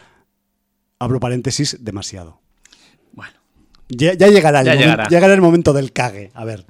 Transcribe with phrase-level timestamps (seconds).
[0.98, 2.40] abro paréntesis, demasiado.
[3.12, 3.34] Bueno.
[3.90, 5.10] Ya, ya llegará, el Ya momento, llegará.
[5.10, 6.32] llegará el momento del cague.
[6.34, 6.66] A ver.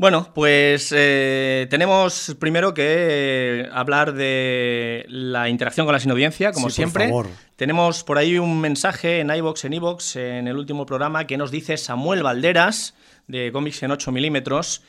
[0.00, 6.82] Bueno, pues eh, tenemos primero que hablar de la interacción con la sinaudiencia, como Sí,
[6.82, 7.08] por siempre.
[7.08, 7.26] favor.
[7.56, 11.50] Tenemos por ahí un mensaje en iVox, en iVox, en el último programa, que nos
[11.50, 12.94] dice Samuel Valderas,
[13.26, 14.82] de cómics en 8 milímetros,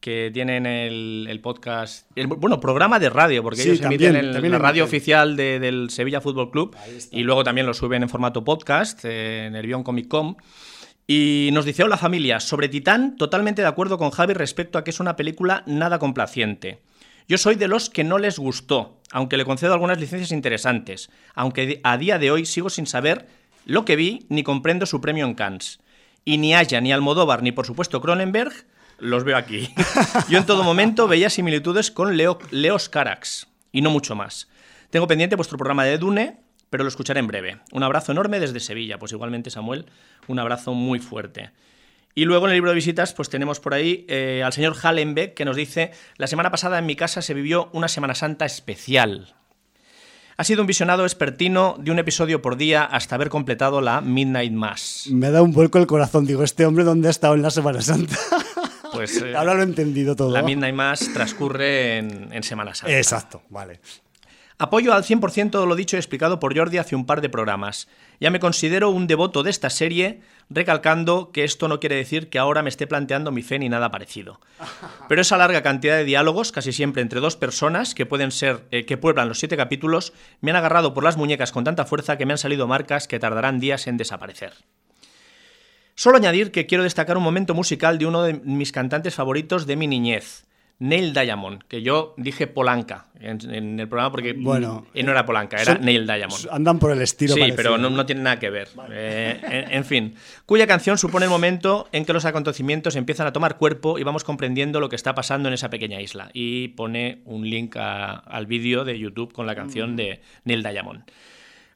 [0.00, 4.26] que tienen el, el podcast, el, bueno, programa de radio, porque Sí, ellos también, emiten
[4.26, 6.76] el- también la radio oficial de- del Sevilla Fútbol Club
[7.12, 10.34] y luego también lo suben en formato podcast eh, en el Bion Comic Com.
[11.06, 14.90] Y nos dice, hola familia, sobre Titán, totalmente de acuerdo con Javi respecto a que
[14.90, 16.80] es una película nada complaciente.
[17.28, 21.80] Yo soy de los que no les gustó, aunque le concedo algunas licencias interesantes, aunque
[21.84, 23.28] a día de hoy sigo sin saber
[23.66, 25.78] lo que vi ni comprendo su premio en Cannes.
[26.24, 28.52] Y ni Aya, ni Almodóvar, ni por supuesto Cronenberg,
[28.98, 29.68] los veo aquí.
[30.28, 34.48] Yo en todo momento veía similitudes con Leo, Leos Carax, y no mucho más.
[34.90, 36.40] Tengo pendiente vuestro programa de Dune,
[36.70, 37.58] pero lo escucharé en breve.
[37.72, 38.98] Un abrazo enorme desde Sevilla.
[38.98, 39.86] Pues igualmente, Samuel,
[40.26, 41.50] un abrazo muy fuerte.
[42.14, 45.34] Y luego en el libro de visitas, pues tenemos por ahí eh, al señor Hallenbeck
[45.34, 49.34] que nos dice: La semana pasada en mi casa se vivió una Semana Santa especial.
[50.38, 54.52] Ha sido un visionado expertino de un episodio por día hasta haber completado la Midnight
[54.52, 55.08] Mass.
[55.10, 56.26] Me da un vuelco el corazón.
[56.26, 58.16] Digo, este hombre, ¿dónde ha estado en la Semana Santa?
[58.92, 60.30] Pues eh, Ahora lo he entendido todo.
[60.30, 62.96] la Midnight Mass transcurre en, en Semana Santa.
[62.96, 63.80] Exacto, vale.
[64.58, 67.88] Apoyo al 100% lo dicho y explicado por Jordi hace un par de programas.
[68.20, 72.38] Ya me considero un devoto de esta serie, recalcando que esto no quiere decir que
[72.38, 74.40] ahora me esté planteando mi fe ni nada parecido.
[75.10, 78.86] Pero esa larga cantidad de diálogos, casi siempre entre dos personas, que pueden ser, eh,
[78.86, 82.24] que pueblan los siete capítulos, me han agarrado por las muñecas con tanta fuerza que
[82.24, 84.54] me han salido marcas que tardarán días en desaparecer.
[85.96, 89.76] Solo añadir que quiero destacar un momento musical de uno de mis cantantes favoritos de
[89.76, 90.46] mi niñez,
[90.78, 95.24] Neil Diamond, que yo dije Polanca en, en el programa porque Bueno, mm, no era
[95.24, 96.48] Polanca, era Son- Neil Diamond.
[96.50, 97.32] Andan por el estilo.
[97.32, 97.56] Sí, parecido.
[97.56, 98.68] pero no, no tiene nada que ver.
[98.90, 100.14] Eh, en, en fin,
[100.44, 104.22] cuya canción supone el momento en que los acontecimientos empiezan a tomar cuerpo y vamos
[104.22, 106.28] comprendiendo lo que está pasando en esa pequeña isla.
[106.34, 111.04] Y pone un link a- al vídeo de YouTube con la canción de Neil Diamond.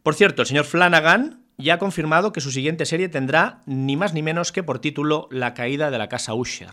[0.03, 4.15] Por cierto, el señor Flanagan ya ha confirmado que su siguiente serie tendrá ni más
[4.15, 6.71] ni menos que por título La caída de la casa Usher.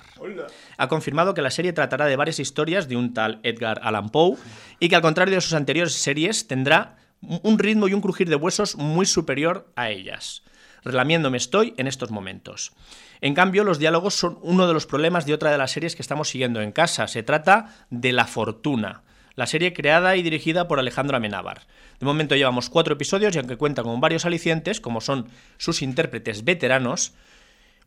[0.77, 4.37] Ha confirmado que la serie tratará de varias historias de un tal Edgar Allan Poe
[4.79, 8.35] y que al contrario de sus anteriores series tendrá un ritmo y un crujir de
[8.35, 10.43] huesos muy superior a ellas.
[10.83, 12.71] Relamiéndome estoy en estos momentos.
[13.19, 16.01] En cambio, los diálogos son uno de los problemas de otra de las series que
[16.01, 17.07] estamos siguiendo en casa.
[17.07, 19.03] Se trata de La Fortuna,
[19.35, 21.67] la serie creada y dirigida por Alejandro Amenábar.
[21.99, 25.27] De momento llevamos cuatro episodios y aunque cuenta con varios alicientes, como son
[25.57, 27.13] sus intérpretes veteranos,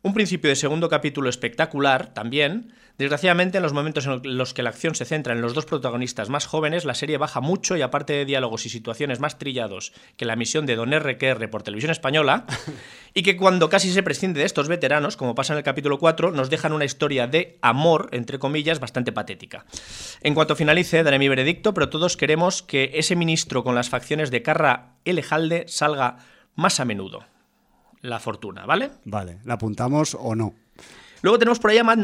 [0.01, 2.73] un principio de segundo capítulo espectacular también.
[2.97, 6.29] Desgraciadamente, en los momentos en los que la acción se centra en los dos protagonistas
[6.29, 10.25] más jóvenes, la serie baja mucho y aparte de diálogos y situaciones más trillados que
[10.25, 12.45] la misión de Don RQR por televisión española,
[13.13, 16.31] y que cuando casi se prescinde de estos veteranos, como pasa en el capítulo 4,
[16.31, 19.65] nos dejan una historia de amor, entre comillas, bastante patética.
[20.21, 24.31] En cuanto finalice, daré mi veredicto, pero todos queremos que ese ministro con las facciones
[24.31, 26.17] de Carra Elejalde salga
[26.55, 27.25] más a menudo.
[28.01, 28.91] La fortuna, ¿vale?
[29.05, 30.55] Vale, ¿la apuntamos o no?
[31.21, 31.83] Luego tenemos por ahí a.
[31.83, 31.99] Matt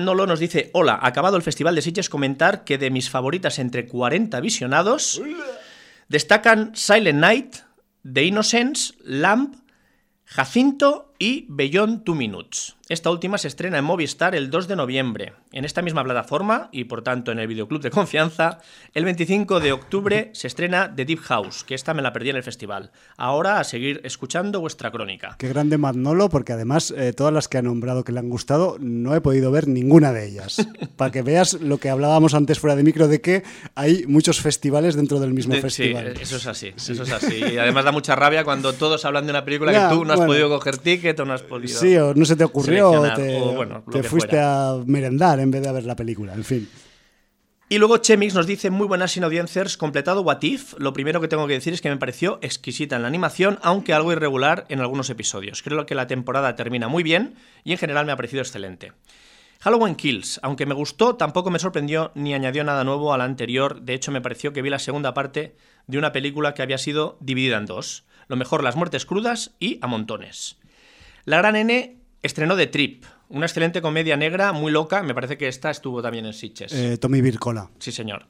[0.00, 3.86] Nolo nos dice, hola, acabado el Festival de Sitges, comentar que de mis favoritas entre
[3.86, 5.20] 40 visionados
[6.08, 7.56] destacan Silent Night,
[8.10, 9.54] The Innocence, Lamp,
[10.24, 12.77] Jacinto y Beyond Two Minutes.
[12.88, 15.34] Esta última se estrena en Movistar el 2 de noviembre.
[15.52, 18.60] En esta misma plataforma, y por tanto en el videoclub de confianza,
[18.94, 22.36] el 25 de octubre se estrena The Deep House, que esta me la perdí en
[22.36, 22.90] el festival.
[23.18, 25.36] Ahora a seguir escuchando vuestra crónica.
[25.38, 28.78] Qué grande Magnolo, porque además eh, todas las que ha nombrado que le han gustado,
[28.80, 30.66] no he podido ver ninguna de ellas.
[30.96, 33.42] Para que veas lo que hablábamos antes fuera de micro, de que
[33.74, 36.14] hay muchos festivales dentro del mismo De- festival.
[36.16, 37.36] Sí, eso es así, eso es así.
[37.52, 40.14] Y además da mucha rabia cuando todos hablan de una película Ya, que tú no
[40.14, 40.32] has bueno.
[40.32, 41.78] podido coger ticket o no has podido.
[41.78, 44.70] Sí, o no se te ocurrió, o te, o bueno, lo te que fuiste fuera.
[44.70, 46.68] a merendar en vez de a ver la película, en fin.
[47.70, 50.74] Y luego Chemix nos dice muy buenas sin audiencers, completado What If.
[50.78, 53.92] Lo primero que tengo que decir es que me pareció exquisita en la animación, aunque
[53.92, 55.62] algo irregular en algunos episodios.
[55.62, 58.92] Creo que la temporada termina muy bien y en general me ha parecido excelente.
[59.60, 63.82] Halloween Kills, aunque me gustó, tampoco me sorprendió ni añadió nada nuevo a la anterior.
[63.82, 65.54] De hecho, me pareció que vi la segunda parte
[65.86, 68.04] de una película que había sido dividida en dos.
[68.28, 70.56] Lo mejor, las muertes crudas y a montones.
[71.26, 75.02] La Gran N estrenó The Trip, una excelente comedia negra muy loca.
[75.02, 76.72] Me parece que esta estuvo también en Sitges.
[76.72, 77.70] Eh, Tommy Vircola.
[77.78, 78.26] Sí, señor.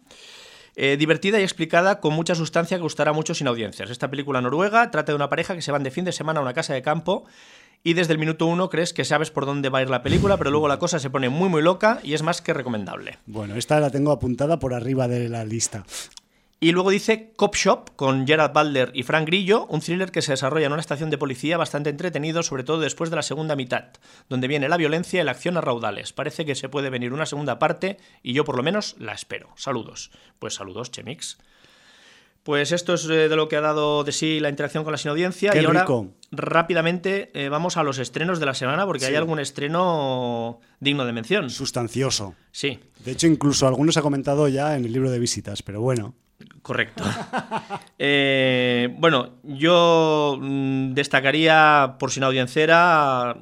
[0.77, 3.91] Eh, divertida y explicada con mucha sustancia que gustará mucho sin audiencias.
[3.91, 6.43] Esta película noruega trata de una pareja que se van de fin de semana a
[6.43, 7.25] una casa de campo
[7.83, 10.37] y desde el minuto uno crees que sabes por dónde va a ir la película,
[10.37, 13.19] pero luego la cosa se pone muy muy loca y es más que recomendable.
[13.27, 15.85] Bueno, esta la tengo apuntada por arriba de la lista.
[16.61, 20.33] Y luego dice Cop Shop con Gerard Butler y Frank Grillo, un thriller que se
[20.33, 23.91] desarrolla en una estación de policía bastante entretenido, sobre todo después de la segunda mitad,
[24.29, 26.13] donde viene la violencia y la acción a raudales.
[26.13, 29.51] Parece que se puede venir una segunda parte y yo por lo menos la espero.
[29.55, 30.11] Saludos.
[30.41, 31.39] Pues saludos, Chemix.
[32.49, 34.97] Pues esto es eh, de lo que ha dado de sí la interacción con la
[34.97, 35.51] sin audiencia.
[35.51, 36.07] Qué y ahora rico.
[36.31, 39.11] rápidamente eh, vamos a los estrenos de la semana porque Sí.
[39.11, 41.51] hay algún estreno digno de mención.
[41.51, 42.37] Sustancioso.
[42.51, 46.15] Sí, De hecho, incluso algunos ha comentado ya en el libro de visitas, pero bueno.
[46.63, 47.05] correcto.
[48.01, 53.37] Eh, bueno, yo mm, destacaría, por sin audiencera,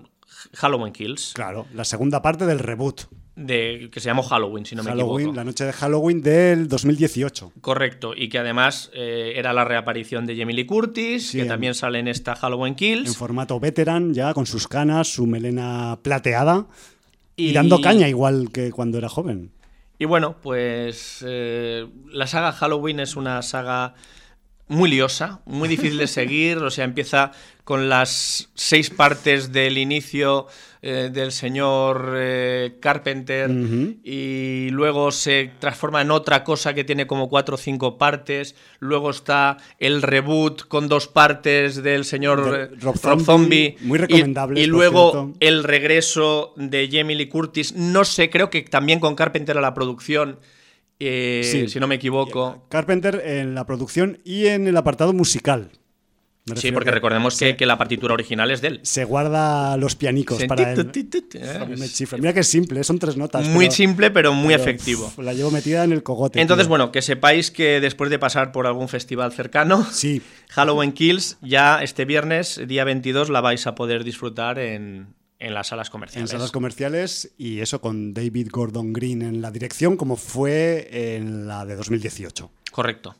[0.56, 3.02] Halloween Kills, Claro, la segunda parte del reboot.
[3.36, 5.36] de, que se llamó Halloween, si no me Halloween, equivoco.
[5.36, 7.52] la noche de Halloween del 2018.
[7.60, 11.48] Correcto, y que además eh, era la reaparición de Jamie Lee Curtis, Sí, que en-
[11.48, 13.16] también sale en esta Halloween En Kills.
[13.16, 16.66] formato veteran, ya con sus canas, su melena plateada.
[17.36, 19.50] Y, Y- dando caña igual que cuando era joven.
[19.98, 23.94] Y bueno, pues eh, la saga Halloween es una saga
[24.68, 27.30] muy liosa, muy difícil de seguir, o sea, empieza
[27.62, 30.46] con las seis partes del inicio
[30.82, 33.50] eh, del señor eh, Carpenter
[34.04, 39.10] y luego se transforma en otra cosa que tiene como cuatro o cinco partes, luego
[39.10, 44.02] está el reboot con dos partes del señor De eh, Rob Rob, Zombie, muy y-
[44.02, 45.32] recomendables, y, luego cierto.
[45.40, 49.74] el regreso de Jamie Lee Curtis, no sé, creo que también con Carpenter a la
[49.74, 50.38] producción,
[51.00, 51.68] eh, Sí.
[51.68, 52.66] si no me equivoco.
[52.68, 55.70] Carpenter en la producción y en el apartado musical.
[56.54, 58.80] Sí, porque que recordemos que, que la partitura original es de él.
[58.84, 60.90] Se guarda los pianicos para él.
[60.94, 62.16] eh.
[62.20, 63.48] Mira que es simple, son tres notas.
[63.48, 65.06] Muy pero- simple, pero muy pero, efectivo.
[65.06, 66.40] uf, la llevo metida en el cogote.
[66.40, 66.68] Entonces, tío.
[66.68, 71.82] bueno, que sepáis que después de pasar por algún festival cercano, Sí, Halloween Kills, ya
[71.82, 76.30] este viernes, día 22, la vais a poder disfrutar en, en las salas en comerciales.
[76.30, 81.64] salas comerciales y eso con David Gordon Green en la dirección, como fue en la
[81.66, 82.50] de 2018.
[82.72, 83.14] Correcto.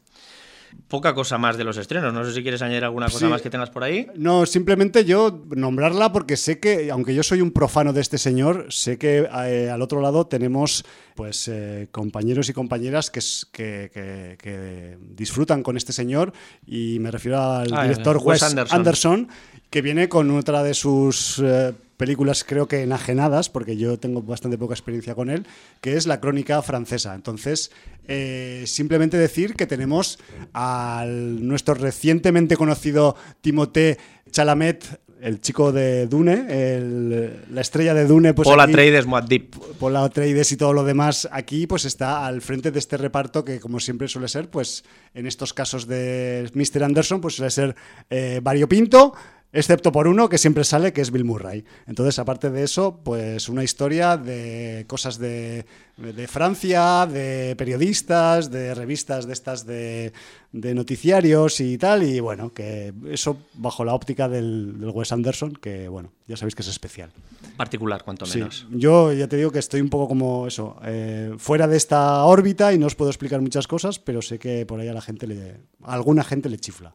[0.88, 2.12] Poca cosa más de los estrenos.
[2.12, 3.24] No sé si quieres añadir alguna cosa Sí.
[3.26, 4.08] más que tengas por ahí.
[4.14, 8.66] No, simplemente yo nombrarla porque sé que, aunque yo soy un profano de este señor,
[8.70, 13.20] sé que eh, al otro lado tenemos pues eh, compañeros y compañeras que,
[13.52, 16.32] que, que- que disfrutan con este señor
[16.66, 18.76] y me refiero al Ah, director Wes Wes, Anderson.
[18.78, 19.28] Anderson.
[19.70, 24.58] que viene con otra de sus eh, películas creo que enajenadas, porque yo tengo bastante
[24.58, 25.46] poca experiencia con él,
[25.80, 27.14] que es La Crónica Francesa.
[27.14, 27.70] Entonces,
[28.08, 30.18] eh, simplemente decir que tenemos
[30.52, 33.98] al nuestro recientemente conocido Timothée
[34.30, 36.44] Chalamet, el chico de Dune,
[36.76, 39.48] el- la estrella de Dune, pues Paul Atreides, Muad'Dib.
[39.80, 43.58] Paul Atreides y todo lo demás aquí, pues está al frente de este reparto que,
[43.58, 44.84] como siempre suele ser, pues
[45.14, 46.84] en estos casos de Mr.
[46.84, 47.74] Anderson, pues suele ser
[48.10, 49.14] eh, variopinto,
[49.56, 51.64] excepto por uno que siempre sale, que es Bill Murray.
[51.86, 55.64] Entonces, aparte de eso, pues una historia de cosas de,
[55.96, 60.12] de Francia, de periodistas, de revistas de estas de,
[60.52, 65.52] de noticiarios y tal, y bueno, que eso bajo la óptica del, del Wes Anderson,
[65.54, 67.10] que bueno, ya sabéis que es especial.
[67.56, 68.66] Particular, cuanto Sí, menos.
[68.70, 72.72] yo ya te digo que estoy un poco como eso, eh, fuera de esta órbita
[72.74, 75.26] y no os puedo explicar muchas cosas, pero sé que por ahí a la gente
[75.26, 76.94] le, a alguna gente le chifla.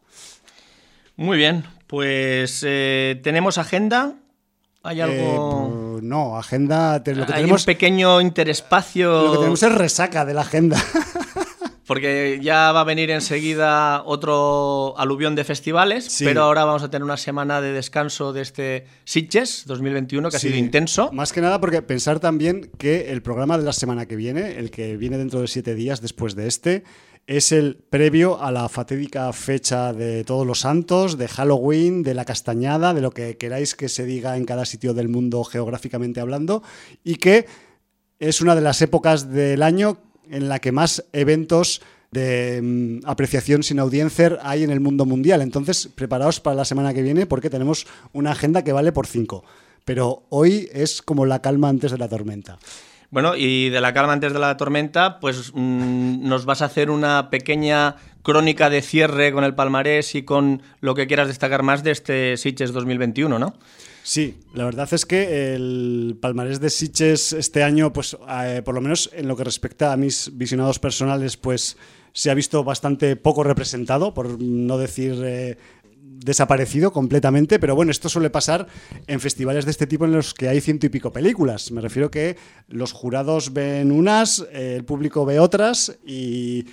[1.16, 4.14] Muy bien, pues eh, tenemos agenda.
[4.82, 5.92] ¿Hay Eh, algo?
[5.92, 9.22] pues, no, agenda, te- lo que Hay tenemos, un pequeño interespacio.
[9.26, 10.76] lo que tenemos es resaca de la agenda.
[11.86, 16.24] Porque ya va a venir enseguida otro aluvión de festivales, Sí.
[16.24, 20.40] pero ahora vamos a tener una semana de descanso de este Sitges 2021 que ha
[20.40, 21.10] sido intenso.
[21.12, 24.70] Más que nada porque pensar también que el programa de la semana que viene, el
[24.70, 26.84] que viene dentro de siete días después de este,
[27.26, 32.24] es el previo a la fatídica fecha de Todos los Santos, de Halloween, de la
[32.24, 36.62] Castañada, de lo que queráis que se diga en cada sitio del mundo geográficamente hablando,
[37.04, 37.46] y que
[38.18, 39.98] es una de las épocas del año
[40.30, 45.42] en la que más eventos de mm, apreciación sin audiencia hay en el mundo mundial.
[45.42, 49.44] Entonces, preparaos para la semana que viene porque tenemos una agenda que vale por cinco.
[49.84, 52.58] Pero hoy es como la calma antes de la tormenta.
[53.12, 56.88] Bueno, y de la calma antes de la tormenta, pues mm, nos vas a hacer
[56.88, 61.84] una pequeña crónica de cierre con el palmarés y con lo que quieras destacar más
[61.84, 63.52] de este Sitges 2021, ¿no?
[64.02, 68.80] Sí, la verdad es que el palmarés de Sitges este año, pues eh, por lo
[68.80, 71.76] menos en lo que respecta a mis visionados personales, pues
[72.14, 75.58] se ha visto bastante poco representado, por no decir eh,
[76.24, 78.66] desaparecido completamente, pero bueno, esto suele pasar
[79.06, 81.70] en festivales de este tipo en los que hay ciento y pico películas.
[81.70, 82.36] Me refiero que
[82.68, 86.66] los jurados ven unas, eh, el público ve otras y,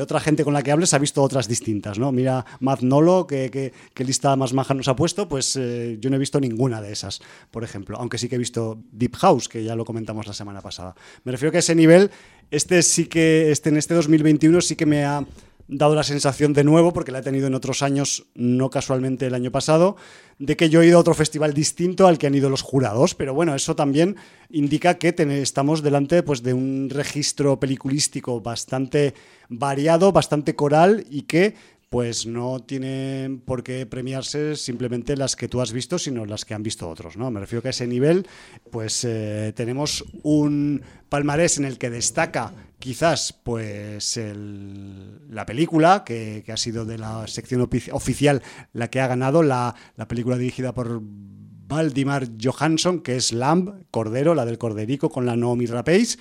[0.00, 2.12] otra gente con la que hables ha visto otras distintas, ¿no?
[2.12, 6.18] Mira Matt Nolo, que lista más maja nos ha puesto, pues eh, yo no he
[6.18, 7.20] visto ninguna de esas,
[7.50, 10.60] por ejemplo, aunque sí que he visto Deep House, que ya lo comentamos la semana
[10.60, 10.94] pasada.
[11.24, 12.10] Me refiero que a ese nivel,
[12.50, 15.24] este sí que, este, en este 2021 sí que me ha
[15.70, 19.34] dado la sensación de nuevo, porque la he tenido en otros años, no casualmente el
[19.34, 19.96] año pasado,
[20.38, 23.14] de que yo he ido a otro festival distinto al que han ido los jurados,
[23.14, 24.16] pero bueno, eso también
[24.50, 29.14] indica que estamos delante pues, de un registro peliculístico bastante
[29.48, 31.54] variado, bastante coral y que
[31.88, 36.54] pues no tienen por qué premiarse simplemente las que tú has visto, sino las que
[36.54, 37.32] han visto otros, ¿no?
[37.32, 38.28] Me refiero que a ese nivel,
[38.70, 44.18] pues eh, tenemos un palmarés en el que destaca quizás pues
[45.28, 49.76] la película, que, ha sido de la sección ofi- oficial la que ha ganado, la,
[49.96, 55.36] la película dirigida por Valdimar Johansson, que es Lamb, Cordero, la del Corderico, con la
[55.36, 56.18] Naomi Rapace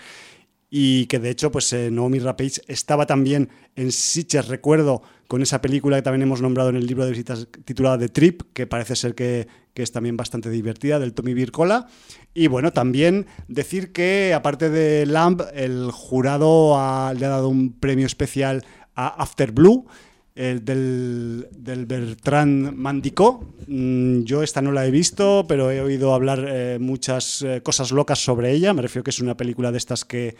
[0.70, 5.62] y que de hecho pues eh, Naomi Rapace estaba también en Sitges, recuerdo, con esa
[5.62, 8.95] película que también hemos nombrado en el libro de visitas titulada The Trip, que parece
[8.95, 11.88] ser que, que es también bastante divertida, del Tommy Vircola.
[12.33, 17.74] Y bueno, también decir que aparte de Lamb, el jurado ha- le ha dado un
[17.79, 19.86] premio especial a After Blue,
[20.33, 23.53] el del, del Bertrand Mandicó.
[23.67, 27.91] Mm, Yo esta no la he visto, pero he oído hablar eh, muchas eh, cosas
[27.91, 28.74] locas sobre ella.
[28.74, 30.36] Me refiero que es una película de estas que,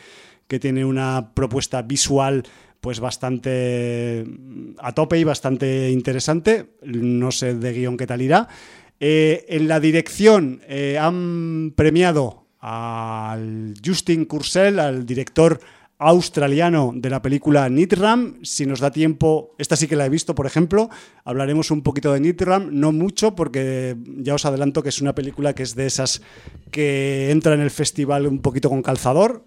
[0.48, 2.44] que tiene una propuesta visual
[2.82, 6.72] pues bastante mm, a tope y bastante interesante.
[6.84, 8.48] No sé de guion qué tal irá.
[9.00, 15.60] Eh, en la dirección eh, han premiado al Justin Kurzel, al director
[16.00, 18.40] australiano de la película Nitram.
[18.44, 20.90] Si nos da tiempo, esta sí que la he visto, por ejemplo,
[21.26, 25.54] hablaremos un poquito de Nitram, no mucho, porque ya os adelanto que es una película
[25.54, 26.22] que es de esas
[26.72, 29.44] que entra en el festival un poquito con calzador.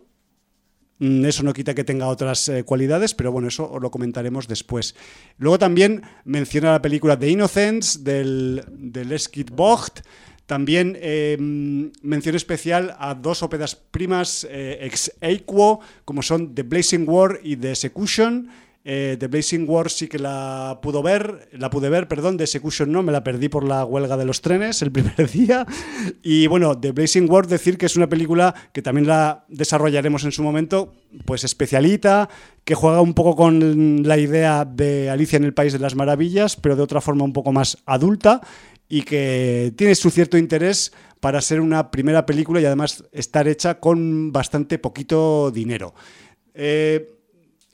[1.03, 4.95] Mm, Eso no quita que tenga otras eh, cualidades, pero bueno, eso lo comentaremos después.
[5.37, 10.07] Luego también menciona la película The Innocence del, del Eskid Vogt.
[10.47, 11.37] También eh,
[12.03, 17.57] mención especial a dos óperas primas eh, ex equo, como son The Blazing War y
[17.57, 18.49] The Execution.
[18.85, 22.91] Eh, The Blazing War sí que la pudo ver, la pude ver, perdón, The Execution
[22.91, 25.67] no, me la perdí por la huelga de los trenes el primer día.
[26.23, 30.33] Y bueno, The Blazing War decir que es una película que también la desarrollaremos en
[30.33, 32.29] su momento, pues especialita,
[32.65, 36.57] que juega un poco con la idea de Alicia en el País de las Maravillas,
[36.57, 38.41] pero de otra forma un poco más adulta
[38.89, 43.79] y que tiene su cierto interés para ser una primera película y además estar hecha
[43.79, 45.95] con bastante poquito dinero.
[46.53, 47.22] Eh,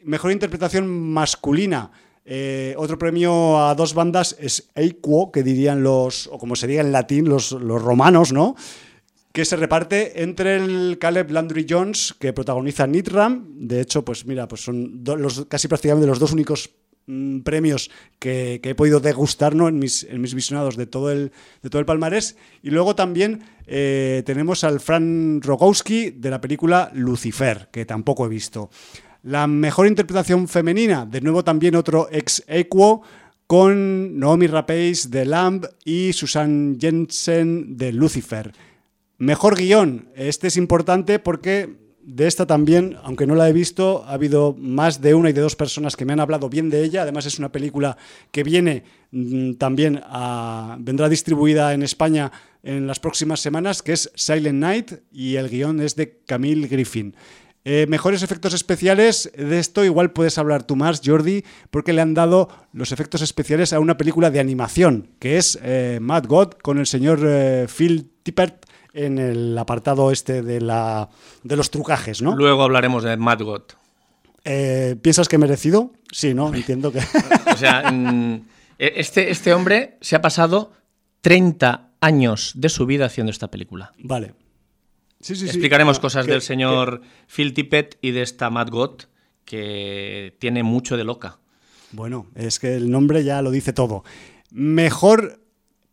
[0.09, 1.90] mejor interpretación masculina.
[2.25, 6.83] Eh, otro premio a dos bandas es Equo, que dirían los, o como se diga
[6.83, 8.57] en latín, los, los romanos, ¿no?
[9.33, 13.47] Que se reparte entre el Caleb Landry Jones, que protagoniza Nitram.
[13.66, 16.71] De hecho, pues mira, pues son los, casi prácticamente los dos únicos
[17.07, 19.68] mm, premios que, que he podido degustar ¿no?
[19.68, 22.37] en, mis, en mis visionados de todo el, de todo el palmarés.
[22.62, 28.29] Y luego también eh, tenemos al Fran Rogowski de la película Lucifer, que tampoco he
[28.29, 28.71] visto.
[29.23, 33.03] La mejor interpretación femenina, de nuevo también otro ex equo,
[33.49, 38.53] con Naomi Rapace de Lamb y Susan Jensen de Lucifer.
[39.17, 41.79] Mejor guion, este es importante porque
[42.09, 45.41] de esta también, aunque no la he visto, ha habido más de una y de
[45.41, 47.03] dos personas que me han hablado bien de ella.
[47.03, 47.99] Además es una película
[48.31, 54.11] que viene mm, también a, vendrá distribuida en España en las próximas semanas, que es
[54.15, 57.15] Silent Night y el guion es de Camille Griffin.
[57.71, 62.15] Eh, mejores efectos especiales, de esto igual puedes hablar tú más, Jordi, porque le han
[62.15, 66.79] dado los efectos especiales a una película de animación, que es eh, Mad God, con
[66.79, 71.11] el señor eh, Phil Tippett en el apartado este de, la,
[71.43, 72.35] de los trucajes, ¿no?
[72.37, 73.63] Luego hablaremos de Mad God.
[74.45, 75.93] Eh, ¿Piensas que merecido?
[76.11, 76.55] Sí, ¿no?
[76.55, 77.01] Entiendo que...
[77.53, 77.83] O sea,
[78.79, 80.73] este, este hombre se ha pasado
[81.21, 83.93] 30 años de su vida haciendo esta película.
[83.99, 84.33] vale.
[85.21, 85.47] Sí, sí, sí.
[85.47, 87.01] Explicaremos Ah, cosas que- del señor
[87.35, 89.03] Phil Tippett y de esta Mad God,
[89.45, 91.39] que tiene mucho de loca.
[91.93, 94.05] Bueno, es que el nombre ya lo dice todo.
[94.51, 95.41] Mejor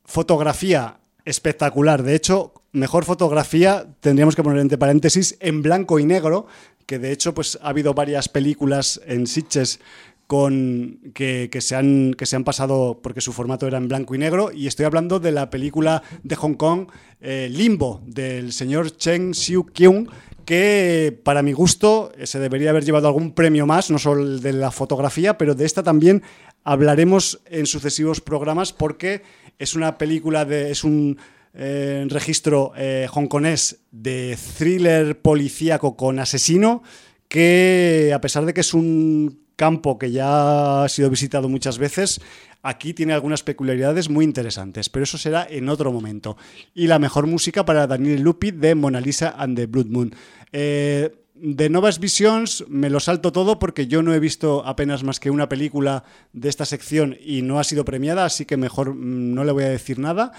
[0.04, 2.04] fotografía espectacular.
[2.04, 6.48] De hecho, mejor fotografía tendríamos que poner entre paréntesis en blanco y negro,
[6.86, 9.80] que de hecho pues ha habido varias películas en Sitges
[10.28, 14.16] con que, que se han, que se han pasado porque su formato era en blanco
[14.16, 14.52] y negro.
[14.52, 16.88] Y estoy hablando de la película de Hong Kong
[17.22, 20.10] eh, Limbo del señor Cheng Siu Kyung
[20.46, 24.54] que para mi gusto se debería haber llevado algún premio más, no solo el de
[24.54, 26.22] la fotografía, pero de esta también
[26.64, 29.24] hablaremos en sucesivos programas porque
[29.58, 31.18] es una película de es un
[31.54, 36.84] eh, registro eh, hongkonés de thriller policíaco con asesino
[37.28, 42.22] que a pesar de que es un campo que ya ha sido visitado muchas veces,
[42.62, 46.36] aquí tiene algunas peculiaridades muy interesantes, pero eso será en otro momento.
[46.74, 50.16] Y la mejor música para Daniel Lupi de Mona Lisa and the Blood Moon.
[50.52, 55.20] Eh, de Novas Visions me lo salto todo porque yo no he visto apenas más
[55.20, 59.34] que una película de esta sección y no ha sido premiada, así que mejor mm,
[59.34, 60.32] no le voy a decir nada.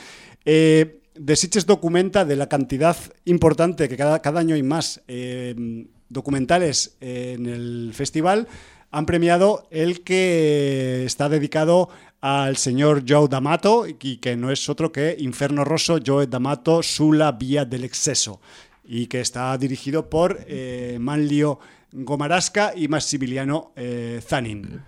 [0.44, 5.86] Eh, de Sitges documenta de la cantidad importante que cada, cada año hay más eh,
[6.08, 8.48] documentales en el festival.
[8.90, 11.88] Han premiado el que está dedicado
[12.20, 17.32] al señor Joe D'Amato y que no es otro que Inferno Rosso, Joe D'Amato, Sulla
[17.32, 18.40] Vía del Exceso
[18.84, 21.58] y que está dirigido por eh, Manlio
[21.92, 24.82] Gomarasca y Massimiliano eh, Zanin.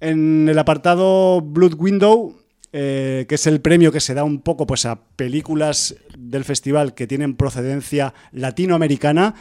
[0.00, 2.36] En el apartado Blood Window,
[2.72, 6.94] eh, que es el premio que se da un poco pues, a películas del festival
[6.94, 9.34] que tienen procedencia latinoamericana,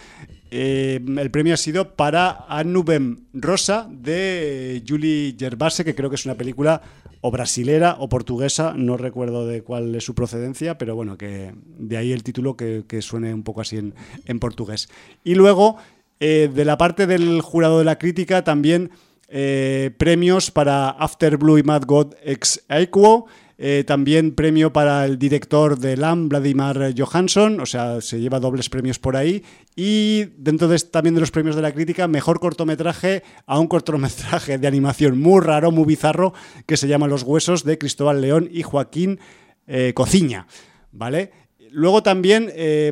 [0.52, 6.26] eh, el premio ha sido para Anubem Rosa de Julie Gervase, que creo que es
[6.26, 6.82] una película
[7.22, 11.98] o brasilera o portuguesa, no recuerdo de cuál es su procedencia, pero bueno, que de
[11.98, 13.94] ahí el título que, suene un poco así en,
[14.26, 14.90] en portugués.
[15.24, 15.78] Y luego,
[16.20, 18.92] eh, de la parte del jurado de la crítica, también
[19.30, 23.28] eh, premios para After Blue y Mad God ex Aequo,
[23.60, 28.70] eh, también premio para el director de LAM, Vladimir Johansson, o sea, se lleva dobles
[28.70, 29.44] premios por ahí.
[29.76, 34.60] Y dentro de, también de los premios de la crítica, mejor cortometraje a un cortometraje
[34.60, 36.34] de animación muy raro, muy bizarro,
[36.68, 39.20] que se llama Los Huesos, de Cristóbal León y Joaquín
[39.66, 40.46] eh, Cociña.
[40.92, 41.32] ¿Vale?
[41.72, 42.92] Luego también eh,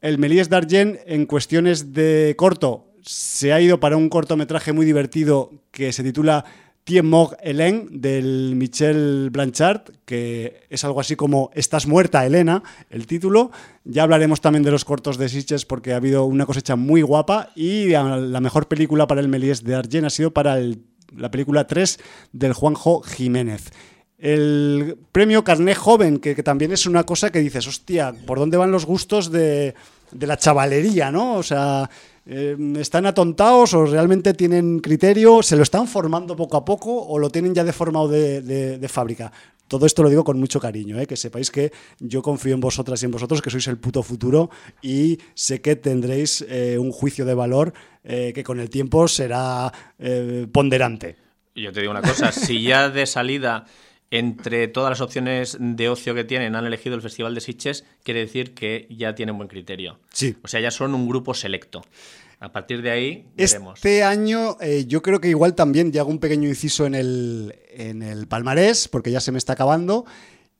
[0.00, 5.50] el Melíes d'Argent, en cuestiones de corto, se ha ido para un cortometraje muy divertido
[5.70, 6.44] que se titula
[6.84, 13.06] Tien Mort Hélène del Michel Blanchard, que es algo así como Estás muerta, Elena, el
[13.06, 13.50] título.
[13.84, 17.50] Ya hablaremos también de los cortos de Sitges porque ha habido una cosecha muy guapa
[17.54, 20.58] y la mejor película para el Méliès de Argent ha sido para
[21.16, 21.98] la película 3
[22.32, 23.70] del Juanjo Jiménez.
[24.18, 28.58] El premio Carné Joven, que, que, también es una cosa que dices, hostia, ¿por dónde
[28.58, 29.74] van los gustos de,
[30.12, 31.34] de la chavalería, no?
[31.34, 31.88] O sea,
[32.26, 35.42] eh, ¿están atontados o realmente tienen criterio?
[35.42, 38.88] ¿Se lo están formando poco a poco o lo tienen ya deformado de, de, de
[38.88, 39.32] fábrica?
[39.68, 41.06] Todo esto lo digo con mucho cariño, ¿eh?
[41.06, 44.50] que sepáis que yo confío en vosotras y en vosotros, que sois el puto futuro
[44.82, 49.70] y sé que tendréis eh, un juicio de valor que con el tiempo será
[50.52, 51.16] ponderante.
[51.54, 53.66] Yo te digo una cosa, si ya de salida
[54.10, 58.20] entre todas las opciones de ocio que tienen han elegido el Festival de Sitges, quiere
[58.20, 59.98] decir que ya tienen buen criterio.
[60.12, 60.36] Sí.
[60.42, 61.82] O sea, ya son un grupo selecto.
[62.40, 63.78] A partir de ahí, veremos.
[63.78, 67.54] Este año eh, yo creo que igual también ya hago un pequeño inciso en el,
[67.70, 70.06] en el palmarés, porque ya se me está acabando.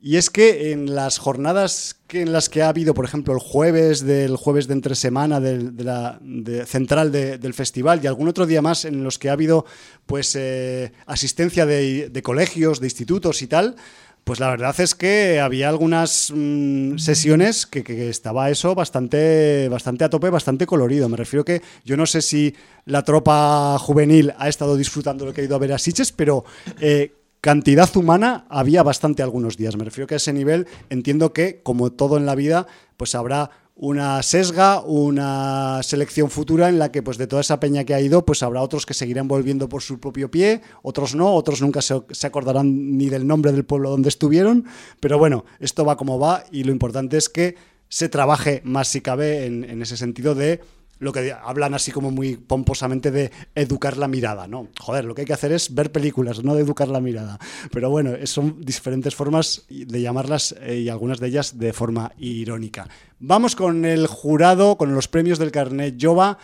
[0.02, 3.38] Y es que en las jornadas que en las que ha habido, por ejemplo, el
[3.38, 6.18] jueves del jueves de entre semana de, de la
[6.64, 9.66] central de, del festival y algún otro día más en los que ha habido
[10.06, 13.76] pues eh, asistencia de, colegios, de institutos y tal,
[14.24, 20.04] pues la verdad es que había algunas mmm, sesiones que, que, estaba eso bastante, bastante
[20.04, 21.10] a tope, bastante colorido.
[21.10, 22.54] Me refiero que yo no sé si
[22.86, 26.44] la tropa juvenil ha estado disfrutando lo que ha ido a ver a Siches, pero
[26.80, 29.76] eh, cantidad humana había bastante algunos días.
[29.76, 33.50] Me refiero que a ese nivel entiendo que, como todo en la vida, pues habrá
[33.83, 38.00] una sesga, una selección futura en la que pues de toda esa peña que ha
[38.00, 41.81] ido, pues habrá otros que seguirán volviendo por su propio pie, otros no, otros nunca
[41.81, 44.66] se, acordarán ni del nombre del pueblo donde estuvieron,
[45.00, 47.57] pero bueno, esto va como va y lo importante es que
[47.88, 50.61] se trabaje más si cabe en ese sentido de
[51.00, 54.68] lo que hablan así como muy pomposamente de educar la mirada, ¿no?
[54.78, 57.38] Joder, lo que hay que hacer es ver películas, no de educar la mirada.
[57.72, 62.86] Pero bueno, son diferentes formas de llamarlas eh, y algunas de ellas de forma irónica.
[63.18, 66.38] Vamos con el jurado, con los premios del Carnet Jova.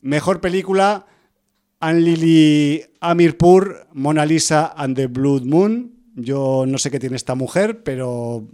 [0.00, 1.06] Mejor película,
[1.78, 5.92] Anlili Amirpur, Mona Lisa and the Blood Moon.
[6.14, 8.48] Yo no sé qué tiene esta mujer, pero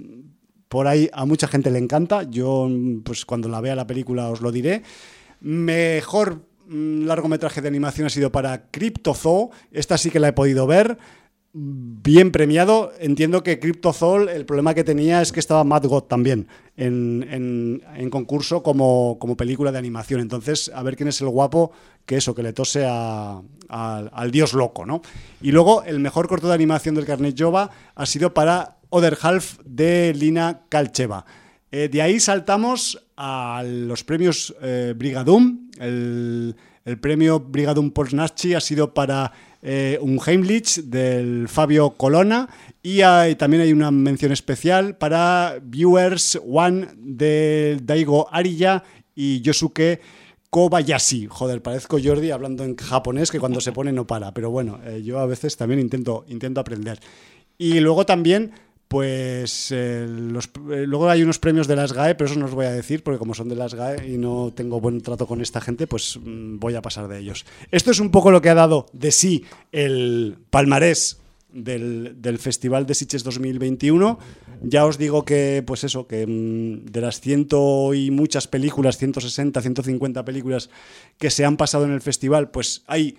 [0.68, 2.24] por ahí a mucha gente le encanta.
[2.24, 2.68] Yo,
[3.04, 4.82] pues cuando la vea la película os lo diré.
[5.40, 9.50] Mejor mm, largometraje de animación ha sido para Cryptozoo.
[9.72, 10.98] Esta sí que la he podido ver.
[11.52, 12.92] Bien premiado.
[13.00, 16.46] Entiendo que Cryptozoo, el problema que tenía es que estaba Mad God también
[16.76, 20.20] en, en, en concurso como, como, película de animación.
[20.20, 21.72] Entonces, a ver quién es el guapo
[22.04, 25.02] que eso, que le tose a, al dios loco, ¿no?
[25.40, 29.58] Y luego, el mejor corto de animación del Carnet Jova ha sido para Other Half
[29.64, 31.24] de Lina Kalcheva.
[31.70, 35.70] Eh, de ahí saltamos a los premios eh, Brigadum.
[35.78, 36.56] El,
[37.02, 42.48] premio Brigadum Polsnachi ha sido para eh, un Heimlich del Fabio Colonna
[42.82, 43.00] y
[43.36, 48.82] también hay una mención especial para Viewers One de Daigo Arilla
[49.14, 50.00] y Yosuke
[50.50, 51.26] Kobayashi.
[51.26, 55.02] Joder, parezco Jordi hablando en japonés que cuando se pone no para, pero bueno, eh,
[55.04, 56.98] yo a veces también intento, intento aprender.
[57.58, 58.52] Y luego también
[58.88, 62.64] pues eh, eh, luego hay unos premios de las GAE, pero eso no os voy
[62.64, 65.60] a decir, porque como son de las GAE y no tengo buen trato con esta
[65.60, 67.44] gente, pues mmm, voy a pasar de ellos.
[67.70, 71.20] Esto es un poco lo que ha dado de sí el palmarés
[71.52, 74.18] del, Festival de Sitges 2021.
[74.62, 79.60] Ya os digo que, pues eso, que mmm, de las ciento y muchas películas, 160,
[79.60, 80.70] 150 películas
[81.18, 83.18] que se han pasado en el festival, pues hay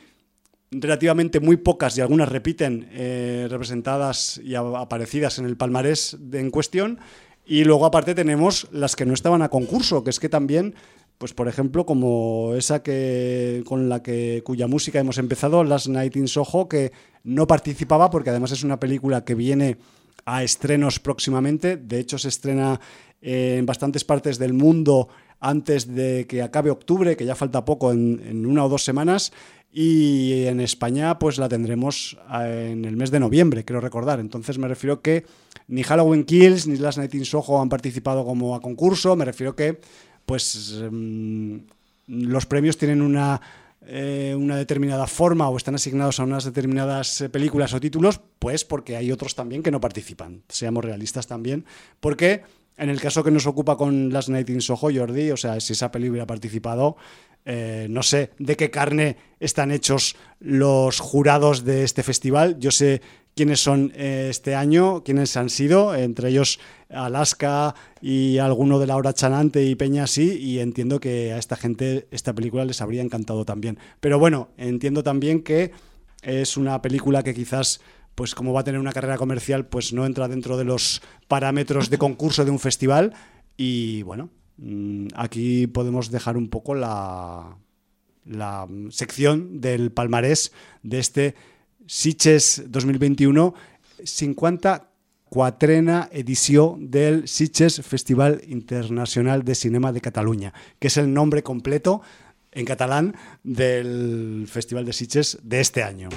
[0.71, 6.99] relativamente muy pocas y algunas repiten eh, representadas y aparecidas en el palmarés en cuestión.
[7.45, 10.75] Y luego aparte tenemos las que no estaban a concurso, que es que también,
[11.17, 16.15] pues por ejemplo, como esa que con la que cuya música hemos empezado, Last Night
[16.15, 16.91] in Soho, que
[17.23, 19.77] no participaba porque además es una película que viene
[20.25, 21.77] a estrenos próximamente.
[21.77, 22.79] De hecho, se estrena
[23.21, 28.21] en bastantes partes del mundo antes de que acabe octubre, que ya falta poco, en,
[28.25, 29.31] en una o dos semanas.
[29.71, 34.19] Y en España, pues la tendremos eh, en el mes de noviembre, quiero recordar.
[34.19, 35.25] Entonces me refiero que
[35.67, 39.15] ni Halloween Kills ni Last Night in Soho han participado como a concurso.
[39.15, 39.79] Me refiero que,
[40.25, 41.57] pues, mm,
[42.07, 43.39] los premios tienen una,
[43.85, 48.65] eh, una determinada forma o están asignados a unas determinadas eh, películas o títulos, pues
[48.65, 50.41] porque hay otros también que no participan.
[50.49, 51.65] Seamos realistas también.
[51.99, 52.41] Porque
[52.79, 55.73] en el caso que nos ocupa con Last Night in Soho, Jordi, o sea, si
[55.73, 56.95] esa película ha participado,
[57.45, 62.57] eh, no sé de qué carne están hechos los jurados de este festival.
[62.59, 63.01] Yo sé
[63.35, 68.95] quiénes son eh, este año, quiénes han sido, entre ellos Alaska y alguno de la
[68.95, 73.01] hora chanante y Peña así, y entiendo que a esta gente esta película les habría
[73.01, 73.77] encantado también.
[73.99, 75.71] Pero bueno, entiendo también que
[76.21, 77.81] es una película que quizás
[78.19, 81.89] pues como va a tener una carrera comercial, pues no entra dentro de los parámetros
[81.89, 83.13] de concurso de un festival.
[83.55, 87.55] Y bueno, mm, aquí podemos dejar un poco la,
[88.25, 90.51] la sección del palmarés
[90.83, 91.35] de este
[91.87, 93.53] Sitges 2021,
[94.03, 102.01] 54 edición del Sitges Festival Internacional de Cinema de Cataluña, que es el nombre completo
[102.51, 106.09] en catalán del Festival de Sitges de este año.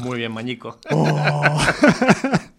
[0.00, 0.78] Muy bien, Mañico.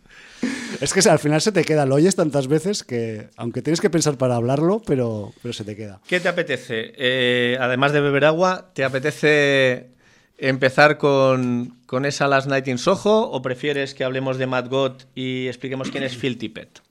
[0.82, 3.90] Es que al final se te queda, lo oyes tantas veces que, aunque tienes que
[3.90, 6.02] pensar para hablarlo, pero, pero se te queda.
[6.08, 6.94] ¿Qué te apetece?
[6.98, 9.92] Eh, además de beber agua, ¿te apetece
[10.38, 15.08] empezar con, con esa Last Night in Soho o prefieres que hablemos de Matt Gott
[15.16, 16.82] y expliquemos quién es Phil Tippett?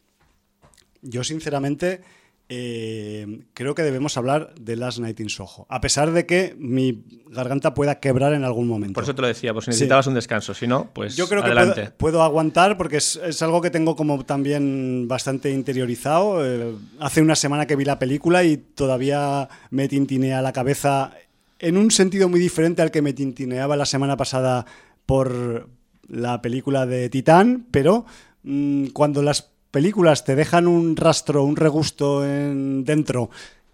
[1.03, 2.01] Yo, sinceramente,
[2.49, 7.03] eh, creo que debemos hablar de Last Night in Soho, a pesar de que mi
[7.31, 8.95] garganta pueda quebrar en algún momento.
[8.95, 11.43] Por eso te lo decía, pues si necesitabas un descanso, si no, pues Yo creo
[11.43, 11.75] adelante.
[11.75, 16.45] que puedo, puedo aguantar porque es, es algo que tengo como también bastante interiorizado.
[16.45, 21.15] Eh, hace una semana que vi la película y todavía me tintinea la cabeza
[21.59, 24.67] en un sentido muy diferente al que me tintineaba la semana pasada
[25.07, 25.69] por
[26.09, 28.05] la película de Titán, pero
[28.43, 33.31] mm, cuando las películas te dejan un rastro, un regusto en, dentro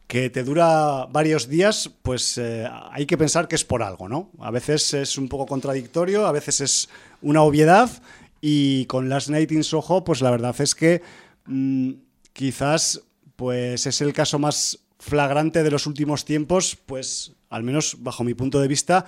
[0.07, 4.31] que te dura varios días, pues eh, hay que pensar que es por algo, ¿no?
[4.39, 6.89] A veces es un poco contradictorio, a veces es
[7.21, 7.91] una obviedad
[8.41, 11.03] y con Last Night in Soho, pues la verdad es que
[11.45, 11.91] mm,
[12.33, 13.03] quizás
[13.37, 18.33] pues es el caso más flagrante de los últimos tiempos, pues al menos bajo mi
[18.33, 19.05] punto de vista,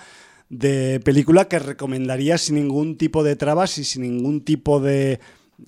[0.49, 5.19] de película que recomendaría sin ningún tipo de trabas y sin ningún tipo de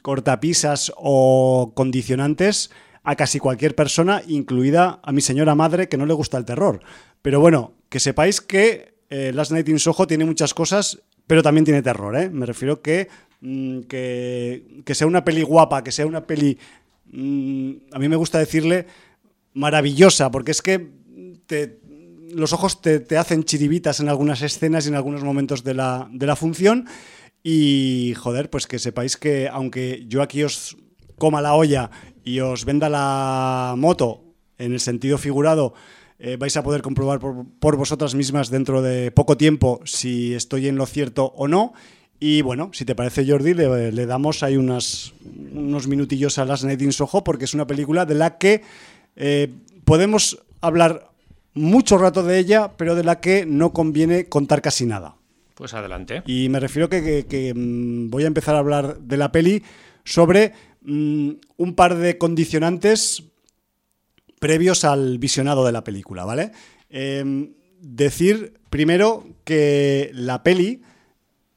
[0.01, 2.71] cortapisas o condicionantes
[3.03, 6.81] a casi cualquier persona, incluida a mi señora madre que no le gusta el terror.
[7.21, 11.65] Pero bueno, que sepáis que eh, Last Night in Soho tiene muchas cosas, pero también
[11.65, 12.29] tiene terror, ¿eh?
[12.29, 13.07] Me refiero que,
[13.41, 16.57] mm, que, que sea una peli guapa, que sea una peli,
[17.11, 18.87] mm, a mí me gusta decirle,
[19.53, 20.89] maravillosa, porque es que
[21.45, 21.79] te,
[22.31, 26.07] los ojos te, te, hacen chiribitas en algunas escenas y en algunos momentos de la,
[26.11, 26.85] de la función.
[27.47, 30.77] Y joder, pues que sepáis que aunque yo aquí os
[31.19, 31.91] coma la olla
[32.23, 34.23] y os venda la moto
[34.57, 35.75] en el sentido figurado,
[36.17, 40.67] eh, vais a poder comprobar por, por, vosotras mismas dentro de poco tiempo si estoy
[40.67, 41.73] en lo cierto o no.
[42.19, 45.13] Y bueno, si te parece, Jordi, le, damos ahí unas,
[45.53, 48.63] unos minutillos a Last Night in Soho porque es una película de la que
[49.17, 49.53] eh,
[49.83, 51.11] podemos hablar
[51.53, 55.17] mucho rato de ella, pero de la que no conviene contar casi nada.
[55.55, 56.21] Pues adelante.
[56.25, 59.63] Y me refiero que, que, mmm, voy a empezar a hablar de la peli
[60.03, 63.23] sobre mmm, un par de condicionantes
[64.39, 66.51] previos al visionado de la película, ¿vale?
[66.89, 70.81] Eh, decir primero que la peli,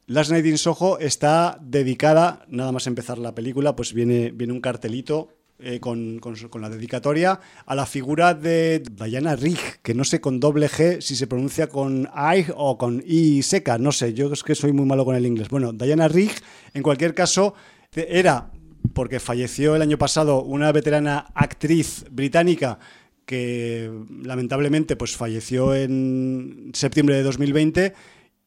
[0.07, 4.61] Last Night in Soho, está dedicada, nada más empezar la película, pues viene, viene un
[4.61, 6.21] cartelito eh, con,
[6.61, 11.17] la dedicatoria a la figura de Diana Rigg, que no sé con doble G si
[11.17, 14.87] se pronuncia con I o con I seca, no sé, yo es que soy muy
[14.87, 15.49] malo con el inglés.
[15.49, 16.33] Bueno, Diana Rigg,
[16.75, 17.55] en cualquier caso,
[17.93, 18.53] era,
[18.93, 22.79] porque falleció el año pasado, una veterana actriz británica
[23.27, 23.91] que
[24.23, 27.95] lamentablemente pues falleció en septiembre de 2020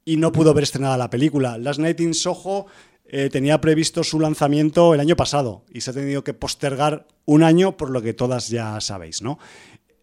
[0.06, 1.58] y no pudo ver estrenada la película.
[1.58, 2.66] Last Night in Soho
[3.14, 7.44] eh, tenía previsto su lanzamiento el año pasado y se ha tenido que postergar un
[7.44, 9.38] año, por lo que todas ya sabéis, ¿no?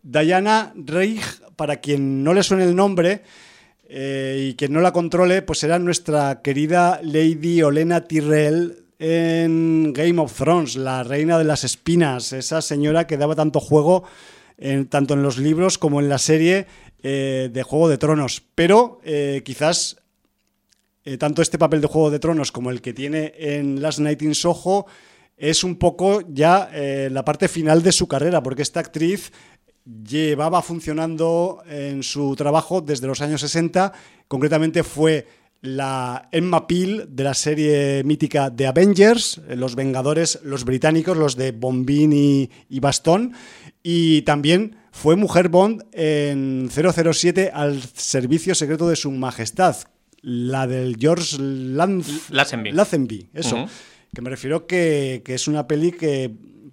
[0.03, 1.23] Diana Reich,
[1.57, 3.23] para quien no le suene el nombre,
[3.88, 10.21] eh, y quien no la controle, pues era nuestra querida Lady Olena Tyrell en Game
[10.21, 14.05] of Thrones, la reina de las espinas, esa señora que daba tanto juego
[14.59, 16.66] en- tanto en los libros como en la serie
[17.03, 18.42] eh, de Juego de Tronos.
[18.55, 19.01] Pero
[19.44, 19.99] quizás
[21.09, 24.21] eh, tanto este papel de Juego de Tronos como el que tiene en Last Night
[24.21, 24.85] in Soho
[25.38, 29.33] es un poco ya eh, la parte final de su carrera, porque esta actriz
[29.87, 33.90] llevaba funcionando en su trabajo desde los años 60,
[34.27, 35.27] concretamente fue
[35.62, 41.37] la Emma Peel de la serie mítica de Avengers, eh, los Vengadores, los británicos, los
[41.37, 43.33] de Bombín y, y Bastón,
[43.83, 49.77] y también fue mujer Bond en 007 al servicio secreto de su majestad,
[50.29, 52.73] la del George Lanz- Lazenby.
[52.73, 53.67] Lazenby, eso.
[54.14, 56.31] Que me refiero que, que es una peli que,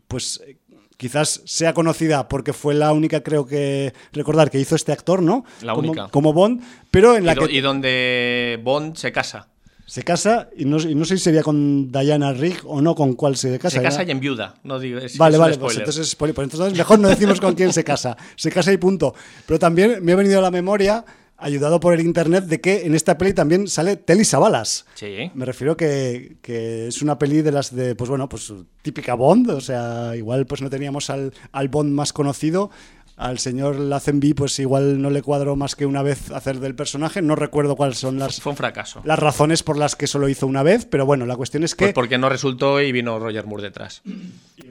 [0.08, 0.58] pues, eh,
[0.98, 5.46] quizás sea conocida porque fue la única, creo que recordar, que hizo este actor, ¿no?
[5.62, 6.08] La como, única.
[6.10, 9.50] Como Bond, pero en Y, la do- que y donde Bond se casa.
[9.86, 13.14] se casa, y no, y no sé si sería con Diana Rigg o no, con
[13.14, 13.78] cuál se casa.
[13.78, 14.56] se casa y enviuda.
[14.64, 16.34] No digo, es, Vale, es vale, pues entonces, spoiler.
[16.36, 18.18] Pues entonces mejor no decimos con quién se casa.
[18.36, 19.14] Se casa y punto.
[19.46, 21.06] Pero también me ha venido a la memoria,
[21.38, 24.86] ayudado por el internet, de que en esta peli también sale Telly Savalas.
[24.96, 25.32] Sí.
[25.34, 29.50] Me refiero que, que es una peli de las de, pues bueno, pues típica Bond,
[29.50, 32.70] o sea, igual pues no teníamos al, al Bond más conocido,
[33.18, 37.22] al señor Lazenby pues igual no le cuadró más que una vez hacer del personaje,
[37.22, 39.02] no recuerdo cuáles son las, Fue un fracaso.
[39.06, 41.86] las razones por las que solo hizo una vez, pero bueno, la cuestión es que...
[41.86, 44.02] Pues porque no resultó y vino Roger Moore detrás.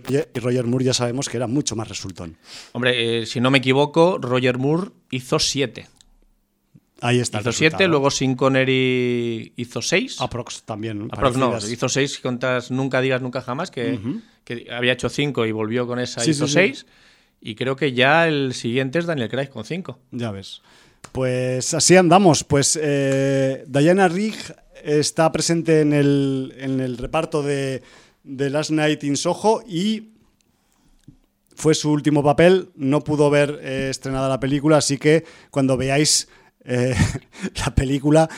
[0.09, 2.37] Y Roger Moore ya sabemos que era mucho más resultón.
[2.73, 5.87] Hombre, eh, si no me equivoco, Roger Moore hizo siete.
[7.05, 7.41] Ahí está.
[7.43, 7.91] Hizo siete, resultado.
[7.91, 10.19] luego Sin Connery hizo seis.
[10.23, 11.09] Aprox también.
[11.13, 13.99] Aprox no, hizo seis contas Nunca digas nunca jamás, que,
[14.43, 16.59] que había hecho cinco y volvió con esa, Sí, hizo sí, sí.
[16.59, 16.87] seis.
[17.43, 19.99] Y creo que ya el siguiente es Daniel Craig con cinco.
[20.13, 20.63] Ya ves.
[21.13, 22.43] Pues así andamos.
[22.43, 24.37] Pues eh, Diana Rigg
[24.83, 27.83] está presente en el, en el reparto de,
[28.23, 30.15] de Last Night in Soho y
[31.55, 32.71] fue su último papel.
[32.77, 36.29] No pudo ver eh, estrenada la película, así que cuando veáis
[36.65, 36.95] eh,
[37.65, 38.29] la película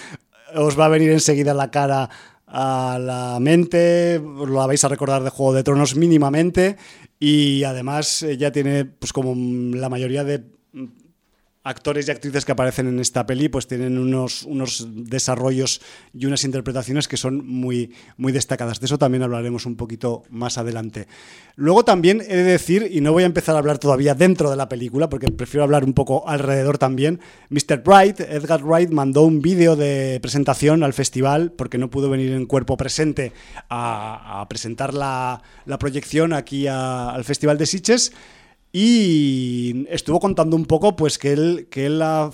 [0.54, 2.08] os va a venir enseguida la cara
[2.46, 6.76] a la mente, la vais a recordar de Juego de Tronos mínimamente
[7.18, 9.34] y además ella tiene, pues como
[9.76, 10.44] la mayoría de
[11.66, 15.80] actores y actrices que aparecen en esta peli pues tienen unos, unos desarrollos
[16.14, 18.78] y unas interpretaciones que son muy, muy destacadas.
[18.78, 21.08] De eso también hablaremos un poquito más adelante.
[21.56, 24.56] Luego también he de decir, y no voy a empezar a hablar todavía dentro de
[24.56, 27.18] la película, porque prefiero hablar un poco alrededor también,
[27.50, 27.82] Mr.
[27.84, 32.46] Wright, Edgar Wright, mandó un vídeo de presentación al festival, porque no pudo venir en
[32.46, 33.32] cuerpo presente
[33.68, 38.12] a, a presentar la, la proyección aquí a- al Festival de Sitges
[38.78, 42.30] y estuvo contando un poco pues que él, que él ha,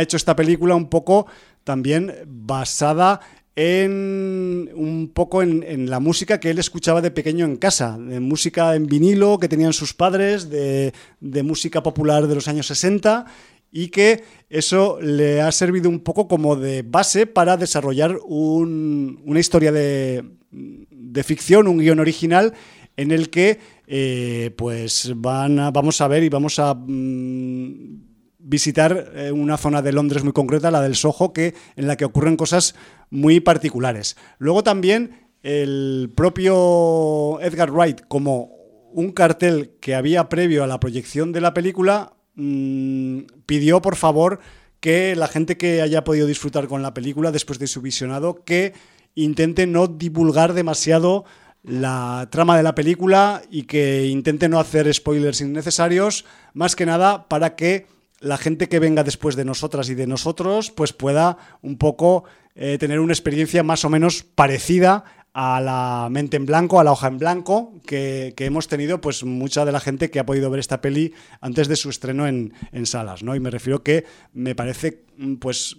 [0.00, 1.28] hecho esta película un poco
[1.62, 3.20] también basada
[3.54, 8.18] en un poco en, en la música que él escuchaba de pequeño en casa, de
[8.18, 13.26] música en vinilo que tenían sus padres, de, de música popular de los años 60
[13.70, 19.38] y que eso le ha servido un poco como de base para desarrollar un- una
[19.38, 22.54] historia de, de ficción, un guion original
[23.00, 29.32] en el que eh, pues van vamos a ver y vamos a mm, visitar eh,
[29.32, 32.74] una zona de Londres muy concreta, la del Soho, que, en la que ocurren cosas
[33.08, 34.16] muy particulares.
[34.38, 38.50] Luego también el propio Edgar Wright, como
[38.92, 44.40] un cartel que había previo a la proyección de la película, mm, pidió por favor
[44.80, 48.74] que la gente que haya podido disfrutar con la película después de su visionado, que
[49.14, 51.24] intente no divulgar demasiado
[51.62, 57.28] la trama de la película y que intente no hacer spoilers innecesarios, más que nada
[57.28, 57.86] para que
[58.20, 62.78] la gente que venga después de nosotras y de nosotros pues pueda un poco eh,
[62.78, 67.08] tener una experiencia más o menos parecida a la mente en blanco, a la hoja
[67.08, 70.60] en blanco que, que hemos tenido pues mucha de la gente que ha podido ver
[70.60, 73.36] esta peli antes de su estreno en, en salas, ¿no?
[73.36, 75.04] Y me refiero que me parece
[75.38, 75.76] pues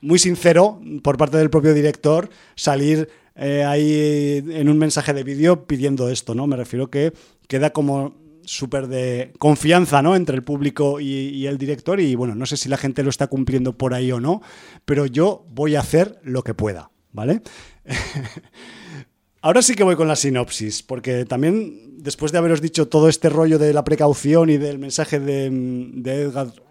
[0.00, 3.08] muy sincero por parte del propio director salir
[3.38, 6.46] eh, ahí en un mensaje de vídeo pidiendo esto, ¿no?
[6.46, 7.12] Me refiero que
[7.46, 8.14] queda como
[8.44, 10.16] súper de confianza, ¿no?
[10.16, 13.28] Entre el público y, el director y bueno, no sé si la gente lo está
[13.28, 14.42] cumpliendo por ahí o no,
[14.84, 17.42] pero yo voy a hacer lo que pueda, ¿vale?
[19.40, 23.28] Ahora sí que voy con la sinopsis, porque también después de haberos dicho todo este
[23.28, 25.46] rollo de la precaución y del mensaje de,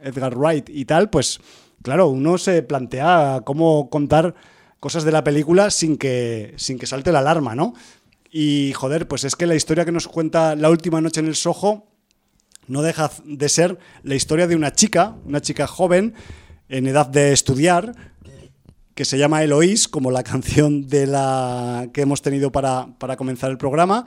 [0.02, 1.40] Edgar Wright y tal, pues
[1.82, 4.36] claro, uno se plantea cómo contar
[4.80, 7.74] cosas de la película sin que, sin que salte la alarma, ¿no?
[8.32, 11.36] Y joder, pues es que la historia que nos cuenta la última noche en el
[11.36, 11.88] Soho
[12.68, 16.14] no deja de ser la historia de una chica, una chica joven,
[16.70, 17.96] en edad de estudiar,
[18.94, 23.50] que se llama Eloís, como la canción de la que hemos tenido para, para comenzar
[23.50, 24.06] el programa,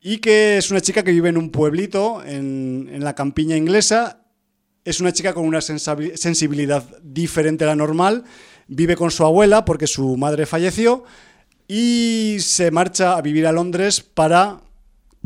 [0.00, 4.20] y que es una chica que vive en un pueblito en, en la campiña inglesa.
[4.84, 8.24] Es una chica con una sensibilidad diferente a la normal.
[8.68, 11.04] Vive con su abuela porque su madre falleció
[11.68, 14.60] y se marcha a vivir a Londres para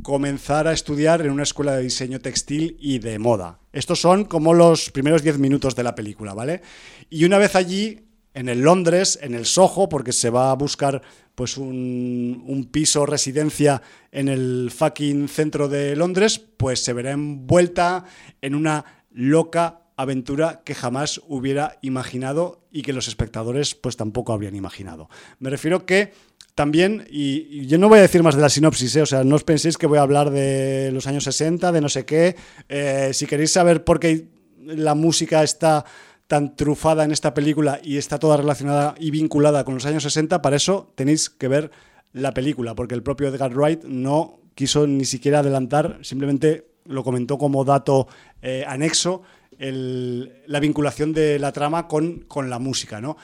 [0.02, 3.58] comenzar a estudiar en una escuela de diseño textil y de moda.
[3.72, 6.62] Estos son como los primeros 10 minutos de la película, ¿vale?
[7.10, 8.00] Y una vez allí,
[8.34, 11.02] en el Londres, en el Soho, porque se va a buscar
[11.34, 13.82] pues un, un piso residencia
[14.12, 18.04] en el fucking centro de Londres, pues se verá envuelta
[18.40, 24.54] en una loca aventura que jamás hubiera imaginado y que los espectadores pues tampoco habrían
[24.54, 25.10] imaginado.
[25.40, 26.12] Me refiero que
[26.54, 29.02] también, y, yo no voy a decir más de la sinopsis, ¿eh?
[29.02, 31.88] o sea, no os penséis que voy a hablar de los años 60, de no
[31.88, 32.36] sé qué.
[32.68, 34.28] Eh, si queréis saber por qué
[34.64, 35.84] la música está
[36.28, 40.40] tan trufada en esta película y está toda relacionada y vinculada con los años 60,
[40.40, 41.72] para eso tenéis que ver
[42.12, 47.38] la película, porque el propio Edgar Wright no quiso ni siquiera adelantar, simplemente lo comentó
[47.38, 48.06] como dato
[48.40, 49.22] eh, anexo
[49.58, 53.00] la vinculación de la trama con, con la música.
[53.00, 53.16] ¿no?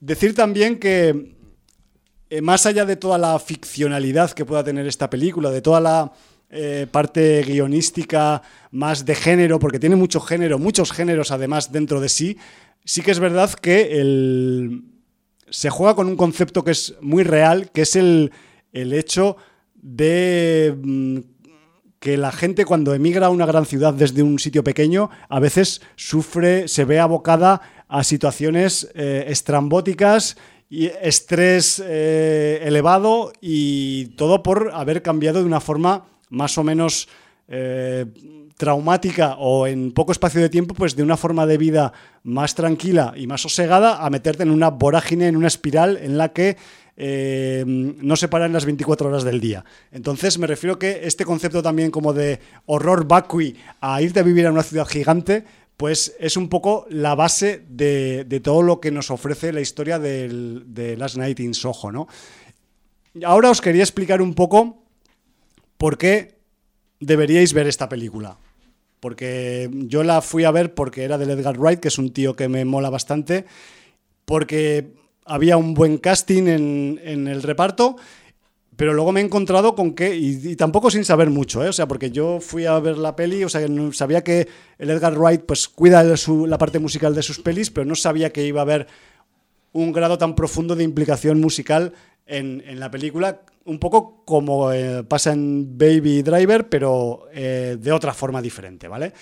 [0.00, 1.34] Decir también que
[2.30, 6.12] eh, más allá de toda la ficcionalidad que pueda tener esta película, de toda la
[6.50, 12.08] eh, parte guionística más de género, porque tiene mucho género, muchos géneros además dentro de
[12.08, 12.36] sí,
[12.84, 14.82] sí que es verdad que
[15.50, 18.32] se juega con un concepto que es muy real, que es el,
[18.72, 19.36] el hecho
[19.74, 21.18] de mm,
[22.04, 25.80] que la gente cuando emigra a una gran ciudad desde un sitio pequeño a veces
[25.96, 30.36] sufre, se ve abocada a situaciones eh, estrambóticas
[30.68, 37.08] y estrés eh, elevado y todo por haber cambiado de una forma más o menos
[37.48, 38.04] eh,
[38.58, 43.14] traumática o en poco espacio de tiempo, pues de una forma de vida más tranquila
[43.16, 46.58] y más sosegada a meterte en una vorágine, en una espiral en la que
[46.96, 49.64] eh, no se paran las 24 horas del día.
[49.90, 54.46] Entonces me refiero que este concepto también como de horror vacui a irte a vivir
[54.46, 55.44] a una ciudad gigante,
[55.76, 60.94] pues es un poco la base de, todo lo que nos ofrece la historia de
[60.96, 62.06] Last Night in Soho.
[63.24, 64.82] Ahora os quería explicar un poco
[65.78, 66.34] por qué
[67.00, 68.38] deberíais ver esta película.
[69.00, 72.34] Porque yo la fui a ver porque era del Edgar Wright, que es un tío
[72.36, 73.44] que me mola bastante,
[74.24, 77.96] porque había un buen casting en, en el reparto,
[78.76, 81.68] pero luego me he encontrado con que, y, y tampoco sin saber mucho, ¿eh?
[81.68, 84.48] o sea, porque yo fui a ver la peli, o sea, sabía que
[84.78, 87.94] el Edgar Wright pues cuida de su- la parte musical de sus pelis, pero no
[87.94, 88.86] sabía que iba a haber
[89.72, 91.92] un grado tan profundo de implicación musical
[92.26, 97.92] en, en la película, un poco como eh, pasa en Baby Driver, pero eh, de
[97.92, 99.12] otra forma diferente, ¿vale?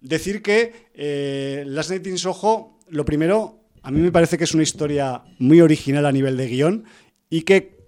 [0.00, 4.54] Decir que eh, Last Night in Soho, lo primero, a mí me parece que es
[4.54, 6.84] una historia muy original a nivel de guion
[7.28, 7.78] y que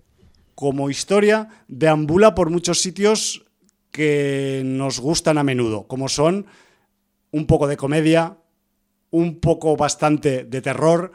[0.55, 3.45] como historia deambula por muchos sitios
[3.90, 6.47] que nos gustan a menudo, como son
[7.30, 8.38] un poco de comedia,
[9.11, 11.12] un poco bastante de terror,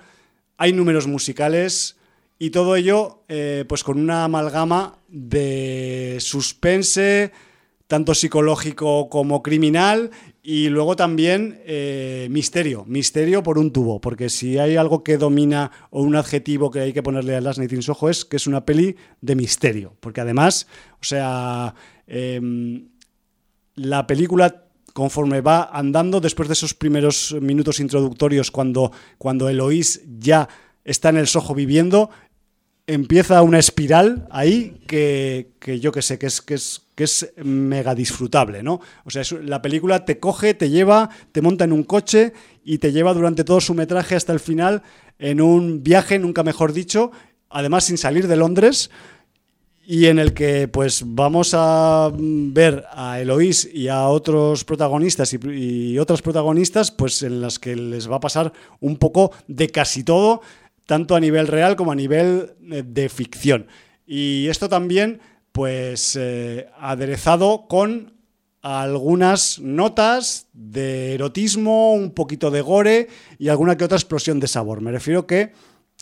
[0.57, 1.97] hay números musicales
[2.39, 7.31] y todo ello eh, pues con una amalgama de suspense,
[7.87, 10.11] tanto psicológico como criminal,
[10.49, 15.71] y luego también eh, misterio, misterio por un tubo, porque si hay algo que domina
[15.89, 18.47] o un adjetivo que hay que ponerle a Last Night in Soho es que es
[18.47, 20.67] una peli de misterio, porque además,
[21.01, 21.75] o sea,
[22.07, 22.87] em,
[23.75, 30.47] la película conforme va andando, después de esos primeros minutos introductorios, cuando, cuando Eloís ya
[30.85, 32.09] está en el Soho viviendo,
[32.87, 37.31] empieza una espiral ahí que, que yo que sé, que es, que es, que es
[37.43, 38.81] mega disfrutable, ¿no?
[39.05, 42.33] O sea, la película te coge, te lleva, te monta en un coche
[42.65, 44.81] y te lleva durante todo su metraje hasta el final
[45.19, 47.11] en un viaje, nunca mejor dicho,
[47.51, 48.89] además sin salir de Londres,
[49.85, 55.93] y en el que pues vamos a ver a Eloís y a otros protagonistas y,
[55.93, 60.03] y otras protagonistas pues en las que les va a pasar un poco de casi
[60.03, 60.41] todo,
[60.87, 63.67] tanto a nivel real como a nivel eh, de ficción.
[64.07, 65.21] Y esto también
[65.57, 68.13] pues eh, aderezado con
[68.61, 73.07] algunas notas de erotismo, un poquito de gore
[73.39, 74.81] y alguna que otra explosión de sabor.
[74.81, 75.53] Me refiero que,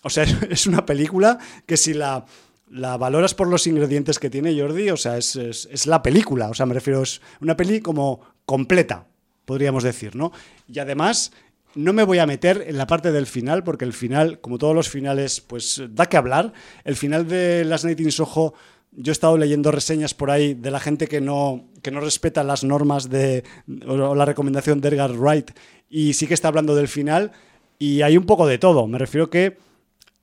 [0.03, 2.25] o sea, es- una película que si la,
[2.69, 6.49] la valoras por los ingredientes que tiene Jordi, o sea, es, es- es la película,
[6.49, 9.07] o sea, me refiero, es una peli como completa,
[9.45, 10.33] podríamos decir, ¿no?
[10.67, 11.31] Y además,
[11.75, 14.75] no me voy a meter en la parte del final, porque el final, como todos
[14.75, 16.51] los finales, pues da que hablar.
[16.83, 18.53] El final de Last Night in Soho,
[18.97, 22.43] yo he estado leyendo reseñas por ahí de la gente que no, que no respeta
[22.43, 23.43] las normas de,
[23.87, 25.51] o la recomendación de Edgar Wright
[25.89, 27.31] y sí que está hablando del final.
[27.77, 28.87] y hay un poco de todo.
[28.87, 29.57] Me refiero que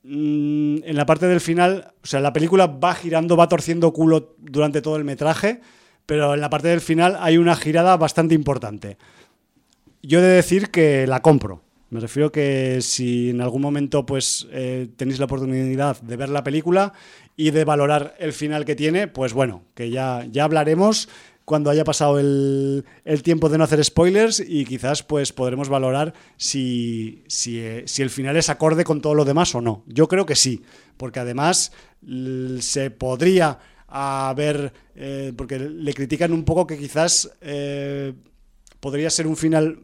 [0.04, 4.34] mm, en la parte del final, o sea, la película va girando, va torciendo culo
[4.38, 5.60] durante todo el metraje,
[6.06, 8.96] pero en la parte del final hay una girada bastante importante.
[10.02, 11.62] Yo he de decir que la compro.
[11.92, 16.42] Me refiero que si en algún momento pues eh, tenéis la oportunidad de ver la
[16.42, 16.94] película
[17.36, 21.10] y de valorar el final que tiene, pues bueno, que ya, ya hablaremos
[21.44, 26.14] cuando haya pasado el, el tiempo de no hacer spoilers y quizás pues podremos valorar
[26.38, 29.84] si, si, eh, si el final es acorde con todo lo demás o no.
[29.86, 30.62] Yo creo que sí,
[30.96, 31.72] porque además
[32.60, 37.30] se podría haber, eh, porque le critican un poco que quizás...
[38.82, 39.78] podría ser un final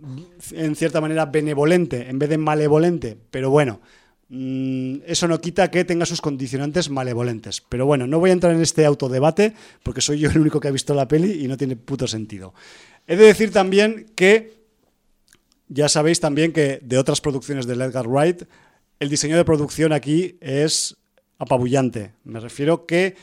[0.50, 3.80] en cierta manera benevolente en vez de malevolente, pero bueno,
[4.28, 7.62] mm, eso no quita que tenga sus condicionantes malevolentes.
[7.68, 10.66] Pero bueno, no voy a entrar en este autodebate porque soy yo el único que
[10.66, 12.54] ha visto la peli y no tiene puto sentido.
[13.06, 14.58] He de decir también que
[15.68, 18.42] ya sabéis también que de otras producciones de Edgar Wright,
[18.98, 20.96] el diseño de producción aquí es
[21.38, 22.14] apabullante.
[22.24, 23.14] Me refiero que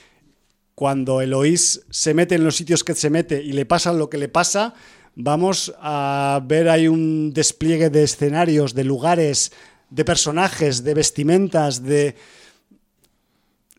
[0.73, 4.17] cuando Eloís se mete en los sitios que se mete y le pasa lo que
[4.17, 4.73] le pasa,
[5.15, 9.51] vamos a ver ahí un despliegue de escenarios, de lugares,
[9.89, 12.15] de personajes, de vestimentas, de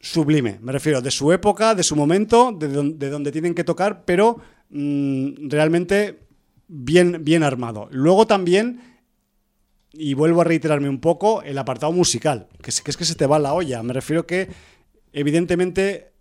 [0.00, 4.38] sublime, me refiero, de su época, de su momento, de donde tienen que tocar, pero
[4.70, 6.26] mm, realmente
[6.68, 7.88] bien, bien armado.
[7.90, 8.80] Luego también,
[9.92, 13.14] y vuelvo a reiterarme un poco, el apartado musical, que es que, es que se
[13.14, 13.82] te va la olla.
[13.82, 14.48] Me refiero que,
[15.12, 16.12] evidentemente,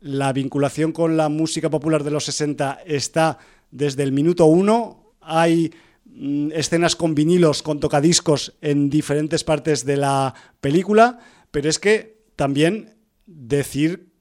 [0.00, 3.38] la vinculación con la música popular de los 60 está
[3.74, 5.12] desde el minuto uno.
[5.20, 5.74] Hay
[6.06, 11.18] mm, escenas con vinilos, con tocadiscos en diferentes partes de la película,
[11.50, 12.94] pero es que también
[13.26, 14.12] decir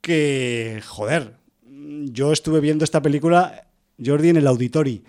[0.00, 1.36] que, joder,
[2.10, 3.68] yo estuve viendo esta película,
[4.04, 5.04] Jordi, en el auditori.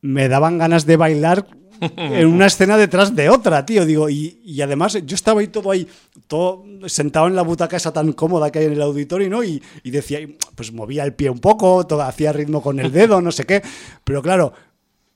[0.00, 1.46] Me daban ganas de bailar
[1.80, 3.86] en una escena detrás de otra, tío.
[3.86, 5.86] Digo, y, y además yo estaba ahí todo ahí,
[6.28, 9.42] todo sentado en la butaca esa tan cómoda que hay en el auditorio, ¿no?
[9.42, 10.20] Y, y decía,
[10.54, 13.62] pues movía el pie un poco, todo, hacía ritmo con el dedo, no sé qué.
[14.04, 14.52] Pero claro,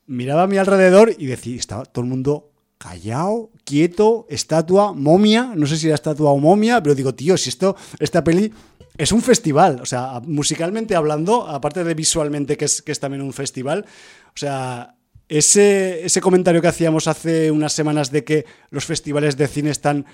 [0.06, 5.66] miraba a mi alrededor y decía, estaba todo el mundo callado, quieto, estatua, momia, no
[5.66, 8.52] sé si era estatua o momia, pero digo, tío, si esto, esta peli
[8.98, 13.22] es un festival, o sea, musicalmente hablando, aparte de visualmente que es, que es también
[13.22, 13.86] un festival,
[14.34, 14.96] o sea,
[15.28, 20.04] ese, ese comentario que hacíamos hace unas semanas de que los festivales de cine están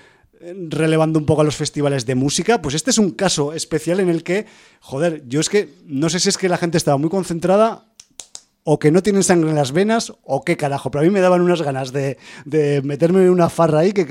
[0.69, 4.09] relevando un poco a los festivales de música, pues este es un caso especial en
[4.09, 4.45] el que,
[4.79, 7.85] joder, yo es que no sé si es que la gente estaba muy concentrada
[8.63, 11.21] o que no tienen sangre en las venas o qué carajo, pero a mí me
[11.21, 12.17] daban unas ganas de,
[12.83, 14.05] meterme en una farra ahí que,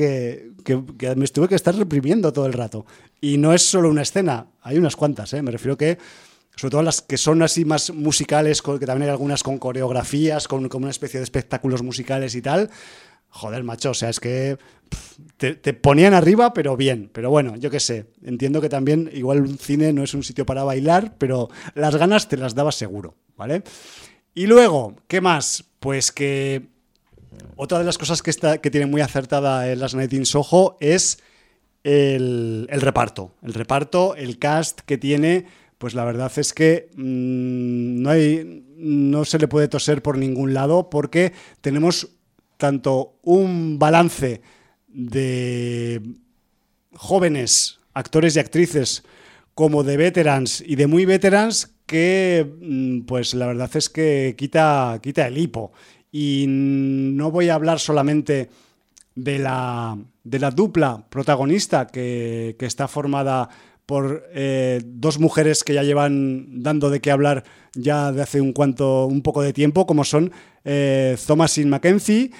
[0.64, 2.84] que, me estuve que estar reprimiendo todo el rato.
[3.20, 5.42] Y no es solo una escena, hay unas cuantas, ¿eh?
[5.42, 5.98] me refiero que
[6.56, 10.68] sobre todo las que son así más musicales, que también hay algunas con coreografías, con,
[10.68, 12.68] con una especie de espectáculos musicales y tal.
[13.30, 14.58] Joder, macho, o sea, es que
[15.36, 17.10] te, ponían arriba, pero bien.
[17.12, 18.06] Pero bueno, yo qué sé.
[18.24, 22.28] Entiendo que también, igual un cine no es un sitio para bailar, pero las ganas
[22.28, 23.62] te las daba seguro, ¿vale?
[24.34, 25.64] Y luego, ¿qué más?
[25.78, 26.68] Pues que
[27.56, 30.76] otra de las cosas que, está, que tiene muy acertada en Las Night in Soho
[30.80, 31.18] es
[31.84, 33.34] el, el reparto.
[33.42, 35.46] El reparto, el cast que tiene,
[35.78, 40.54] pues la verdad es que mm, no, hay, no se le puede toser por ningún
[40.54, 42.17] lado porque tenemos
[42.58, 44.42] tanto un balance
[44.88, 46.02] de
[46.94, 49.04] jóvenes actores y actrices
[49.54, 54.98] como de veterans y de muy veterans que mm, pues la verdad es que quita,
[55.02, 55.72] quita el hipo.
[56.12, 58.50] Y no voy a hablar solamente
[59.14, 63.48] de la, de la dupla protagonista que, que está formada
[63.88, 68.52] por eh, dos mujeres que ya llevan dando de qué hablar ya de hace un
[68.52, 70.30] cuanto un poco de tiempo, como son
[70.62, 72.30] eh, Thomasin Mackenzie,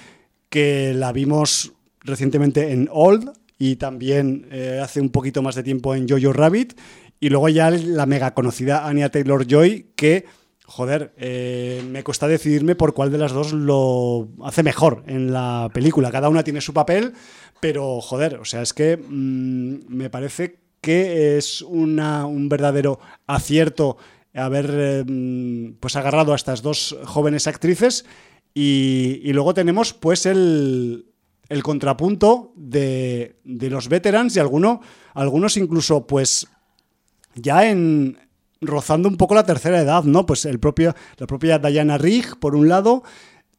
[0.49, 5.95] que la vimos recientemente en Old y también eh, hace un poquito más de tiempo
[5.95, 6.79] en Jojo Rabbit,
[7.19, 10.25] y luego ya la mega conocida Anya Taylor Joy, que
[10.65, 15.71] joder, eh, me cuesta decidirme por cuál de las dos lo hace mejor en la
[15.73, 16.11] película.
[16.11, 17.13] Cada una tiene su papel,
[17.59, 23.97] pero joder, o sea, es que mmm, me parece que es un verdadero acierto
[24.33, 28.05] haber eh, pues agarrado a estas dos jóvenes actrices
[28.53, 31.05] y, y luego tenemos pues el,
[31.49, 34.81] el contrapunto de, de, los veterans y alguno,
[35.13, 36.47] algunos incluso pues
[37.35, 38.17] ya en,
[38.61, 40.25] rozando un poco la tercera edad, ¿no?
[40.25, 43.03] Pues el propio, la propia Diana Rigg, por un lado.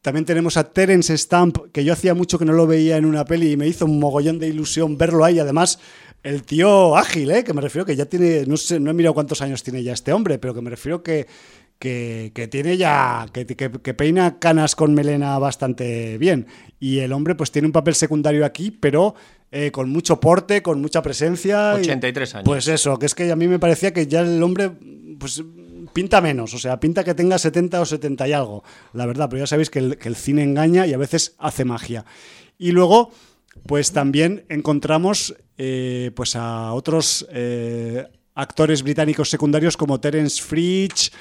[0.01, 3.23] También tenemos a Terence Stamp, que yo hacía mucho que no lo veía en una
[3.23, 5.37] peli y me hizo un mogollón de ilusión verlo ahí.
[5.37, 5.79] Además,
[6.23, 7.43] el tío ágil, ¿eh?
[7.43, 9.93] Que me refiero que ya tiene, no sé, no he mirado cuántos años tiene ya
[9.93, 11.27] este hombre, pero que me refiero que,
[11.79, 16.47] que, que tiene ya, que, que- que peina canas con melena bastante bien.
[16.79, 19.15] Y el hombre pues tiene un papel secundario aquí, pero
[19.51, 21.73] eh, con mucho porte, con mucha presencia.
[21.77, 22.45] y- 83 años.
[22.45, 24.71] Pues eso, que es que a mí me parecía que ya el hombre
[25.19, 25.43] pues
[25.93, 28.63] pinta menos, o sea, pinta que tenga 70 o 70 y algo,
[28.93, 31.65] la verdad, pero ya sabéis que el, que el cine engaña y a veces hace
[31.65, 32.05] magia.
[32.57, 33.11] Y luego,
[33.67, 41.11] pues también encontramos eh, pues a otros eh, actores británicos secundarios como Terence Fritch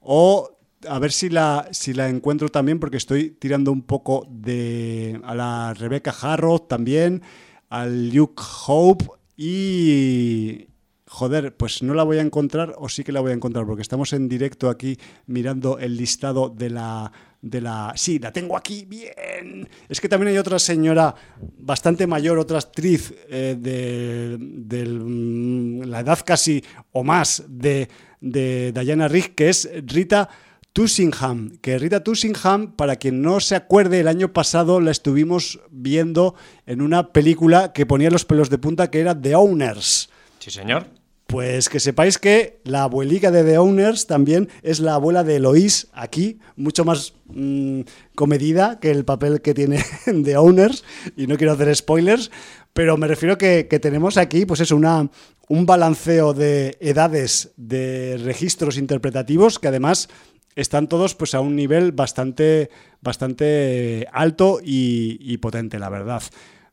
[0.00, 0.56] o
[0.88, 5.34] a ver si la, si la encuentro también, porque estoy tirando un poco de a
[5.34, 7.22] la Rebecca Harrow también,
[7.68, 10.66] al Luke Hope y...
[11.12, 13.82] Joder, pues no la voy a encontrar o sí que la voy a encontrar porque
[13.82, 17.10] estamos en directo aquí mirando el listado de la
[17.42, 19.68] de la sí, la tengo aquí bien.
[19.88, 21.14] Es que también hay otra señora
[21.58, 26.62] bastante mayor, otra actriz eh, de, de mm, la edad casi
[26.92, 27.88] o más de,
[28.20, 30.28] de Diana Rigg que es Rita
[30.72, 36.36] Tussingham, que Rita Tussingham, para quien no se acuerde, el año pasado la estuvimos viendo
[36.66, 40.10] en una película que ponía los pelos de punta que era The Owners.
[40.38, 40.99] Sí, señor.
[41.30, 45.86] Pues que sepáis que la abuelica de The Owners también es la abuela de Eloís
[45.92, 47.82] aquí, mucho más mm,
[48.16, 50.82] comedida que el papel que tiene en The Owners,
[51.16, 52.32] y no quiero hacer spoilers,
[52.72, 55.08] pero me refiero que, que tenemos aquí, pues eso, una,
[55.48, 60.08] un balanceo de edades, de registros interpretativos que además
[60.56, 62.70] están todos pues a un nivel bastante,
[63.02, 66.24] bastante alto y, y potente, la verdad.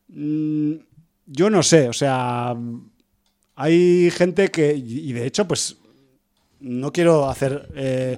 [0.08, 0.72] Mm,
[1.26, 2.56] yo no sé, o sea,
[3.60, 5.78] hay gente que, y de hecho, pues
[6.60, 8.16] no quiero hacer eh,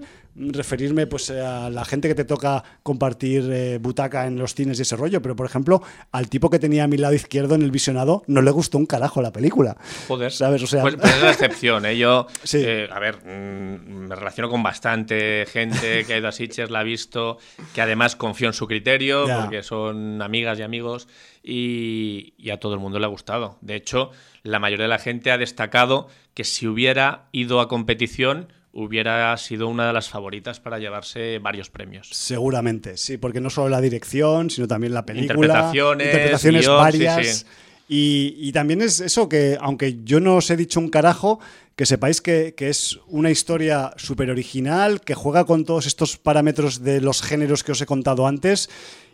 [0.52, 4.82] referirme pues a la gente que te toca compartir eh, butaca en los cines y
[4.82, 5.82] ese rollo, pero por ejemplo,
[6.12, 8.86] al tipo que tenía a mi lado izquierdo en el visionado no le gustó un
[8.86, 9.76] carajo la película.
[10.08, 10.32] Joder.
[10.32, 10.62] ¿Sabes?
[10.62, 11.96] O sea, Pues, pues es la excepción, ¿eh?
[11.98, 12.58] Yo, Sí.
[12.64, 16.80] eh, a ver, mm, me relaciono con bastante gente que ha ido a Sitges, la
[16.80, 17.38] ha visto,
[17.74, 19.40] que además confío en su criterio, Ya.
[19.42, 21.06] porque son amigas y amigos,
[21.42, 23.58] y, y a todo el mundo le ha gustado.
[23.60, 24.10] De hecho,
[24.42, 29.68] la mayoría de la gente ha destacado que si hubiera ido a competición, hubiera sido
[29.68, 32.08] una de las favoritas para llevarse varios premios.
[32.12, 35.34] Seguramente, sí, porque no solo la dirección, sino también la película.
[35.34, 37.26] Interpretaciones, interpretaciones guion, sí, varias.
[37.38, 37.46] sí.
[37.88, 41.40] Y, y también es eso que, aunque yo no os he dicho un carajo,
[41.74, 46.84] que sepáis que, que es una historia súper original, que juega con todos estos parámetros
[46.84, 48.70] de los géneros que os he contado antes.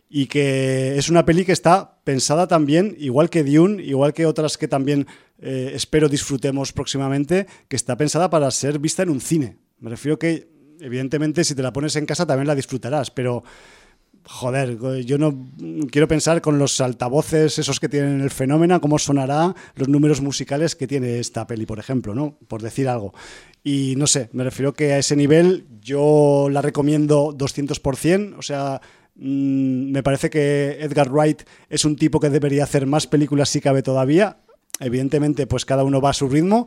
[0.08, 4.56] Y que es una peli que está pensada también, igual que Dune, igual que otras
[4.56, 5.06] que también
[5.38, 9.56] eh, espero disfrutemos próximamente, que está pensada para ser vista en un cine.
[9.78, 10.48] Me refiero que,
[10.80, 13.42] evidentemente, si te la pones en casa también la disfrutarás, pero
[14.28, 15.46] Joder, yo no
[15.88, 20.74] quiero pensar con los altavoces esos que tienen el fenómeno, cómo sonará los números musicales
[20.74, 22.36] que tiene esta peli, por ejemplo, ¿no?
[22.48, 23.14] Por decir algo.
[23.62, 28.80] Y no sé, me refiero que a ese nivel yo la recomiendo 200%, o sea,
[29.14, 33.60] mm, me parece que Edgar Wright es un tipo que debería hacer más películas si
[33.60, 34.38] cabe todavía.
[34.80, 36.66] Evidentemente, pues cada uno va a su ritmo,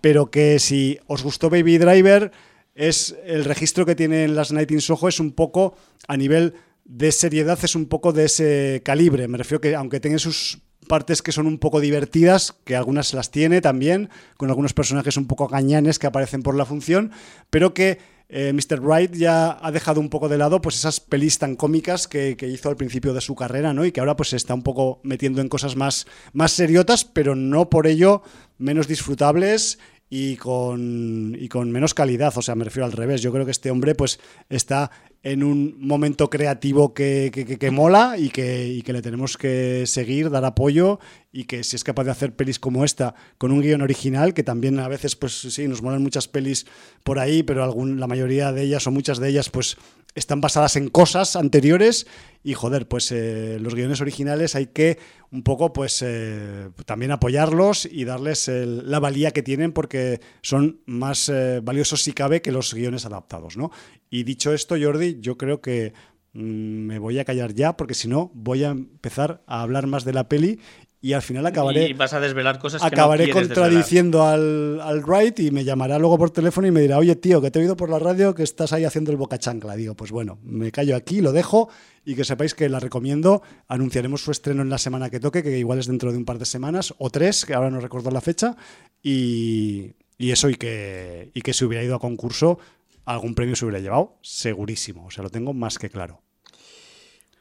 [0.00, 2.32] pero que si os gustó Baby Driver,
[2.74, 5.74] es el registro que tienen las Night in Soho es un poco
[6.08, 6.54] a nivel
[6.84, 9.28] de seriedad es un poco de ese calibre.
[9.28, 10.58] Me refiero que aunque tenga sus
[10.90, 15.28] partes que son un poco divertidas, que algunas las tiene también, con algunos personajes un
[15.28, 17.12] poco gañanes que aparecen por la función,
[17.48, 18.80] pero que eh, Mr.
[18.80, 22.48] Wright ya ha dejado un poco de lado pues esas pelis tan cómicas que, que
[22.48, 23.84] hizo al principio de su carrera, ¿no?
[23.84, 27.36] Y que ahora pues se está un poco metiendo en cosas más, más seriotas, pero
[27.36, 28.22] no por ello
[28.58, 29.78] menos disfrutables
[30.10, 32.36] y con, y con menos calidad.
[32.36, 33.22] O sea, me refiero al revés.
[33.22, 34.18] Yo creo que este hombre pues
[34.48, 34.90] está
[35.22, 39.84] en un momento creativo que, que, que- mola y que, y que le tenemos que
[39.86, 40.98] seguir, dar apoyo
[41.30, 44.42] y que si es capaz de hacer pelis como esta con un guion original, que
[44.42, 46.66] también a veces pues sí, nos molan muchas pelis
[47.04, 49.76] por ahí, pero algún, la mayoría de ellas o muchas de ellas pues
[50.14, 52.06] están basadas en cosas anteriores
[52.42, 54.98] y joder, pues eh, los guiones originales hay que
[55.30, 61.28] un poco pues eh, también apoyarlos y darles la valía que tienen porque son más
[61.28, 63.70] eh, valiosos si cabe que los guiones adaptados, ¿no?
[64.10, 65.94] Y dicho esto, Jordi, yo creo que
[66.32, 70.04] mm, me voy a callar ya porque si no voy a empezar a hablar más
[70.04, 70.58] de la peli
[71.02, 75.02] y al final acabaré Y vas a desvelar cosas que acabaré no contradiciendo al, al
[75.02, 77.62] Wright y me llamará luego por teléfono y me dirá, oye tío, que te he
[77.62, 79.76] oído por la radio que estás ahí haciendo el boca chancla.
[79.76, 81.70] Digo, pues bueno, me callo aquí, lo dejo
[82.04, 83.42] y que sepáis que la recomiendo.
[83.66, 86.38] Anunciaremos su estreno en la semana que toque, que igual es dentro de un par
[86.38, 88.56] de semanas o tres, que ahora no recuerdo la fecha.
[89.02, 92.58] Y, y eso, y que, y que si hubiera ido a concurso,
[93.04, 95.06] algún premio se hubiera llevado, segurísimo.
[95.06, 96.22] O sea, lo tengo más que claro.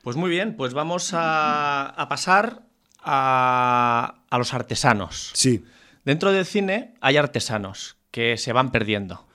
[0.03, 2.63] Pues muy bien, pues vamos a, a pasar
[2.99, 5.31] a, a los artesanos.
[5.33, 5.63] Sí,
[6.09, 9.27] Dentro del cine hay artesanos que se van perdiendo.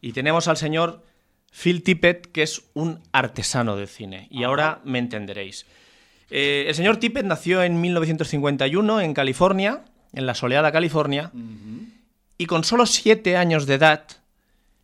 [0.00, 1.04] Y tenemos al señor
[1.52, 4.28] Phil Tippett, que es un artesano de cine.
[4.30, 5.66] Y ahora me entenderéis.
[6.30, 11.32] Eh, el señor Tippett nació en 1951 en California, en la soleada California,
[12.38, 14.06] y con solo siete años de edad,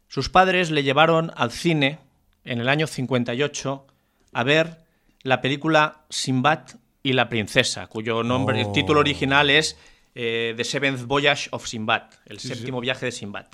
[0.09, 1.99] sus padres le llevaron al cine
[2.45, 3.87] en el año 58
[4.33, 4.79] a ver
[5.23, 6.61] la película Sinbad
[7.03, 9.77] y la princesa, cuyo nombre, el título original es
[10.15, 12.83] eh, The Seventh Voyage of Sinbad, el Sí, séptimo sí.
[12.83, 13.47] viaje de Sinbad.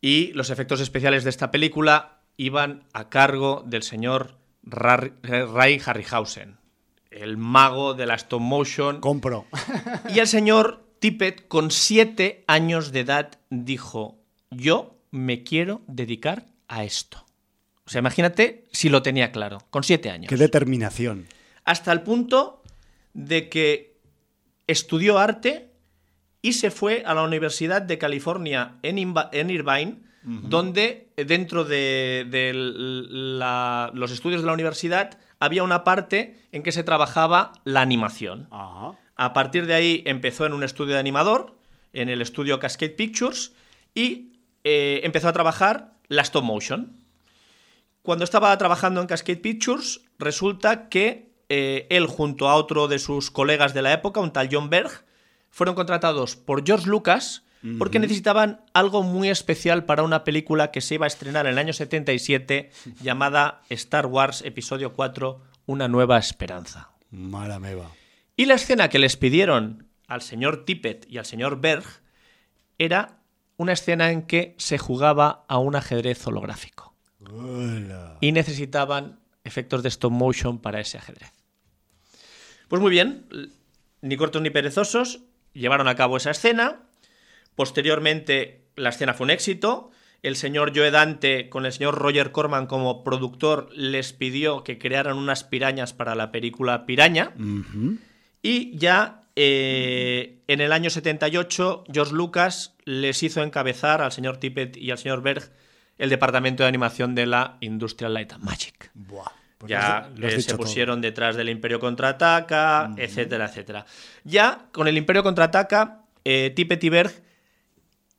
[0.00, 6.56] Y los efectos especiales de esta película iban a cargo del señor Rar- Ray Harryhausen,
[7.10, 9.00] el mago de la stop motion.
[9.00, 9.46] Compro.
[10.12, 14.18] Y el señor Tippett, con siete años de edad, dijo:
[14.50, 17.24] Yo me quiero dedicar a esto.
[17.86, 20.28] O sea, imagínate si lo tenía claro, con siete años.
[20.28, 21.26] Qué determinación.
[21.64, 22.62] Hasta el punto
[23.12, 23.96] de que
[24.66, 25.70] estudió arte
[26.42, 32.26] y se fue a la Universidad de California en, Inva- en Irvine, donde dentro de,
[32.28, 37.82] de la- los estudios de la universidad había una parte en que se trabajaba la
[37.82, 38.48] animación.
[38.50, 41.56] A partir de ahí empezó en un estudio de animador,
[41.92, 43.52] en el estudio Cascade Pictures,
[43.94, 44.32] y
[44.64, 46.98] eh, empezó a trabajar la stop motion.
[48.02, 53.30] Cuando estaba trabajando en Cascade Pictures, resulta que eh, él, junto a otro de sus
[53.30, 54.90] colegas de la época, un tal John Berg,
[55.50, 57.44] fueron contratados por George Lucas
[57.78, 61.58] porque necesitaban algo muy especial para una película que se iba a estrenar en el
[61.58, 66.90] año 77 llamada Star Wars Episodio 4, Una nueva esperanza.
[67.10, 67.90] Mala meva.
[68.36, 71.84] Y la escena que les pidieron al señor Tippett y al señor Berg
[72.76, 73.20] era
[73.56, 76.94] una escena en que se jugaba a un ajedrez holográfico.
[77.30, 78.18] Hola.
[78.20, 81.32] Y necesitaban efectos de stop motion para ese ajedrez.
[82.68, 83.26] Pues muy bien,
[84.00, 85.20] ni cortos ni perezosos,
[85.52, 86.80] llevaron a cabo esa escena.
[87.54, 89.90] Posteriormente, la escena fue un éxito.
[90.22, 95.18] El señor Joe Dante, con el señor Roger Corman como productor, les pidió que crearan
[95.18, 97.34] unas pirañas para la película Piraña.
[98.42, 104.76] Y ya eh, en el año 78, George Lucas les hizo encabezar al señor Tippett
[104.76, 105.50] y al señor Berg
[105.98, 108.90] el departamento de animación de la Industrial Light and Magic.
[108.94, 109.30] Buah.
[109.58, 110.58] Pues ya lo has- lo has eh, se todo.
[110.58, 113.86] pusieron detrás del Imperio Contraataca, etcétera, etcétera.
[114.24, 117.22] Ya con el Imperio Contraataca, eh, Tippett y Berg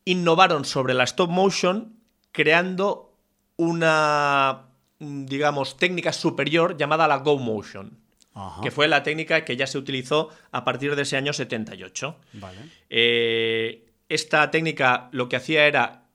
[0.06, 1.98] innovaron sobre la stop motion
[2.32, 3.18] creando
[3.58, 4.68] una,
[5.00, 7.98] mm, digamos, técnica superior llamada la Go Motion,
[8.34, 8.62] Ajá.
[8.62, 12.18] que fue la técnica que ya se utilizó a partir de ese año 78.
[12.34, 12.58] Vale.
[12.90, 16.06] Eh, esta técnica lo que hacía era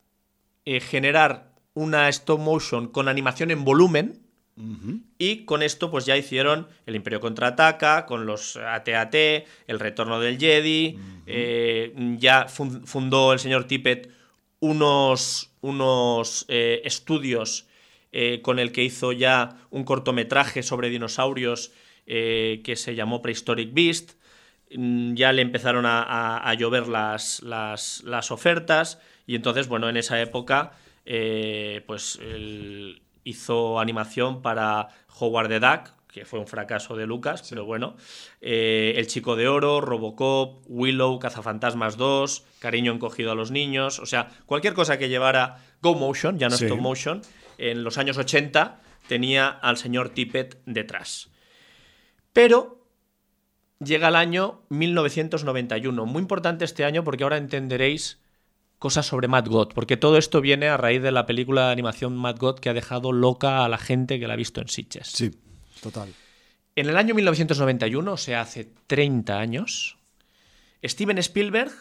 [0.64, 4.20] eh, generar una stop motion con animación en volumen,
[5.16, 9.14] y con esto, pues ya hicieron el Imperio contraataca, con los AT-AT,
[9.66, 10.98] el retorno del Jedi.
[11.26, 14.10] eh, ya fun- fundó el señor Tippett
[14.58, 17.68] unos, unos eh, estudios
[18.12, 21.72] eh, con el que hizo ya un cortometraje sobre dinosaurios
[22.06, 24.19] eh, que se llamó Prehistoric Beast.
[24.76, 29.88] Mm, Ya le empezaron a, a- a llover las, las- las ofertas y entonces, bueno,
[29.88, 30.72] en esa época,
[31.06, 37.46] eh, pues él hizo animación para Howard the Duck, que fue un fracaso de Lucas,
[37.48, 37.96] pero bueno,
[38.40, 44.06] eh, El Chico de Oro, Robocop, Willow, Cazafantasmas 2, Cariño encogido a los niños, o
[44.06, 46.64] sea, cualquier cosa que llevara Go Motion, ya no Sí.
[46.64, 47.22] Stop Motion,
[47.58, 51.30] en los años 80 tenía al señor Tippett detrás.
[52.32, 52.79] Pero
[53.84, 56.06] llega el año 1991.
[56.06, 58.20] Muy importante este año porque ahora entenderéis
[58.78, 62.16] cosas sobre Matt God, porque todo esto viene a raíz de la película de animación
[62.16, 65.08] Matt God que ha dejado loca a la gente que la ha visto en Sitges.
[65.08, 65.30] Sí,
[65.82, 66.14] total.
[66.76, 69.98] En el año 1991, o sea, hace 30 años,
[70.82, 71.72] Steven Spielberg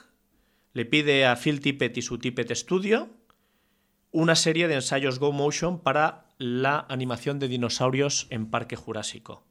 [0.74, 3.10] le pide a Phil Tippett y su Tippett Studio
[4.12, 9.46] una serie de ensayos Go Motion para la animación de dinosaurios en Parque Jurásico.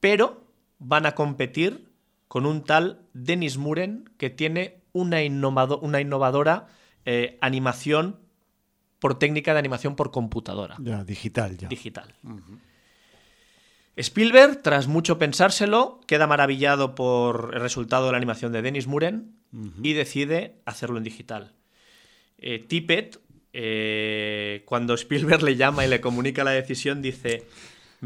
[0.00, 0.45] Pero
[0.78, 1.88] van a competir
[2.28, 6.68] con un tal Dennis Muren que tiene una, innovado- una innovadora
[7.04, 8.18] eh, animación
[8.98, 11.68] por técnica de animación por computadora Ya, digital ya.
[11.68, 12.14] digital.
[13.96, 19.32] Spielberg, tras mucho pensárselo, queda maravillado por el resultado de la animación de Dennis Muren
[19.82, 21.52] y decide hacerlo en digital.
[22.36, 23.18] Eh, Tippett,
[23.54, 27.46] eh, cuando Spielberg le llama y le comunica la decisión, dice: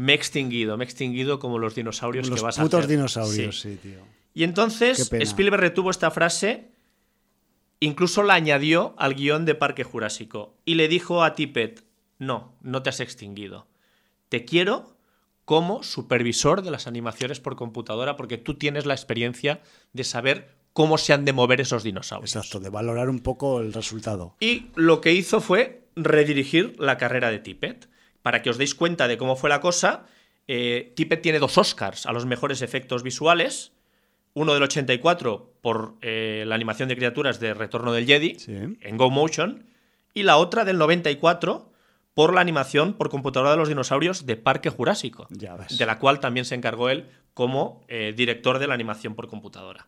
[0.01, 2.89] Me he extinguido, me he extinguido como los dinosaurios Los que vas a putos hacer".
[2.89, 3.71] dinosaurios, Sí.
[3.73, 3.99] sí, tío.
[4.33, 5.11] Y entonces.
[5.11, 6.71] Spielberg retuvo esta frase,
[7.79, 11.83] incluso la añadió al guion de Parque Jurásico y le dijo a Tippett,
[12.19, 13.67] no, no te has extinguido.
[14.29, 14.95] Te quiero
[15.45, 19.61] como supervisor de las animaciones por computadora porque tú tienes la experiencia
[19.93, 22.35] de saber cómo se han de mover esos dinosaurios.
[22.35, 24.35] Exacto, de valorar un poco el resultado.
[24.39, 27.90] Y lo que hizo fue redirigir la carrera de Tippett.
[28.21, 30.05] Para que os deis cuenta de cómo fue la cosa,
[30.47, 33.71] eh, Tippett tiene dos Oscars a los mejores efectos visuales.
[34.33, 38.53] Uno del 84 por eh, la animación de criaturas de Retorno del Jedi Sí.
[38.79, 39.65] en Go Motion.
[40.13, 41.69] Y la otra del 94
[42.13, 45.27] por la animación por computadora de los dinosaurios de Parque Jurásico.
[45.31, 45.77] Ya ves.
[45.77, 49.87] De la cual también se encargó él como eh, director de la animación por computadora.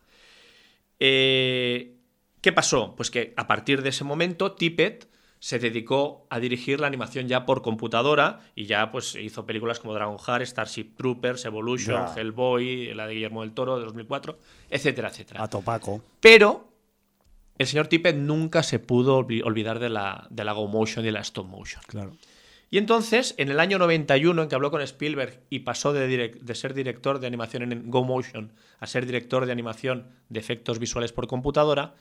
[0.98, 1.96] Eh,
[2.40, 2.94] ¿Qué pasó?
[2.96, 5.08] Pues que a partir de ese momento Tippett
[5.44, 9.92] se dedicó a dirigir la animación ya por computadora y ya pues hizo películas como
[9.92, 12.02] Dragon Heart, Starship Troopers, Evolution.
[12.16, 14.38] Hellboy, la de Guillermo del Toro de 2004,
[14.70, 15.42] etcétera, etcétera.
[15.42, 16.02] A topaco.
[16.18, 16.72] Pero
[17.58, 21.10] el señor Tippett nunca se pudo olvi- olvidar de la, de la Go Motion y
[21.10, 21.82] la Stop Motion.
[21.88, 22.16] Claro.
[22.70, 26.72] Y entonces, en el año 91, en que habló con Spielberg y pasó de ser
[26.72, 31.26] director de animación en Go Motion a ser director de animación de efectos visuales por
[31.26, 31.94] computadora,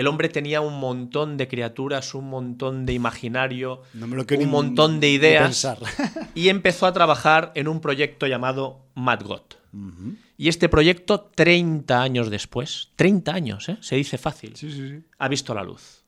[0.00, 5.10] el hombre tenía un montón de criaturas, un montón de imaginario, No un montón de
[5.10, 5.66] ideas.
[6.34, 9.42] y empezó a trabajar en un proyecto llamado Mad God.
[10.36, 13.76] Y este proyecto, 30 años después, 30 años, ¿eh?
[13.80, 15.02] se dice fácil, Sí, sí, sí.
[15.18, 16.04] ha visto la luz.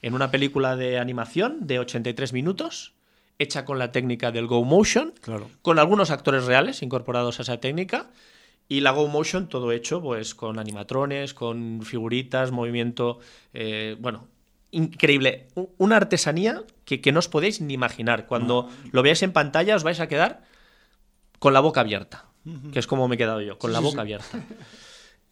[0.00, 2.94] En una película de animación de 83 minutos,
[3.38, 5.48] hecha con la técnica del Go Motion, Claro.
[5.62, 8.10] con algunos actores reales incorporados a esa técnica,
[8.68, 13.18] y la Go Motion todo hecho pues con animatrones, con figuritas, movimiento,
[13.52, 14.28] eh, bueno,
[14.70, 15.48] increíble.
[15.78, 18.26] Una artesanía que, que no os podéis ni imaginar.
[18.26, 20.42] Cuando lo veáis en pantalla os vais a quedar
[21.38, 22.26] con la boca abierta,
[22.72, 24.00] que es como me he quedado yo, con la sí, boca sí.
[24.00, 24.40] abierta.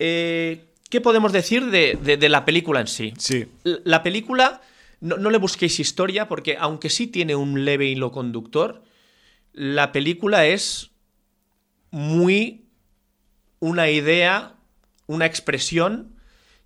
[0.03, 3.13] Eh, ¿Qué podemos decir de, de- de la película en sí?
[3.19, 3.47] Sí.
[3.65, 4.63] La película,
[5.01, 8.83] no, no le busquéis historia, porque aunque sí tiene un leve hilo conductor,
[9.53, 10.91] la película es
[11.91, 12.65] muy
[13.61, 14.57] una idea,
[15.07, 16.17] una expresión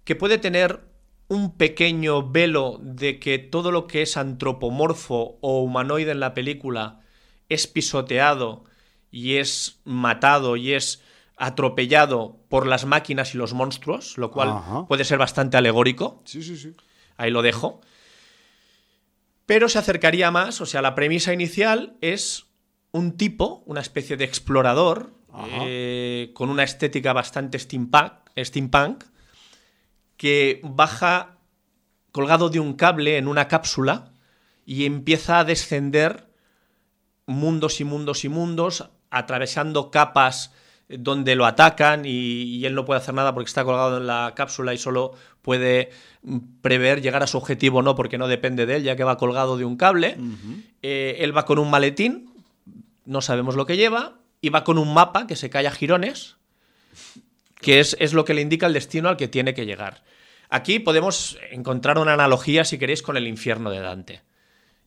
[0.05, 0.81] que puede tener
[1.29, 7.01] un pequeño velo de que todo lo que es antropomorfo o humanoide en la película
[7.49, 8.65] es pisoteado
[9.11, 11.03] y es matado y es
[11.37, 14.87] atropellado por las máquinas y los monstruos, lo cual Ajá.
[14.87, 16.23] puede ser bastante alegórico.
[16.25, 16.73] Sí, sí, sí.
[17.17, 17.81] Ahí lo dejo.
[19.47, 22.47] Pero se acercaría más, o sea, la premisa inicial es
[22.93, 25.13] un tipo, una especie de explorador.
[25.67, 29.05] Eh, con una estética bastante steampunk, steampunk,
[30.17, 31.39] que baja
[32.13, 34.13] colgado de un cable en una cápsula
[34.65, 36.29] y empieza a descender
[37.27, 40.53] mundos y mundos y mundos, atravesando capas
[40.89, 44.33] donde lo atacan y, y él no puede hacer nada porque está colgado en la
[44.37, 45.91] cápsula y solo puede
[46.23, 49.17] mm, prever llegar a su objetivo no porque no depende de él ya que va
[49.17, 50.17] colgado de un cable.
[50.83, 52.35] Eh, él va con un maletín
[53.07, 54.15] no sabemos lo que lleva
[54.49, 56.37] va con un mapa que se cae a jirones
[57.61, 60.05] que es, es lo que le indica el destino al que tiene que llegar.
[60.51, 64.23] Aquí podemos encontrar una analogía si queréis con el infierno de Dante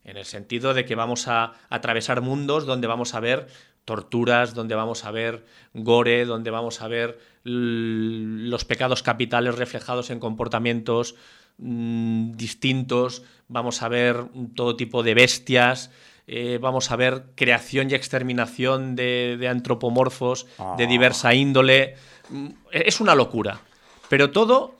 [0.07, 3.47] en el sentido de que vamos a atravesar mundos donde vamos a ver
[3.85, 10.19] torturas, donde vamos a ver gore, donde vamos a ver los pecados capitales reflejados en
[10.19, 11.15] comportamientos
[11.57, 15.91] mm, distintos, vamos a ver todo tipo de bestias,
[16.27, 20.45] eh, vamos a ver creación y exterminación de, de antropomorfos
[20.77, 20.87] de Ah.
[20.87, 21.95] diversa índole.
[22.29, 23.61] Mm, Es una locura,
[24.09, 24.75] pero todo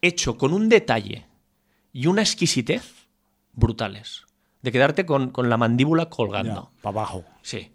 [0.00, 1.26] hecho con un detalle
[1.92, 2.92] y una exquisitez
[3.52, 4.22] brutales.
[4.62, 6.70] De quedarte con, con la mandíbula colgando.
[6.80, 7.24] para abajo.
[7.42, 7.72] Sí.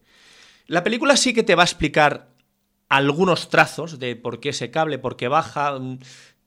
[0.68, 2.30] La película sí que te va a explicar
[2.90, 5.78] algunos trazos de por qué ese cable, por qué baja.
[5.80, 6.00] mm,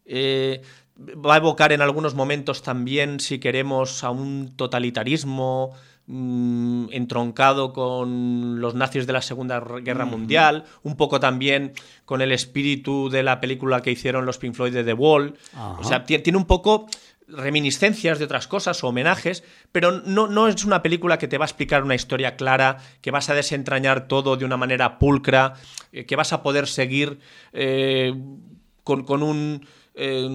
[0.06, 0.62] eh,
[0.98, 5.74] va a evocar en algunos momentos también, si queremos, a un totalitarismo
[6.12, 11.72] mm, entroncado con los nazis de la Segunda Guerra Mundial, un poco también
[12.04, 15.34] con el espíritu de la película que hicieron los Pink Floyd de The Wall.
[15.54, 15.78] Ajá.
[15.80, 16.86] O sea, ti- tiene un poco
[17.28, 21.44] reminiscencias de otras cosas o homenajes, pero no, no es una película que te va
[21.44, 25.54] a explicar una historia clara, que vas a desentrañar todo de una manera pulcra,
[25.92, 27.20] eh, que vas a poder seguir
[27.54, 28.12] eh,
[28.84, 30.28] con, con un eh,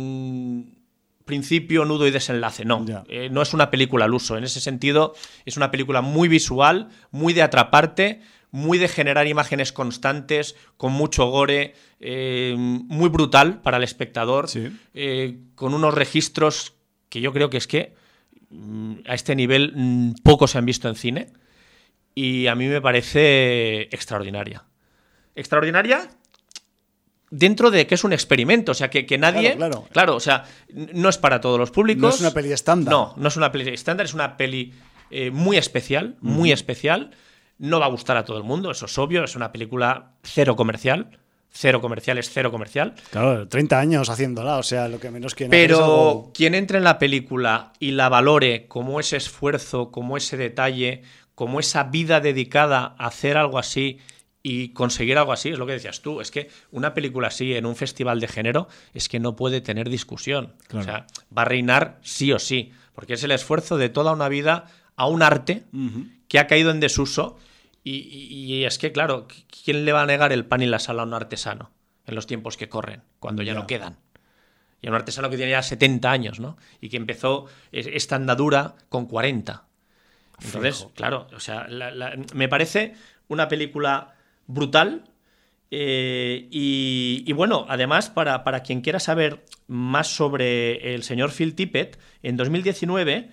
[1.27, 2.65] principio, nudo y desenlace.
[2.65, 2.83] No.
[3.07, 4.35] Eh, no es una película al uso.
[4.35, 5.13] En ese sentido,
[5.45, 11.27] es una película muy visual, muy de atraparte, muy de generar imágenes constantes, con mucho
[11.29, 14.75] gore, eh, muy brutal para el espectador, Sí.
[14.95, 16.73] eh, con unos registros
[17.09, 17.93] que yo creo que es que
[18.49, 21.27] mm, a este nivel mm, pocos se han visto en cine
[22.15, 24.63] y a mí me parece extraordinaria.
[25.35, 26.09] Extraordinaria
[27.29, 29.55] dentro de que es un experimento, o sea, que, que nadie...
[29.55, 29.87] Claro, claro.
[29.91, 32.01] Claro, o sea, no es para todos los públicos.
[32.01, 32.91] No es una peli estándar.
[32.91, 34.73] No, no es una peli estándar, es una peli
[35.11, 37.11] eh, muy especial, muy especial.
[37.59, 40.55] No va a gustar a todo el mundo, eso es obvio, es una película cero
[40.55, 41.17] comercial,
[41.49, 42.93] cero comercial es cero comercial.
[43.09, 46.83] Claro, 30 años haciéndola, o sea, lo que menos quieren Pero algo- quien entre en
[46.83, 51.01] la película y la valore como ese esfuerzo, como ese detalle,
[51.33, 53.97] como esa vida dedicada a hacer algo así
[54.49, 57.65] y conseguir algo así, es lo que decías tú, es que una película así en
[57.65, 60.53] un festival de género es que no puede tener discusión.
[60.67, 60.81] Claro.
[60.81, 64.29] O sea, va a reinar sí o sí, porque es el esfuerzo de toda una
[64.29, 65.63] vida a un arte
[66.27, 67.37] que ha caído en desuso
[67.83, 69.27] y, y- y es que, claro,
[69.63, 71.71] ¿quién le va a negar el pan y la sal a un artesano
[72.05, 73.97] en los tiempos que corren, cuando ya no quedan?
[74.81, 76.57] Y a un artesano que tiene ya 70 años, ¿no?
[76.81, 79.65] Y que empezó es- esta andadura con 40.
[80.43, 80.91] Entonces, Fijo.
[80.93, 82.93] claro, o sea, la- la- me parece
[83.27, 84.13] una película
[84.47, 85.03] brutal.
[85.69, 91.55] eh, y, y bueno, además, para, para quien quiera saber más sobre el señor Phil
[91.55, 93.29] Tippett, en 2019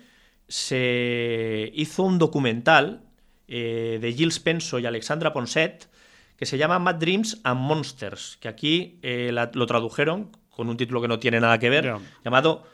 [0.49, 3.03] se hizo un documental
[3.49, 5.89] eh, de Jill Spencer y Alexandra Ponset
[6.37, 10.77] que se llama Mad Dreams and Monsters, que aquí eh, la- lo tradujeron con un
[10.77, 11.95] título que no tiene nada que ver,
[12.25, 12.65] llamado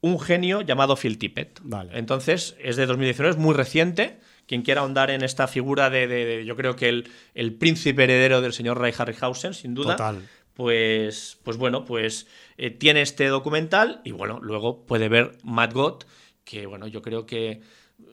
[0.00, 1.60] Un genio llamado Phil Tippett.
[1.62, 1.96] Vale.
[1.96, 4.18] Entonces, es de 2019, es muy reciente.
[4.50, 8.02] Quien quiera ahondar en esta figura de, de- de- yo creo que el, el príncipe
[8.02, 9.92] heredero del señor Ray Harryhausen, sin duda.
[9.94, 10.22] Total.
[10.54, 12.26] Pues, pues bueno, pues
[12.58, 16.02] eh, tiene este documental y bueno, luego puede ver Mad God,
[16.42, 17.60] que bueno, yo creo que...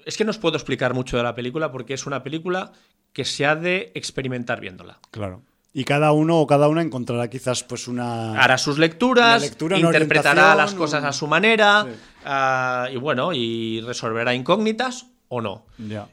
[0.05, 2.71] Es que no os puedo explicar mucho de la película porque es una película
[3.13, 4.99] que se ha de experimentar viéndola.
[5.09, 5.41] Claro.
[5.73, 8.39] Y cada uno o cada una encontrará quizás pues una...
[8.39, 11.99] Hará sus lecturas, lectura, interpretará las cosas a su manera Sí.
[12.25, 15.65] ah, y bueno, y resolverá incógnitas o no.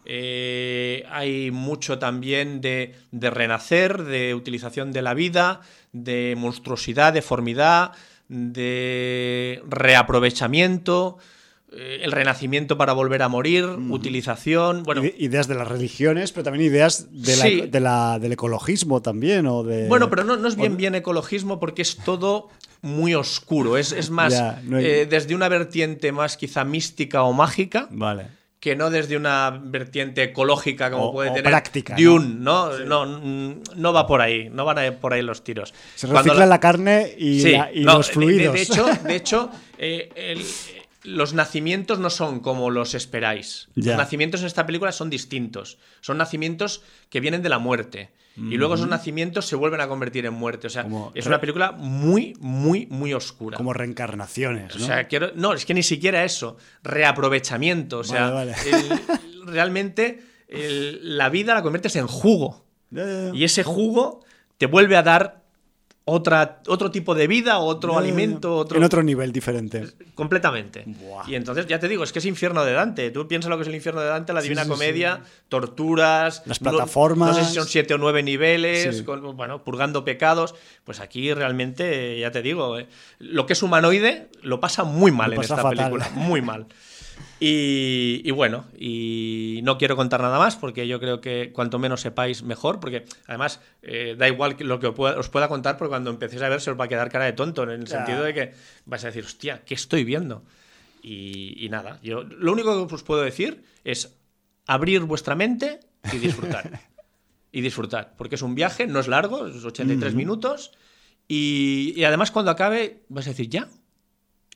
[0.05, 5.61] Eh, hay mucho también de, de renacer, de utilización de la vida,
[5.93, 7.93] de monstruosidad, deformidad,
[8.29, 11.19] de reaprovechamiento,
[11.73, 14.83] eh, el renacimiento para volver a morir, utilización.
[14.85, 17.61] Bueno, Ide- ideas de las religiones, pero también ideas de la- Sí.
[17.62, 19.47] de la- del ecologismo también.
[19.47, 22.49] O de, Bueno, pero no, no es bien bien ecologismo porque es todo
[22.83, 23.77] muy oscuro.
[23.77, 27.89] Es, es más, Ya, no hay- eh, desde una vertiente más quizá mística o mágica,
[27.91, 28.27] Vale.
[28.65, 32.79] Que no desde una vertiente ecológica como O- puede o tener práctica, Dune, ¿no?
[32.79, 35.75] No, mm, no va por ahí, no van a ir por ahí los tiros.
[35.95, 38.55] Se Cuando recicla la- la, carne y, Sí, la- y no, los fluidos.
[38.55, 40.47] De, de hecho, de hecho eh, el-
[41.12, 43.69] los nacimientos no son como los esperáis.
[43.75, 43.91] Ya.
[43.91, 45.77] Los nacimientos en esta película son distintos.
[46.01, 48.09] Son nacimientos que vienen de la muerte.
[48.37, 50.66] Y luego esos nacimientos se vuelven a convertir en muerte.
[50.66, 53.57] O sea, Como es una película muy, muy, muy oscura.
[53.57, 54.87] como reencarnaciones, O ¿no?
[54.87, 56.57] sea, quiero, no, es que ni siquiera eso.
[56.82, 57.99] Reaprovechamiento.
[58.01, 58.70] O sea, Vale, vale.
[58.70, 62.64] el- realmente el- la vida la conviertes en jugo.
[63.32, 64.24] Y ese jugo
[64.59, 65.44] te vuelve a dar
[66.07, 68.77] otra, otro tipo de vida, otro alimento, otro.
[68.77, 69.85] En otro nivel diferente.
[70.15, 70.85] Completamente.
[70.87, 71.29] Buah.
[71.29, 73.11] Y entonces, ya te digo, es que es infierno de Dante.
[73.11, 76.43] Tú piensas lo que es el infierno de Dante, la Sí, Divina sí, Comedia, torturas,
[76.47, 77.31] Las plataformas.
[77.31, 80.55] No, sé si son siete o nueve niveles, con- bueno, purgando pecados.
[80.85, 82.87] Pues aquí realmente, ya te digo, eh,
[83.19, 85.77] lo que es humanoide lo pasa muy mal Lo en esta fatal.
[85.77, 86.11] película.
[86.15, 86.67] Muy mal.
[87.47, 92.01] Y, y bueno, y no quiero contar nada más porque yo creo que cuanto menos
[92.01, 96.41] sepáis mejor, porque además eh, da igual lo que os pueda, contar, porque cuando empecéis
[96.41, 97.99] a ver se os va a quedar cara de tonto, en el Ya.
[97.99, 98.55] sentido de que
[98.87, 100.43] vais a decir, hostia, ¿qué estoy viendo?
[101.03, 104.17] Y, y nada, yo lo único que os puedo decir es
[104.67, 105.81] abrir vuestra mente
[106.11, 106.81] y disfrutar.
[107.53, 110.73] y disfrutar, porque es un viaje, no es largo, es 83 minutos,
[111.29, 113.69] y, y además cuando acabe vas a decir, ¿ya?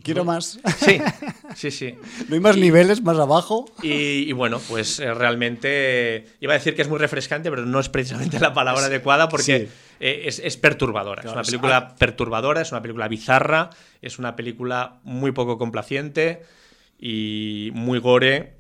[0.03, 0.59] Quiero más.
[0.79, 1.01] Sí,
[1.57, 1.95] sí, sí.
[2.29, 3.67] ¿No hay más niveles más abajo?
[3.83, 3.91] Y,
[4.29, 7.89] y bueno, pues eh, realmente iba a decir que es muy refrescante, pero no es
[7.89, 9.69] precisamente la palabra adecuada porque sí.
[10.01, 11.23] eh, es, es perturbadora.
[11.23, 13.71] Claro, es es- una película perturbadora, es una película bizarra,
[14.01, 16.43] es una película muy poco complaciente
[16.99, 18.58] y muy gore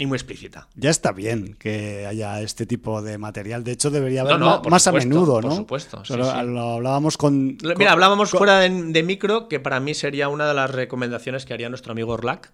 [0.00, 0.66] y muy explícita.
[0.74, 3.62] Ya está bien que haya este tipo de material.
[3.64, 5.56] De hecho, debería haber no, por más supuesto, a menudo, por ¿no?
[5.56, 6.18] supuesto, sí, sí.
[6.18, 7.58] Lo hablábamos con.
[7.62, 10.70] Mira, con- hablábamos con- fuera de, de micro que para mí sería una de las
[10.70, 12.50] recomendaciones que haría nuestro amigo Orlac.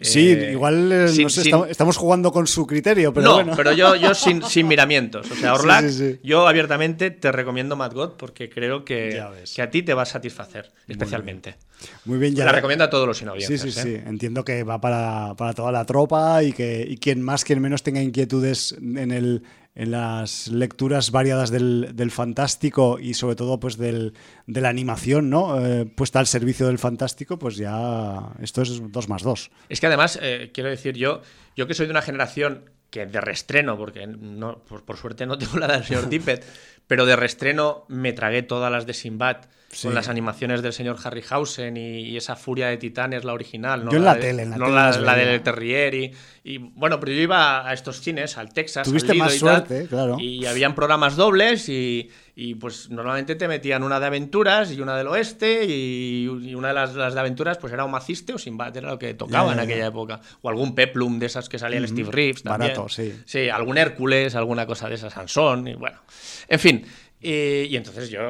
[0.00, 3.26] Sí, Eh, igual eh, sin- no sé, sin- estamos, estamos jugando con su criterio, pero
[3.26, 3.52] no, bueno.
[3.56, 5.30] pero yo, yo sin, sin miramientos.
[5.30, 6.20] O sea, Orlac, Sí, sí, sí.
[6.22, 9.20] yo abiertamente te recomiendo Mad God porque creo que,
[9.54, 11.56] que a ti te va a satisfacer, especialmente.
[12.04, 12.44] Muy bien, ya.
[12.44, 13.60] La recomiendo a todos los sin Sí, audiencias.
[13.74, 13.82] sí, ¿eh?
[14.02, 14.08] sí.
[14.08, 17.82] Entiendo que va para, para toda la tropa y que y quien más, quien menos
[17.82, 19.42] tenga inquietudes en, el,
[19.78, 24.12] en las lecturas variadas del, del fantástico y sobre todo pues del,
[24.48, 25.64] de la animación, ¿no?
[25.64, 29.52] Eh, puesta al servicio del fantástico, pues ya esto es dos más dos.
[29.68, 31.22] Es que además, eh, quiero decir, yo,
[31.56, 35.38] yo que soy de una generación que de restreno, porque no, por, por suerte no
[35.38, 36.44] tengo la del señor Tippett,
[36.88, 39.36] pero de restreno me tragué todas las de Sinbad
[39.70, 39.86] Sí.
[39.86, 43.84] con las animaciones del señor Harryhausen y, y esa furia de titanes, la original.
[43.84, 43.90] ¿no?
[43.90, 45.94] Yo en la de- tele, en la no tele la, la del Terrier.
[45.94, 46.10] Y,
[46.42, 48.88] y, bueno, pero yo iba a estos cines, al Texas.
[48.88, 50.16] Tuviste más y tal, suerte, claro.
[50.18, 52.08] Y habían programas dobles y,
[52.40, 56.68] y, pues normalmente te metían una de aventuras y una del oeste y, y una
[56.68, 59.52] de las, las de aventuras pues era un maciste o Sinbad, era lo que tocaba
[59.52, 60.20] en aquella época.
[60.42, 62.70] O algún peplum de esas que salía el Steve Reeves también.
[62.74, 63.12] Barato, sí.
[63.24, 65.98] Sí, algún Hércules, alguna cosa de esas, Sansón, y bueno.
[66.46, 66.86] En fin.
[67.20, 68.20] eh, y entonces yo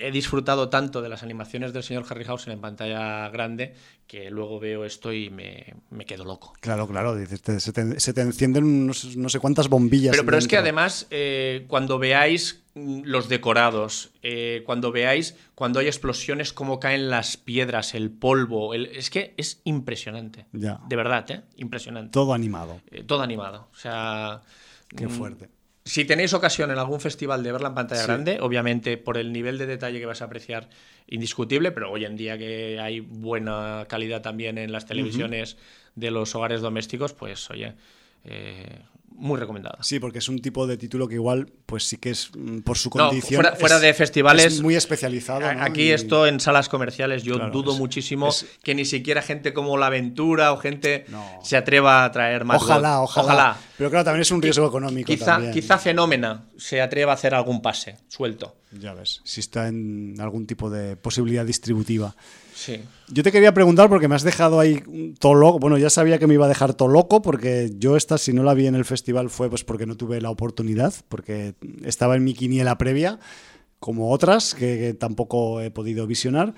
[0.00, 3.74] he disfrutado tanto de las animaciones del señor Harryhausen en pantalla grande
[4.06, 6.52] que luego veo esto y me, me quedo loco.
[6.60, 10.12] Claro, claro, dices, te- se, te, se te encienden unos- no sé cuántas bombillas.
[10.12, 12.62] Pero, pero es que además, eh, cuando veáis
[13.04, 18.86] los decorados, eh, cuando veáis cuando hay explosiones, cómo caen las piedras, el polvo, el-
[18.86, 20.46] es que es impresionante.
[20.52, 20.80] Ya.
[20.88, 21.42] De verdad, ¿eh?
[21.56, 22.12] Impresionante.
[22.12, 22.80] Todo animado.
[22.90, 23.68] Eh, todo animado.
[23.72, 24.42] O sea.
[24.96, 25.48] Qué mm, fuerte.
[25.84, 29.56] Si tenéis ocasión en algún festival de verla en pantalla grande, obviamente por el nivel
[29.56, 30.68] de detalle que vas a apreciar,
[31.06, 35.56] indiscutible, pero hoy en día que hay buena calidad también en las televisiones
[35.94, 37.72] de los hogares domésticos, pues oye,
[38.24, 38.80] eh,
[39.10, 39.78] muy recomendada.
[39.82, 42.78] Sí, porque es un tipo de título que igual, pues sí que es mm, por
[42.78, 43.40] su No, condición.
[43.42, 45.40] fuera- fuera es- de festivales- es muy especializado.
[45.40, 45.62] ¿no?
[45.62, 49.20] Aquí Y- esto en salas comerciales yo Claro, dudo es- muchísimo es- que ni siquiera
[49.22, 51.24] gente como La Aventura o gente No.
[51.42, 52.62] se atreva a traer más.
[52.62, 53.04] Ojalá, God.
[53.04, 55.06] ojalá, Pero claro, también es un riesgo económico.
[55.06, 55.52] Quizá, también.
[55.52, 58.56] quizá Fenómena se atreva a hacer algún pase suelto.
[58.72, 62.14] Ya ves, si está en algún tipo de posibilidad distributiva.
[62.54, 62.80] Sí.
[63.08, 64.82] Yo te quería preguntar porque me has dejado ahí
[65.20, 65.58] todo loco.
[65.60, 68.42] Bueno, ya sabía que me iba a dejar todo loco porque yo esta, si no
[68.42, 68.97] la vi en el festival,
[69.28, 73.18] fue pues porque no tuve la oportunidad, porque estaba en mi quiniela previa,
[73.80, 76.54] como otras que, tampoco he podido visionar.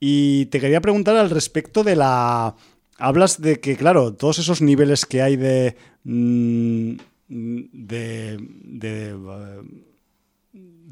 [0.00, 2.56] Y te quería preguntar al respecto de la...
[2.98, 5.76] Hablas de que, claro, todos esos niveles que hay de...
[6.04, 9.14] mm, de, de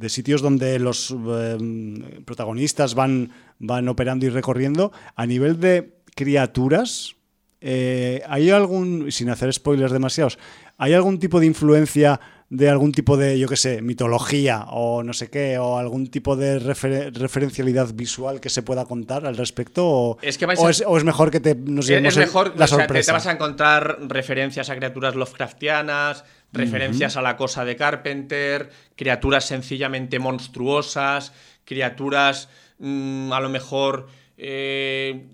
[0.02, 7.14] de sitios donde los eh, protagonistas van, van operando y recorriendo, a nivel de criaturas,
[7.60, 10.38] eh, ¿hay algún, sin hacer spoilers demasiados,
[10.82, 12.20] ¿hay algún tipo de influencia
[12.50, 16.36] de algún tipo de, yo qué sé, mitología o no sé qué, o algún tipo
[16.36, 19.86] de refer- referencialidad visual que se pueda contar al respecto?
[19.88, 22.12] ¿O Es que vais o a- es, o es mejor que te, nos Es, llevemos
[22.12, 23.06] es mejor, la o sea, te- sorpresa?
[23.06, 29.46] te, vas a encontrar referencias a criaturas Lovecraftianas, referencias a la cosa de Carpenter, criaturas
[29.46, 31.32] sencillamente monstruosas,
[31.64, 35.24] criaturas mm, a lo mejor eh,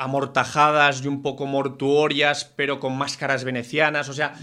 [0.00, 4.08] amortajadas y un poco mortuorias, pero con máscaras venecianas.
[4.08, 4.34] O sea,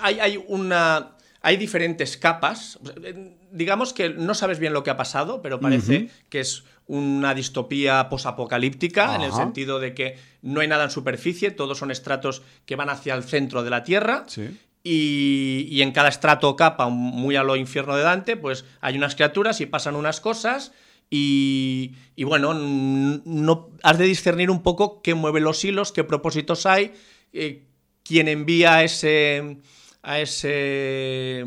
[0.00, 1.16] hay, hay una.
[1.42, 2.78] Hay diferentes capas.
[3.04, 7.34] Eh, Digamos que no sabes bien lo que ha pasado, pero parece que es una
[7.34, 12.42] distopía posapocalíptica, en el sentido de que no hay nada en superficie, todos son estratos
[12.64, 14.24] que van hacia el centro de la Tierra.
[14.26, 14.58] Sí.
[14.84, 18.96] Y, y en cada estrato o capa, muy a lo infierno de Dante, pues hay
[18.96, 20.72] unas criaturas y pasan unas cosas.
[21.14, 26.64] Y, y bueno, no, has de discernir un poco qué mueve los hilos, qué propósitos
[26.64, 26.94] hay,
[27.34, 27.66] eh,
[28.02, 29.58] quién envía a ese,
[30.02, 31.44] a ese,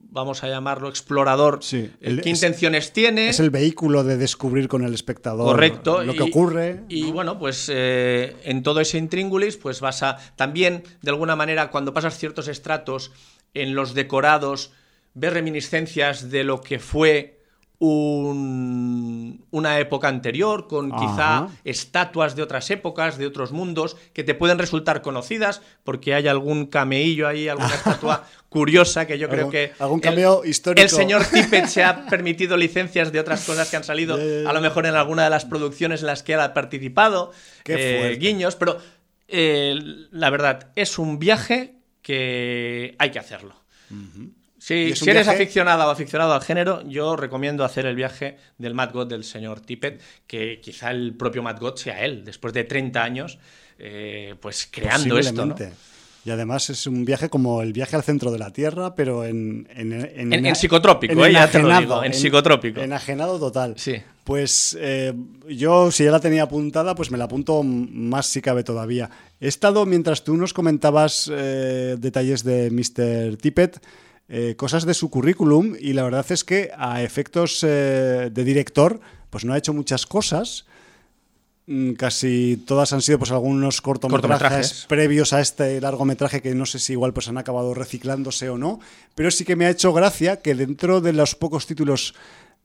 [0.00, 3.30] vamos a llamarlo, explorador, Sí, eh, el- qué es- intenciones tiene.
[3.30, 6.04] Es el vehículo de descubrir con el espectador Correcto.
[6.04, 6.82] lo y- que ocurre.
[6.90, 10.18] Y bueno, pues eh, en todo ese intríngulis, pues vas a.
[10.36, 13.12] También, de alguna manera, cuando pasas ciertos estratos
[13.54, 14.72] en los decorados,
[15.14, 17.37] ves reminiscencias de lo que fue
[17.80, 24.34] un- una época anterior, con quizá estatuas de otras épocas, de otros mundos, que te
[24.34, 29.72] pueden resultar conocidas, porque hay algún cameillo ahí, alguna estatua curiosa que yo creo que.
[29.78, 30.82] algún el- cameo histórico.
[30.82, 34.60] El señor Tippett se ha permitido licencias de otras cosas que han salido, a lo
[34.60, 37.32] mejor en alguna de las producciones en las que él ha participado.
[37.64, 38.78] Qué eh, guiños, pero
[39.28, 39.78] eh,
[40.10, 43.54] la verdad, es un viaje que hay que hacerlo.
[44.74, 48.74] Un si eres viaje- aficionado o aficionado al género, yo recomiendo hacer el viaje del
[48.74, 52.64] Mad God del señor Tippett, que quizá el propio Mad God sea él, después de
[52.64, 53.38] 30 años,
[53.78, 55.46] eh, pues creando esto.
[55.46, 55.54] ¿no?
[56.24, 59.66] Y además es un viaje como el viaje al centro de la Tierra, pero en...
[59.74, 62.80] En, En- en psicotrópico, eh, ya te lo digo, en psicotrópico.
[62.80, 63.74] Enajenado total.
[63.78, 63.94] Sí.
[64.24, 65.14] Pues eh,
[65.48, 69.08] yo, si ya la tenía apuntada, pues me la apunto más si cabe todavía.
[69.40, 73.38] He estado, mientras tú nos comentabas eh, detalles de Mr.
[73.38, 73.80] Tippett,
[74.28, 79.00] eh, cosas de su currículum, y la verdad es que a efectos eh, de director,
[79.30, 80.66] pues no ha hecho muchas cosas.
[81.66, 84.86] Mm, Casi todas han sido pues algunos cortometrajes, Cortometrajes.
[84.88, 88.80] previos a este largometraje que no sé si igual pues han acabado reciclándose o no,
[89.14, 92.14] pero sí que me ha hecho gracia que dentro de los pocos títulos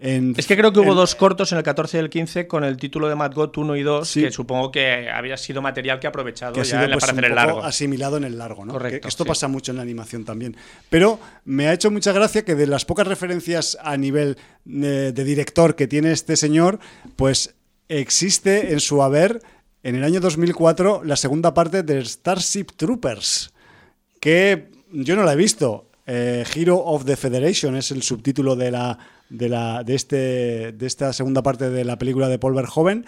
[0.03, 2.45] en- Es que creo que hubo en- dos cortos en el 14 y el 15
[2.47, 4.21] con el título de Mad God 1 y 2, Sí.
[4.21, 6.95] que supongo que había sido material que ha aprovechado que ha ya sido en la-
[6.95, 7.63] pues, para hacer el largo.
[7.63, 8.73] asimilado en el largo, ¿no?
[8.73, 9.27] Correcto, Que esto sí.
[9.29, 10.55] pasa mucho en la animación también.
[10.89, 14.37] Pero me ha hecho mucha gracia que de las pocas referencias a nivel
[14.69, 16.79] eh, de director que tiene este señor,
[17.15, 17.55] pues
[17.89, 19.41] existe en su haber
[19.83, 23.51] en el año 2004 la segunda parte de Starship Troopers,
[24.19, 25.89] que yo no la he visto.
[26.05, 28.97] Eh, Hero of the Federation es el subtítulo de la
[29.29, 33.05] de la de este de esta segunda parte de la película de Paul Verhoeven.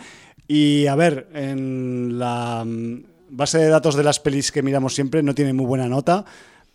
[0.48, 5.24] Y a ver en la mm, base de datos de las pelis que miramos siempre
[5.24, 6.26] no tiene muy buena nota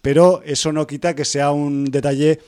[0.02, 2.40] pero eso no quita que sea un detalle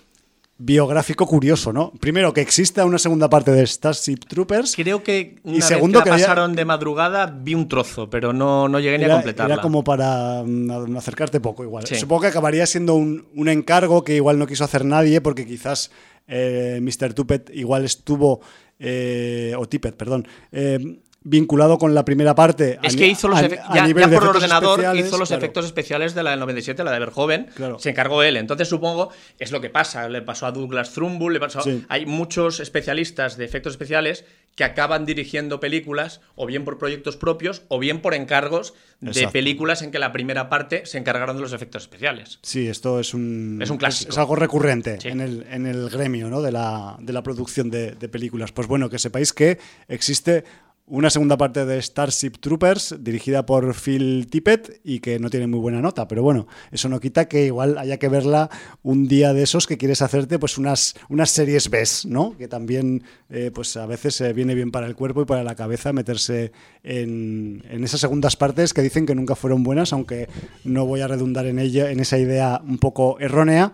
[0.64, 1.92] biográfico curioso, ¿no?
[2.00, 4.74] Primero, que exista una segunda parte de Starship Troopers.
[4.76, 8.32] Creo que una Y vez segundo, que la pasaron de madrugada vi un trozo, pero
[8.32, 9.54] no, no llegué ni a completarla.
[9.54, 11.86] era como para mm, acercarte poco igual.
[11.86, 11.96] Sí.
[11.96, 15.90] Supongo que acabaría siendo un, un encargo que igual no quiso hacer nadie porque quizás
[16.28, 17.14] eh, Mr.
[17.14, 18.40] Tuppet igual estuvo,
[18.78, 22.78] eh, o Tippet, perdón, eh, vinculado con la primera parte.
[22.82, 25.42] Es que hizo los a- a ya, nivel ya por ordenador hizo los claro.
[25.42, 27.46] efectos especiales de la del 97, la de Verhoeven.
[27.54, 27.78] Claro.
[27.78, 28.36] Se encargó él.
[28.36, 30.08] Entonces supongo es lo que pasa.
[30.08, 31.60] Le pasó a Douglas Trumbull, le pasó.
[31.62, 31.84] Sí.
[31.88, 34.24] Hay muchos especialistas de efectos especiales
[34.56, 39.32] que acaban dirigiendo películas o bien por proyectos propios o bien por encargos de Exacto.
[39.32, 42.38] películas en que la primera parte se encargaron de los efectos especiales.
[42.42, 44.10] Sí, esto es un, Es un clásico.
[44.10, 45.08] Es, algo recurrente Sí.
[45.08, 46.42] en, el, en el gremio ¿no?
[46.42, 48.52] de, la, de la producción de, de películas.
[48.52, 49.58] Pues bueno, que sepáis que
[49.88, 50.44] existe
[50.86, 55.60] una segunda parte de Starship Troopers dirigida por Phil Tippett y que no tiene muy
[55.60, 58.50] buena nota, pero bueno, eso no quita que igual haya que verla
[58.82, 62.36] un día de esos que quieres hacerte pues unas, unas series B, ¿no?
[62.36, 65.54] Que también eh, pues a veces eh, viene bien para el cuerpo y para la
[65.54, 66.52] cabeza meterse
[66.82, 70.28] en, en esas segundas partes que dicen que nunca fueron buenas, aunque
[70.64, 73.72] no voy a redundar en ella, en esa idea un poco errónea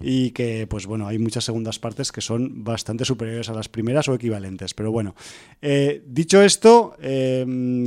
[0.00, 4.08] y que pues bueno hay muchas segundas partes que son bastante superiores a las primeras
[4.08, 5.14] o equivalentes pero bueno
[5.62, 7.44] Eh, dicho esto eh,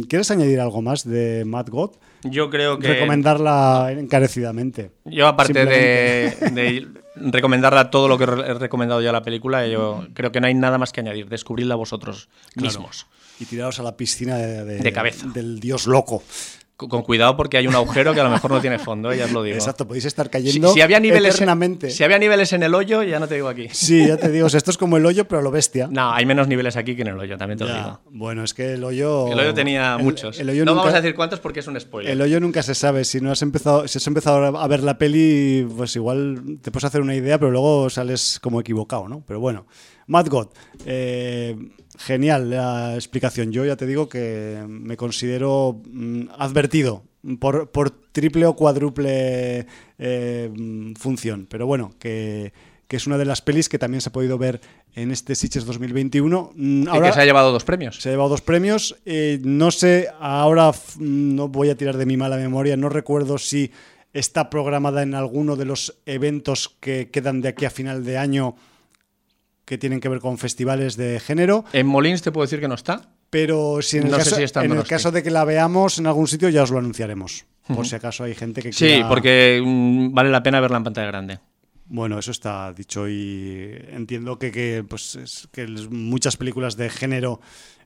[0.08, 1.92] quieres añadir algo más de Mad God
[2.24, 2.88] Yo creo que.
[2.88, 10.08] recomendarla encarecidamente Yo, aparte de, recomendarla todo lo que he recomendado ya la película, yo
[10.14, 11.28] creo que no hay nada más que añadir.
[11.30, 13.06] Descubridla vosotros mismos.
[13.40, 15.28] y tiraros a la piscina de, de- De cabeza.
[15.28, 16.24] del dios loco
[16.76, 19.26] Con, cuidado porque hay un agujero que a lo mejor no tiene fondo, eh, ya
[19.26, 19.56] os lo digo.
[19.56, 23.20] exacto podéis estar cayendo si había niveles, eternamente si había niveles en el hoyo, ya
[23.20, 23.68] no te digo aquí.
[23.72, 26.48] sí ya te digo esto es como el hoyo pero lo bestia No, hay menos
[26.48, 28.00] niveles aquí que en el hoyo, también te lo digo.
[28.10, 30.40] bueno es que el hoyo El hoyo tenía el- muchos.
[30.40, 32.12] el hoyo no nunca- vamos a decir cuántos porque es un spoiler.
[32.12, 33.06] El hoyo nunca se sabe.
[33.06, 36.86] Si no has empezado, si has empezado a ver la peli, pues igual te puedes
[36.86, 39.24] hacer una idea, pero luego sales como equivocado, ¿no?
[39.28, 39.68] Pero bueno,
[40.08, 40.48] Mad God,
[40.86, 41.56] eh,
[41.98, 43.52] genial la explicación.
[43.52, 47.04] Yo ya te digo que me considero mm, advertido
[47.40, 49.66] por, por triple o cuádruple
[49.98, 51.48] eh, función.
[51.50, 52.54] Pero bueno, que,
[52.88, 54.62] que es una de las pelis que también se ha podido ver
[54.96, 56.52] en este Sitges 2021.
[56.56, 57.98] Mm, Y que se ha llevado dos premios.
[58.02, 58.96] se ha llevado dos premios.
[59.06, 63.72] Eh, no sé, ahora no voy a tirar de mi mala memoria, no recuerdo si
[64.14, 68.56] está programada en alguno de los eventos que quedan de aquí a final de año
[69.66, 72.76] que tienen que ver con festivales de género, En Molins te puedo decir que no
[72.76, 73.10] está.
[73.30, 74.90] pero si en el, No caso, si está en en el Donosti.
[74.96, 78.24] caso de que la veamos en algún sitio ya os lo anunciaremos, por si acaso
[78.26, 79.08] hay gente que Sí, quiera...
[79.10, 81.40] porque mm, vale la pena verla en pantalla grande.
[81.94, 87.40] Bueno, eso está dicho y entiendo que, que, pues, es- que muchas películas de género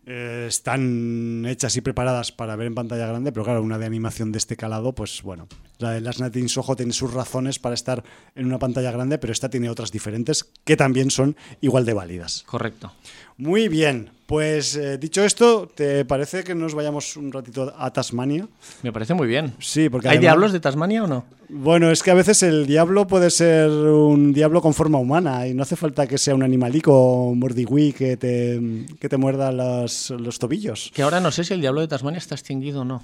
[0.05, 4.31] eh, están hechas y preparadas para ver en pantalla grande, pero claro, una de animación
[4.31, 7.75] de este calado, pues bueno, la de Las Night in Soho tiene sus razones para
[7.75, 8.01] estar
[8.33, 12.43] en una pantalla grande, pero esta tiene otras diferentes que también son igual de válidas.
[12.47, 12.93] Correcto.
[13.35, 18.47] Muy bien, pues eh, dicho esto, ¿te parece que nos vayamos un ratito a Tasmania?
[18.83, 19.53] Me parece muy bien.
[19.59, 21.25] Sí, porque ¿Hay además- diablos de Tasmania o no?
[21.49, 25.53] Bueno, es que a veces el diablo puede ser un diablo con forma humana y
[25.53, 28.59] no hace falta que sea un animalico mordigüí que te,
[28.99, 30.91] que te muerda los, los tobillos.
[30.93, 33.01] Que ahora no sé si el diablo de Tasmania está extinguido o no.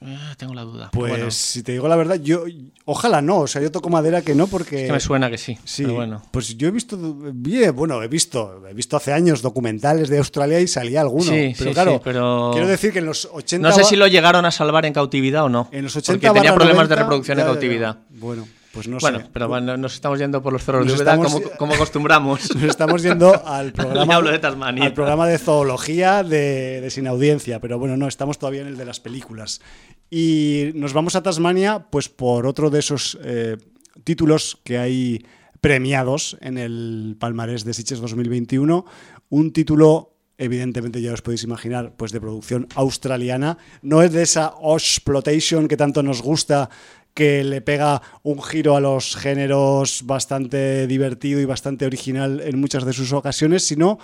[0.00, 0.90] Ah, tengo la duda.
[0.92, 2.44] Pues Bueno, si te digo la verdad, yo
[2.84, 4.82] ojalá no, o sea, yo toco madera que no porque...
[4.82, 5.58] es que me suena que sí.
[5.64, 6.22] Sí, pero bueno.
[6.30, 6.96] pues yo he visto,
[7.32, 11.24] bien, bueno, he visto, he visto hace años documentales de Australia y salía alguno.
[11.24, 13.68] Sí, pero sí, claro, pero- quiero decir que en los 80...
[13.68, 15.68] No sé si lo llegaron a salvar en cautividad o no.
[15.72, 17.58] en los 80 porque tenía problemas de 90, reproducción ya, en ya, ya.
[17.60, 17.96] cautividad.
[18.10, 19.26] Bueno, pues no bueno, sé.
[19.32, 22.54] pero bueno, nos estamos yendo por los cerros Nos de Úbeda estamos- como, como acostumbramos.
[22.54, 24.84] Nos estamos yendo al programa, de Tasmania.
[24.84, 28.76] al programa de zoología de, de Sin Audiencia, pero bueno, no, estamos todavía en el
[28.76, 29.60] de las películas.
[30.10, 33.56] Y nos vamos a Tasmania, pues por otro de esos eh,
[34.04, 35.24] títulos que hay
[35.62, 38.84] premiados en el palmarés de Sitges 2021,
[39.30, 44.52] un título evidentemente ya os podéis imaginar, pues de producción australiana, no es de esa
[44.74, 46.68] exploitation que tanto nos gusta
[47.16, 52.84] que le pega un giro a los géneros bastante divertido y bastante original en muchas
[52.84, 53.98] de sus ocasiones, sino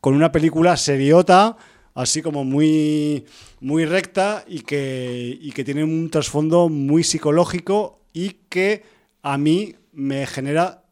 [0.00, 1.56] con una película seriota,
[1.94, 3.24] así como muy,
[3.60, 8.82] muy recta y que, y que tiene un trasfondo muy psicológico y que
[9.22, 10.82] a mí me genera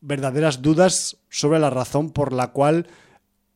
[0.00, 2.86] verdaderas dudas sobre la razón por la cual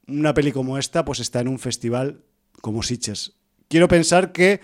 [0.09, 2.25] una peli como esta pues está en un festival
[2.61, 3.35] como Sitges.
[3.69, 4.61] Quiero pensar que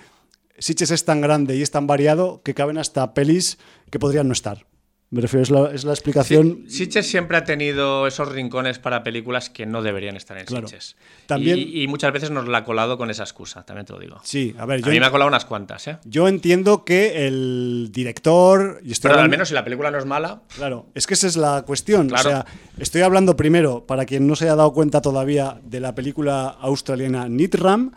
[0.59, 3.59] Sitges es tan grande y es tan variado que caben hasta pelis
[3.91, 4.67] que podrían no estar.
[5.11, 6.65] Me refiero, es la, es la explicación.
[6.69, 10.69] Sí, Sitges siempre ha tenido esos rincones para películas que no deberían estar en Claro.
[10.69, 10.97] Sitges.
[11.25, 14.01] También- Y, y muchas veces nos la ha colado con esa excusa, también te lo
[14.01, 14.19] digo.
[14.23, 15.97] Sí, a ver, A yo, mí me ha colado unas cuantas, ¿eh?
[16.05, 18.81] yo entiendo que el director.
[18.85, 21.15] Y estoy Pero al hablando- menos si la película no es mala, Claro, es que
[21.15, 22.09] esa es la cuestión.
[22.09, 22.29] Claro.
[22.29, 25.95] O sea, estoy hablando primero, para quien no se haya dado cuenta todavía, de la
[25.95, 27.93] película australiana Nitram.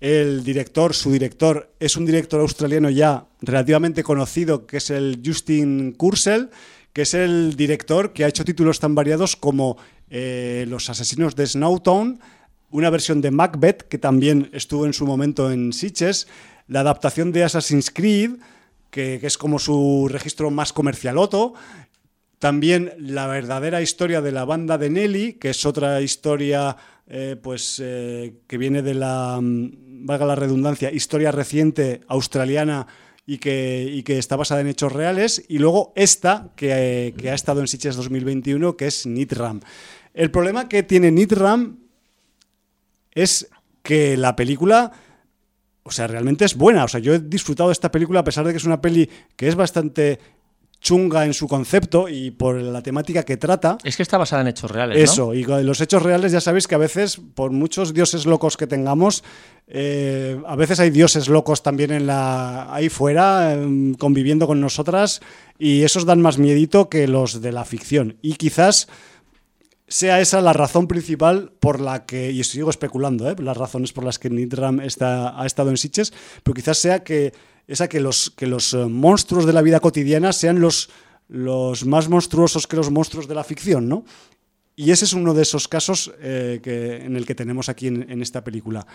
[0.00, 5.92] El director, su director, es un director australiano ya relativamente conocido, que es el Justin
[5.92, 6.50] Kurzel,
[6.92, 9.76] que es el director que ha hecho títulos tan variados como
[10.10, 12.20] eh, Los asesinos de Snowtown,
[12.70, 16.26] una versión de Macbeth, que también estuvo en su momento en Sitges,
[16.68, 18.32] la adaptación de Assassin's Creed,
[18.90, 21.54] que, que es como su registro más comercialoto,
[22.38, 26.76] también la verdadera historia de la banda de Nelly, que es otra historia
[27.08, 32.88] eh, pues eh, que viene de la, mm, valga la redundancia, historia reciente australiana
[33.24, 35.44] y que, y que está basada en hechos reales.
[35.48, 36.72] Y luego esta, que,
[37.08, 39.60] eh, que ha estado en Sitges 2021, que es Nitram.
[40.14, 41.78] El problema que tiene Nitram
[43.12, 43.48] es
[43.82, 44.92] que la película...
[45.84, 46.82] O sea, realmente es buena.
[46.82, 49.08] O sea, yo he disfrutado de esta película a pesar de que es una peli
[49.36, 50.18] que es bastante
[50.86, 53.76] chunga en su concepto y por la temática que trata.
[53.82, 54.96] es que está basada en hechos reales.
[54.96, 55.02] ¿no?
[55.02, 58.68] Eso, y los hechos reales ya sabéis que a veces, por muchos dioses locos que
[58.68, 59.24] tengamos,
[59.66, 65.20] eh, a veces hay dioses locos también en la ahí fuera, em, conviviendo con nosotras,
[65.58, 68.16] y esos dan más miedito que los de la ficción.
[68.22, 68.86] Y quizás
[69.88, 73.34] sea esa la razón principal por la que, y sigo especulando, ¿eh?
[73.40, 76.12] las razones por las que Nitram está, ha estado en Sitges,
[76.44, 77.32] pero quizás sea que
[77.66, 80.90] esa que los, que los eh, monstruos de la vida cotidiana sean los,
[81.28, 84.04] los más monstruosos que los monstruos de la ficción, ¿no?
[84.76, 88.20] Y ese es uno de esos casos eh, que, en el que tenemos aquí en,
[88.20, 88.86] esta película.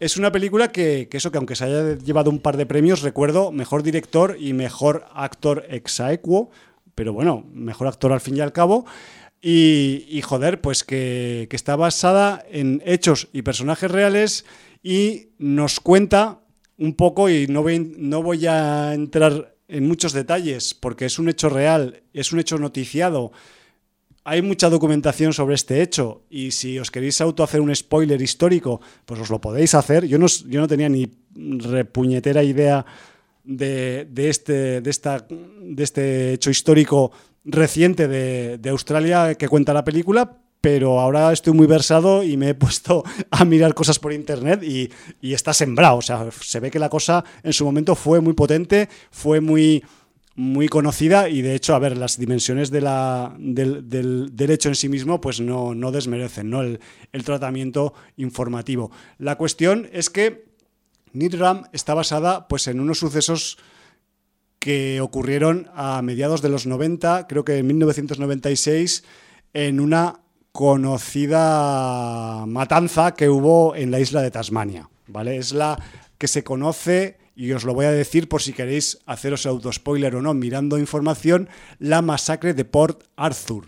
[0.00, 3.52] Es una película que, eso, que aunque se haya llevado un par de premios, recuerdo,
[3.52, 6.50] mejor director y mejor actor ex aequo,
[6.96, 8.84] pero bueno, mejor actor al fin y al cabo.
[9.40, 14.44] Y, y, joder, pues que, que está basada en hechos y personajes reales
[14.82, 16.40] y nos cuenta
[16.78, 22.02] un poco, y no voy, a entrar en muchos detalles, porque es un hecho real,
[22.12, 23.32] es un hecho noticiado,
[24.24, 28.80] hay mucha documentación sobre este hecho y si os queréis auto hacer un spoiler histórico,
[29.04, 30.04] pues os lo podéis hacer.
[30.06, 32.84] Yo no, tenía ni repuñetera idea
[33.44, 37.12] de, de este, de, esta, de este hecho histórico
[37.44, 42.54] reciente de Australia que cuenta la película, pero ahora estoy muy versado y me he
[42.56, 44.90] puesto a mirar cosas por internet y,
[45.22, 45.98] está sembrado.
[45.98, 49.84] O sea, se ve que la cosa en su momento fue muy potente, fue muy,
[50.34, 52.84] muy conocida y de hecho, a ver, las dimensiones del,
[53.38, 56.62] del, hecho en sí mismo pues no, no desmerecen ¿no?
[56.62, 56.80] El,
[57.12, 58.90] el, tratamiento informativo.
[59.18, 60.46] La cuestión es que
[61.12, 63.56] Nitram está basada pues, en unos sucesos
[64.58, 69.04] que ocurrieron a mediados de los 90, creo que en 1996,
[69.52, 70.25] en una
[70.56, 74.88] conocida matanza que hubo en la isla de Tasmania.
[75.06, 75.36] ¿vale?
[75.36, 75.78] Es la
[76.16, 80.22] que se conoce, y os lo voy a decir por si queréis haceros autospoiler o
[80.22, 83.66] no, mirando información, la masacre de Port Arthur,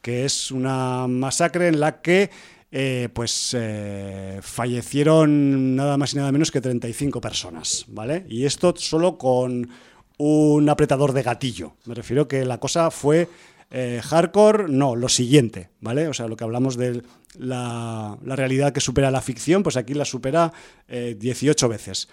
[0.00, 2.30] que es una masacre en la que
[2.72, 8.24] eh, pues eh, fallecieron nada más y nada menos que 35 personas, ¿vale?
[8.30, 9.68] Y esto solo con
[10.16, 11.74] un apretador de gatillo.
[11.84, 13.28] Me refiero que la cosa fue
[13.70, 16.08] eh, hardcore, no, lo siguiente, ¿vale?
[16.08, 17.02] O sea, lo que hablamos de
[17.38, 20.52] la, la realidad que supera la ficción, pues aquí la supera
[20.88, 22.08] 18 veces.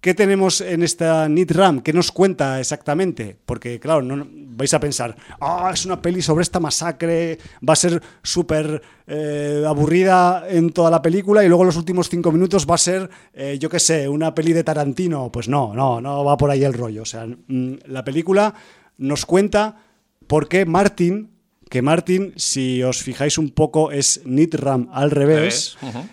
[0.00, 1.80] ¿Qué tenemos en esta Nitram?
[1.80, 3.36] ¿Qué nos cuenta exactamente?
[3.44, 7.38] Porque, claro, no, vais a pensar, ah, oh, es una peli sobre esta masacre,
[7.68, 12.30] va a ser súper eh, aburrida en toda la película y luego los últimos cinco
[12.30, 15.32] minutos va a ser, eh, yo qué sé, una peli de Tarantino.
[15.32, 17.02] Pues no, no, no va por ahí el rollo.
[17.02, 18.54] O sea, mmm, la película
[18.98, 19.85] nos cuenta
[20.26, 21.30] por qué Martin,
[21.68, 25.76] que Martin, si os fijáis un poco, es Nitram al revés.
[25.82, 26.08] Uh -huh.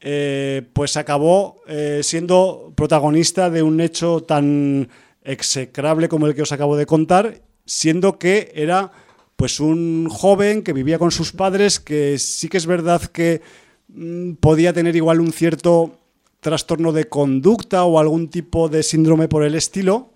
[0.00, 4.88] Eh, pues acabó eh, siendo protagonista de un hecho tan
[5.24, 8.92] execrable como el que os acabo de contar, siendo que era
[9.34, 13.40] pues un joven que vivía con sus padres, que sí que es verdad que
[13.88, 15.98] mmm, podía tener igual un cierto
[16.40, 20.12] trastorno de conducta o algún tipo de síndrome por el estilo,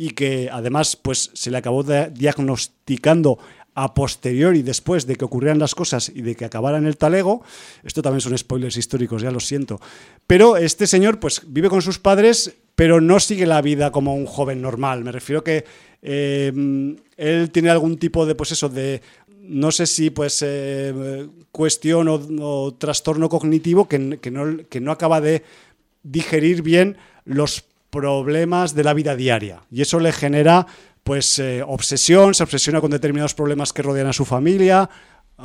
[0.00, 3.38] y que además pues se le acabó diagnosticando
[3.74, 7.42] a posteriori después de que ocurrieran las cosas y de que acabara en el talego.
[7.84, 9.78] Esto también son spoilers históricos, ya lo siento.
[10.26, 14.24] Pero este señor pues vive con sus padres, pero no sigue la vida como un
[14.24, 15.04] joven normal.
[15.04, 15.66] Me refiero que
[16.00, 16.50] eh,
[17.18, 19.02] él tiene algún tipo de pues eso de
[19.42, 24.92] no sé si pues eh, cuestión o, o trastorno cognitivo que, que no, que no
[24.92, 25.42] acaba de
[26.02, 26.96] digerir bien
[27.26, 29.62] los problemas de la vida diaria.
[29.70, 30.66] Y eso le genera
[31.02, 34.88] pues eh, obsesión, se obsesiona con determinados problemas que rodean a su familia,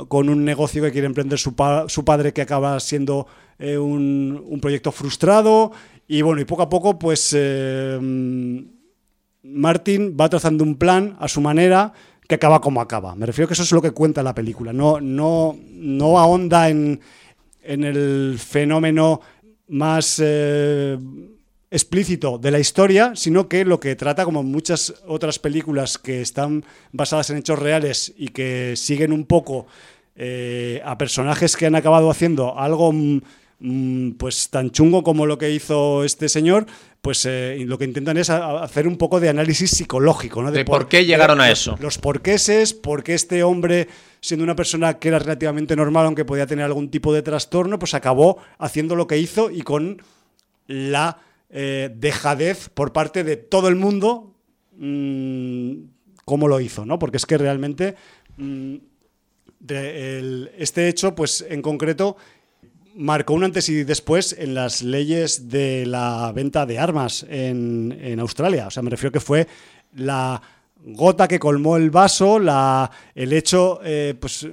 [0.08, 1.54] con un negocio que quiere emprender su,
[1.88, 3.26] su padre que acaba siendo
[3.58, 5.72] eh, un, un proyecto frustrado.
[6.06, 7.98] Y bueno, y poco a poco pues eh,
[9.42, 11.92] Martin va trazando un plan a su manera
[12.28, 13.14] que acaba como acaba.
[13.14, 14.72] Me refiero que eso es lo que cuenta la película.
[14.72, 17.00] No, no, no ahonda en,
[17.62, 19.20] en el fenómeno
[19.68, 20.22] más
[21.76, 26.64] explícito de la historia, sino que lo que trata, como muchas otras películas que están
[26.92, 29.66] basadas en hechos reales y que siguen un poco
[30.16, 33.20] eh, a personajes que han acabado haciendo algo mm,
[33.60, 36.66] mm, pues tan chungo como lo que hizo este señor,
[37.02, 40.50] pues eh, lo que intentan es a- a hacer un poco de análisis psicológico, ¿no?
[40.50, 41.76] De por qué llegaron a eso.
[41.80, 43.86] Los porqueses, por qué este hombre,
[44.20, 47.94] siendo una persona que era relativamente normal, aunque podía tener algún tipo de trastorno, pues
[47.94, 50.02] acabó haciendo lo que hizo y con
[50.66, 51.18] la
[51.58, 54.34] eh, dejadez por parte de todo el mundo
[54.76, 55.72] mm,
[56.26, 56.98] cómo lo hizo, ¿no?
[56.98, 57.94] Porque es que realmente
[58.36, 58.74] mm,
[60.58, 62.18] este hecho, pues en concreto,
[62.94, 68.20] marcó un antes y después en las leyes de la venta de armas en, en
[68.20, 68.66] Australia.
[68.66, 69.46] O sea, me refiero que fue
[69.94, 70.42] la
[70.84, 74.46] gota que colmó el vaso, la, el hecho, eh, pues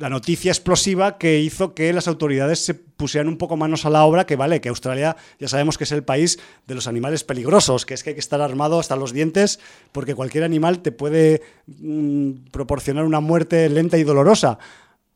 [0.00, 4.04] la noticia explosiva que hizo que las autoridades se pusieran un poco manos a la
[4.04, 7.84] obra, que vale, que Australia ya sabemos que es el país de los animales peligrosos,
[7.86, 9.60] que es que hay que estar armado hasta los dientes,
[9.92, 14.58] porque cualquier animal te puede mm, proporcionar una muerte lenta y dolorosa.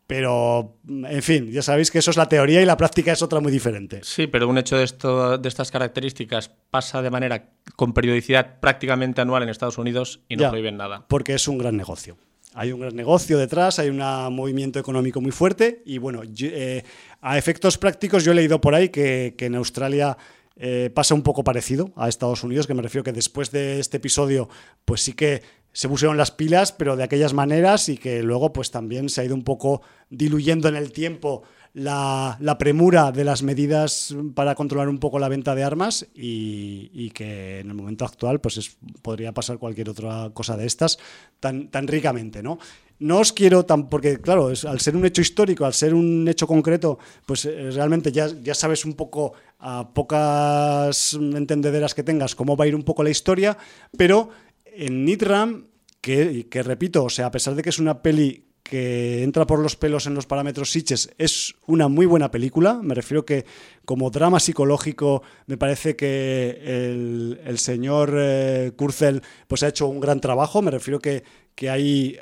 [0.06, 3.40] Pero, en fin, ya sabéis que eso es la teoría y la práctica es otra
[3.40, 4.00] muy diferente.
[4.02, 9.22] Sí, pero un hecho de, esto, de estas características pasa de manera con periodicidad prácticamente
[9.22, 10.50] anual en Estados Unidos y no Ya.
[10.50, 11.06] prohíben nada.
[11.08, 12.18] Porque es un gran negocio.
[12.56, 13.98] Hay un gran negocio detrás, hay un
[14.32, 16.84] movimiento económico muy fuerte y bueno, yo- eh,
[17.20, 20.16] a efectos prácticos yo he leído por ahí que, en Australia
[20.56, 23.96] eh, pasa un poco parecido a Estados Unidos, que me refiero que después de este
[23.96, 24.48] episodio
[24.84, 28.70] pues sí que se pusieron las pilas, pero de aquellas maneras y que luego pues
[28.70, 31.42] también se ha ido un poco diluyendo en el tiempo
[31.74, 37.60] la, premura de las medidas para controlar un poco la venta de armas y, que
[37.60, 40.98] en el momento actual pues es- podría pasar cualquier otra cosa de estas
[41.40, 42.58] tan, tan ricamente, ¿no?
[43.00, 46.26] No os quiero tan, porque claro, es- al ser un hecho histórico, al ser un
[46.28, 52.36] hecho concreto, pues eh, realmente ya, ya sabes un poco a pocas entendederas que tengas
[52.36, 53.58] cómo va a ir un poco la historia,
[53.98, 54.30] pero
[54.64, 55.66] en Nitram,
[56.00, 59.60] que, que repito, o sea, a pesar de que es una peli que entra por
[59.60, 62.80] los pelos en los parámetros Sitches, es una muy buena película.
[62.82, 63.44] Me refiero que
[63.84, 70.18] como drama psicológico me parece que el, señor eh, Kurzel pues ha hecho un gran
[70.20, 70.62] trabajo.
[70.62, 71.22] Me refiero que,
[71.54, 72.18] que hay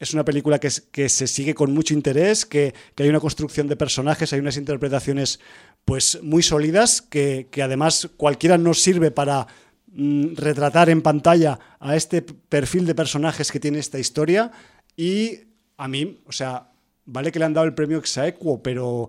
[0.00, 0.70] es una película que,
[1.08, 5.40] se sigue con mucho interés, que, que hay una construcción de personajes, hay unas interpretaciones
[5.84, 9.46] pues muy sólidas, que, que además cualquiera nos sirve para
[9.92, 14.52] mm, retratar en pantalla a este perfil de personajes que tiene esta historia.
[14.96, 15.47] Y
[15.78, 16.70] a mí, o sea,
[17.06, 19.08] vale que le han dado el premio Exaequo, pero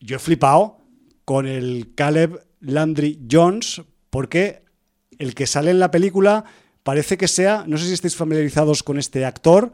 [0.00, 0.78] yo he flipado
[1.24, 3.80] con el Caleb Landry Jones,
[4.10, 4.62] porque
[5.18, 6.44] el que sale en la película
[6.82, 9.72] parece que sea, no sé si estáis familiarizados con este actor,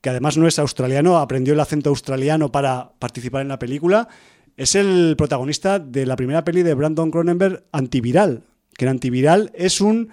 [0.00, 4.08] que además no es australiano, aprendió el acento australiano para participar en la película.
[4.56, 8.42] Es el protagonista de la primera peli de Brandon Cronenberg, Antiviral,
[8.76, 10.08] que en Antiviral es un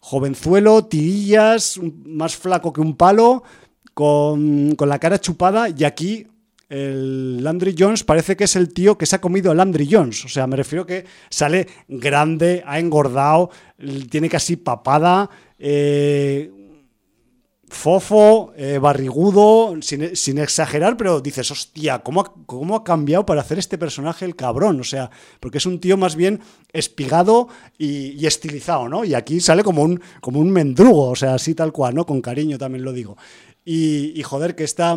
[0.00, 3.42] jovenzuelo, tirillas, más flaco que un palo,
[3.96, 6.26] con, con la cara chupada, y aquí
[6.68, 10.22] el Landry Jones parece que es el tío que se ha comido a Landry Jones.
[10.26, 13.48] O sea, me refiero que sale grande, ha engordado,
[14.10, 16.52] tiene casi papada, eh,
[17.68, 23.40] fofo, eh, barrigudo, sin, sin exagerar, pero dices, hostia, ¿cómo ha, ¿cómo ha cambiado para
[23.40, 24.78] hacer este personaje el cabrón?
[24.78, 25.10] O sea,
[25.40, 26.40] porque es un tío más bien
[26.72, 27.48] espigado
[27.78, 29.04] y, y estilizado, ¿no?
[29.04, 32.04] Y aquí sale como un, como un mendrugo, o sea, así tal cual, ¿no?
[32.06, 33.16] Con cariño también lo digo.
[33.68, 34.96] Y, joder, que esta,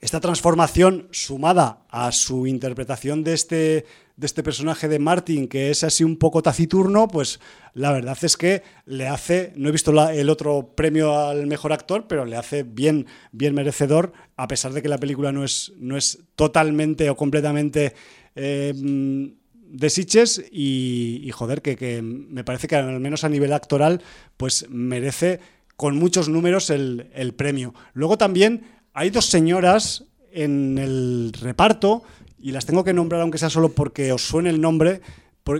[0.00, 3.84] esta transformación sumada a su interpretación de este,
[4.16, 7.40] de este personaje de Martin, que es así un poco taciturno, pues
[7.74, 12.06] la verdad es que le hace, no he visto el otro premio al mejor actor,
[12.08, 15.98] pero le hace bien, bien merecedor, a pesar de que la película no es, no
[15.98, 17.92] es totalmente o completamente...
[18.34, 19.26] mm,
[19.74, 20.42] de Sitges.
[20.50, 24.00] Y, joder, que me parece que al menos a nivel actoral,
[24.36, 25.40] pues merece
[25.76, 27.74] con muchos números el, el premio.
[27.92, 32.02] Luego también hay dos señoras en el reparto,
[32.44, 35.00] y las tengo que nombrar aunque sea solo porque os suene el nombre,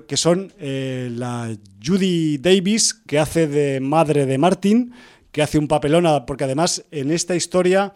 [0.07, 4.93] que son eh, la Judy Davis, que hace de madre de Martin,
[5.33, 7.95] que hace un papelón, porque además en esta historia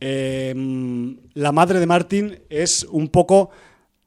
[0.00, 0.54] eh,
[1.34, 3.50] la madre de Martin es un poco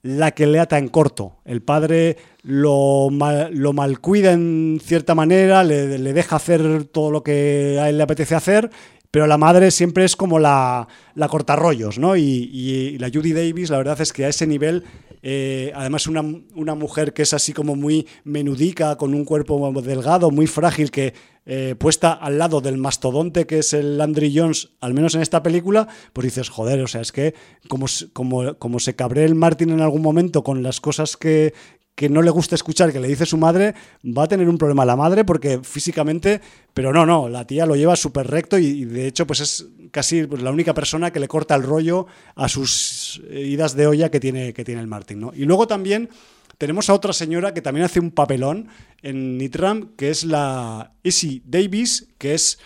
[0.05, 1.37] la que le ata en corto.
[1.45, 7.23] El padre lo, mal, lo malcuida en cierta manera, le, le, deja hacer todo lo
[7.23, 8.69] que a él le apetece hacer,
[9.09, 12.15] pero la madre siempre es como la, la cortarrollos, ¿no?
[12.15, 14.83] Y, y, la Judy Davis, la verdad es que a ese nivel,
[15.27, 16.23] eh, además una,
[16.53, 21.15] una, mujer que es así como muy menudica, con un cuerpo delgado, muy frágil, que
[21.47, 25.41] eh, puesta al lado del mastodonte que es el Landry Jones, al menos en esta
[25.41, 27.33] película, pues dices, joder, o sea, es que
[27.67, 31.55] como, como, como se cabré el Martin en algún momento con las cosas que,
[31.95, 33.73] que no le gusta escuchar que le dice su madre,
[34.05, 36.41] va a tener un problema la madre porque físicamente,
[36.73, 40.27] pero no, no, la tía lo lleva súper recto y, de hecho pues es casi
[40.27, 42.05] pues, la única persona que le corta el rollo
[42.35, 45.21] a sus idas de olla que tiene, que tiene el Martin.
[45.21, 45.31] ¿no?
[45.33, 46.09] Y luego también
[46.57, 48.67] tenemos a otra señora que también hace un papelón
[49.01, 52.59] en Nitram, que es la Essie Davis, que es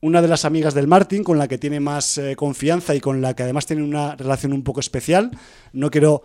[0.00, 3.20] una de las amigas del Martin con la que tiene más eh, confianza y con
[3.20, 5.30] la que además tiene una relación un poco especial.
[5.72, 6.22] No quiero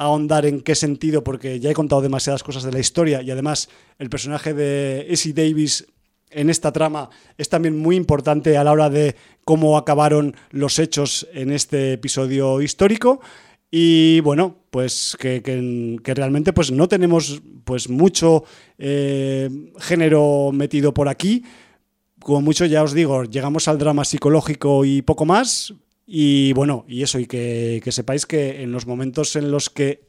[0.00, 3.68] ahondar en qué sentido porque ya he contado demasiadas cosas de la historia y además
[3.98, 5.86] el personaje de Essie Davis
[6.30, 9.14] en esta trama es también muy importante a la hora de
[9.44, 13.20] cómo acabaron los hechos en este episodio histórico.
[13.70, 18.44] Y bueno pues que, que, realmente pues no tenemos pues mucho
[18.78, 19.50] eh,
[19.80, 21.44] género metido por aquí.
[22.22, 25.74] Como mucho ya os digo llegamos al drama psicológico y poco más
[26.12, 30.08] y bueno, y eso, y que, sepáis que en los momentos en los que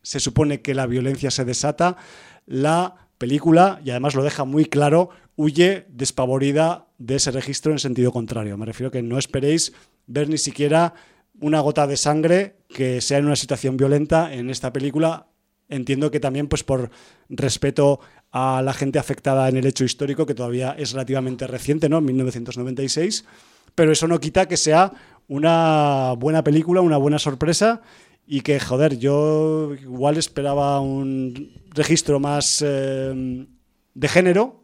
[0.00, 1.98] se supone que la violencia se desata,
[2.46, 8.12] la película, y además lo deja muy claro, huye despavorida de ese registro en sentido
[8.12, 8.56] contrario.
[8.56, 9.74] Me refiero que no esperéis
[10.06, 10.94] ver ni siquiera
[11.38, 15.26] una gota de sangre que sea en una situación violenta en esta película.
[15.68, 16.88] Entiendo que también pues por
[17.28, 18.00] respeto
[18.30, 22.00] a la gente afectada en el hecho histórico, que todavía es relativamente reciente, ¿no?
[22.00, 23.26] 1996,
[23.74, 24.92] pero eso no quita que sea
[25.28, 27.82] una buena película, una buena sorpresa
[28.26, 33.46] y que, joder, yo igual esperaba un registro más eh,
[33.94, 34.62] de género,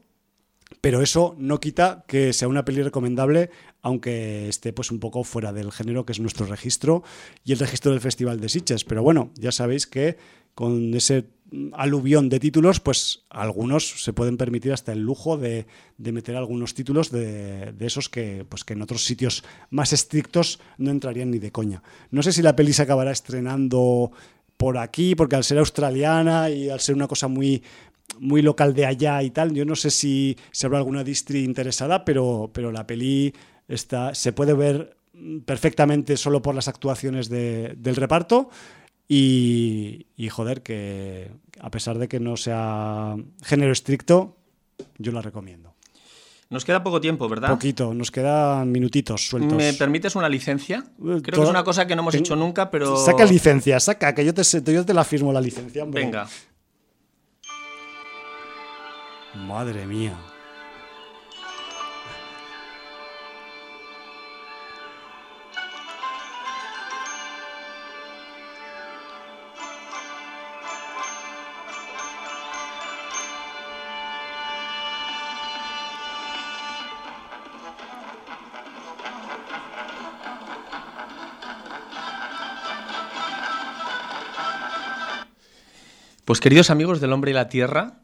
[0.80, 3.50] pero eso no quita que sea una peli recomendable,
[3.82, 7.02] aunque esté pues un poco fuera del género que es nuestro registro
[7.44, 8.84] y el registro del Festival de Sitges.
[8.84, 10.16] Pero bueno, ya sabéis que
[10.54, 11.24] con ese
[11.72, 15.66] aluvión de títulos, pues algunos se pueden permitir hasta el lujo de,
[15.96, 20.60] de meter algunos títulos de, de, esos que, pues que en otros sitios más estrictos
[20.76, 21.82] no entrarían ni de coña.
[22.10, 24.12] No sé si la peli se acabará estrenando
[24.56, 27.62] por aquí, porque al ser australiana y al ser una cosa muy,
[28.18, 32.04] muy local de allá y tal, yo no sé si, si habrá alguna distri interesada,
[32.04, 33.32] pero, pero la peli
[33.68, 34.96] está, se puede ver
[35.46, 38.50] perfectamente solo por las actuaciones de, del reparto
[39.08, 41.30] y, y, joder, que
[41.60, 44.36] a pesar de que no sea género estricto,
[44.98, 45.74] yo la recomiendo.
[46.50, 47.50] Nos queda poco tiempo, ¿verdad?
[47.50, 49.52] Poquito, nos quedan minutitos sueltos.
[49.52, 50.84] ¿Me permites una licencia?
[50.96, 51.32] Creo Toda...
[51.36, 52.20] que es una cosa que no hemos Ten...
[52.20, 52.96] hecho nunca, pero...
[52.96, 55.84] Saca licencia, saca, que yo te, yo te la firmo la licencia.
[55.84, 56.04] Hombre.
[56.04, 56.26] Venga.
[59.34, 60.18] Madre mía.
[86.28, 88.00] Pues queridos amigos del hombre y la tierra,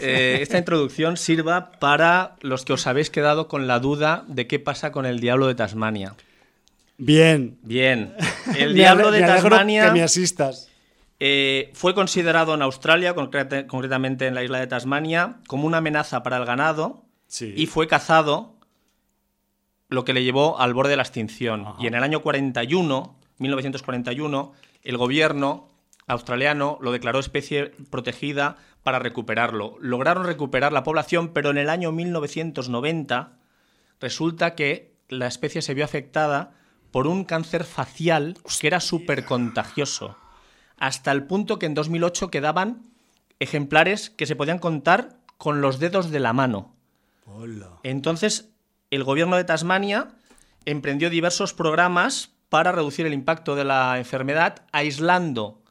[0.00, 4.60] eh, esta introducción sirva para los que os habéis quedado con la duda de qué
[4.60, 6.14] pasa con el diablo de Tasmania.
[6.96, 7.58] Bien.
[7.64, 8.14] Bien.
[8.56, 9.86] El diablo de Tasmania...
[9.86, 10.68] Que me asistas.
[11.18, 16.22] Eh, fue considerado en Australia, concreta, concretamente en la isla de Tasmania, como una amenaza
[16.22, 17.52] para el ganado sí.
[17.56, 18.54] y fue cazado,
[19.88, 21.62] lo que le llevó al borde de la extinción.
[21.62, 21.78] Ajá.
[21.80, 24.52] Y en el año 41, 1941,
[24.84, 25.75] el gobierno
[26.06, 29.76] australiano lo declaró especie protegida para recuperarlo.
[29.80, 33.38] Lograron recuperar la población, pero en el año 1990
[34.00, 36.52] resulta que la especie se vio afectada
[36.90, 40.16] por un cáncer facial que era súper contagioso,
[40.78, 42.82] hasta el punto que en 2008 quedaban
[43.38, 46.74] ejemplares que se podían contar con los dedos de la mano.
[47.26, 47.80] Hola.
[47.82, 48.50] Entonces,
[48.90, 50.08] el gobierno de Tasmania
[50.64, 55.62] emprendió diversos programas para reducir el impacto de la enfermedad, aislando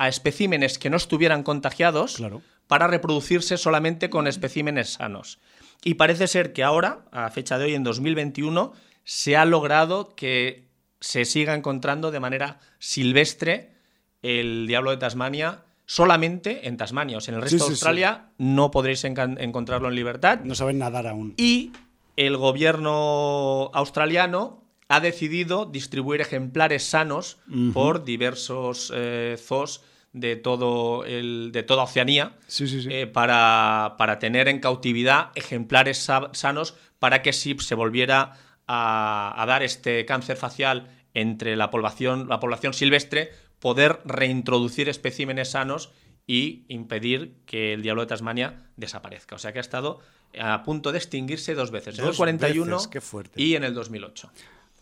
[0.00, 2.40] a especímenes que no estuvieran contagiados Claro.
[2.66, 5.38] para reproducirse solamente con especímenes sanos.
[5.84, 8.72] Y parece ser que ahora, a fecha de hoy, en 2021,
[9.04, 10.68] se ha logrado que
[11.00, 13.72] se siga encontrando de manera silvestre
[14.22, 17.18] el diablo de Tasmania solamente en Tasmania.
[17.18, 20.40] O sea, en el resto sí, de Australia no podréis encontrarlo en libertad.
[20.44, 21.34] No saben nadar aún.
[21.36, 21.72] Y
[22.16, 27.38] el gobierno australiano ha decidido distribuir ejemplares sanos
[27.74, 32.88] por diversos eh, zoos de, todo el, de toda Oceanía Sí, sí, sí.
[32.90, 38.32] eh, para, para tener en cautividad ejemplares sa- sanos para que si se volviera
[38.66, 45.50] a, a dar este cáncer facial entre la población, la población silvestre, poder reintroducir especímenes
[45.52, 45.90] sanos
[46.26, 49.34] y impedir que el diablo de Tasmania desaparezca.
[49.34, 50.00] O sea que ha estado
[50.40, 52.86] a punto de extinguirse dos veces, en el Dos 41 veces,
[53.36, 54.30] y en el 2008.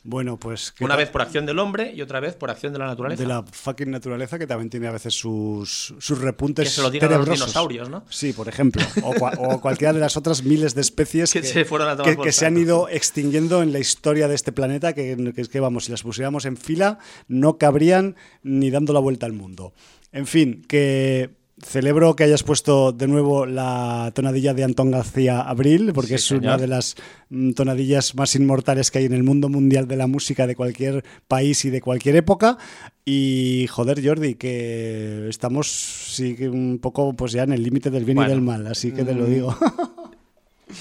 [0.05, 0.73] Bueno, pues...
[0.73, 3.21] ¿qué Una vez por acción del hombre y otra vez por acción de la naturaleza.
[3.23, 6.91] de la fucking naturaleza que también tiene a veces sus, sus repuntes Que se lo
[6.91, 8.05] digan a los dinosaurios, ¿no?
[8.09, 8.83] Sí, por ejemplo.
[9.03, 12.11] O, cua- o cualquiera de las otras miles de especies Que se fueron a tomar
[12.13, 12.47] que- por que se saco.
[12.49, 15.91] han ido extinguiendo en la historia de este planeta, que, que es que, vamos, si
[15.91, 19.75] las pusiéramos en fila, no cabrían ni dando la vuelta al mundo.
[20.13, 25.93] En fin, que celebro que hayas puesto de nuevo la tonadilla de Antón García Abril,
[25.95, 26.61] porque Sí, es una señor.
[26.61, 26.95] de las
[27.31, 31.05] mm, tonadillas más inmortales que hay en el mundo mundial de la música de cualquier
[31.27, 32.59] país y de cualquier época.
[33.05, 38.17] Y joder, Jordi, que estamos sí, un poco pues ya en el límite del bien
[38.17, 38.31] Bueno.
[38.31, 39.31] y del mal, así que te lo Mm.
[39.31, 39.57] digo.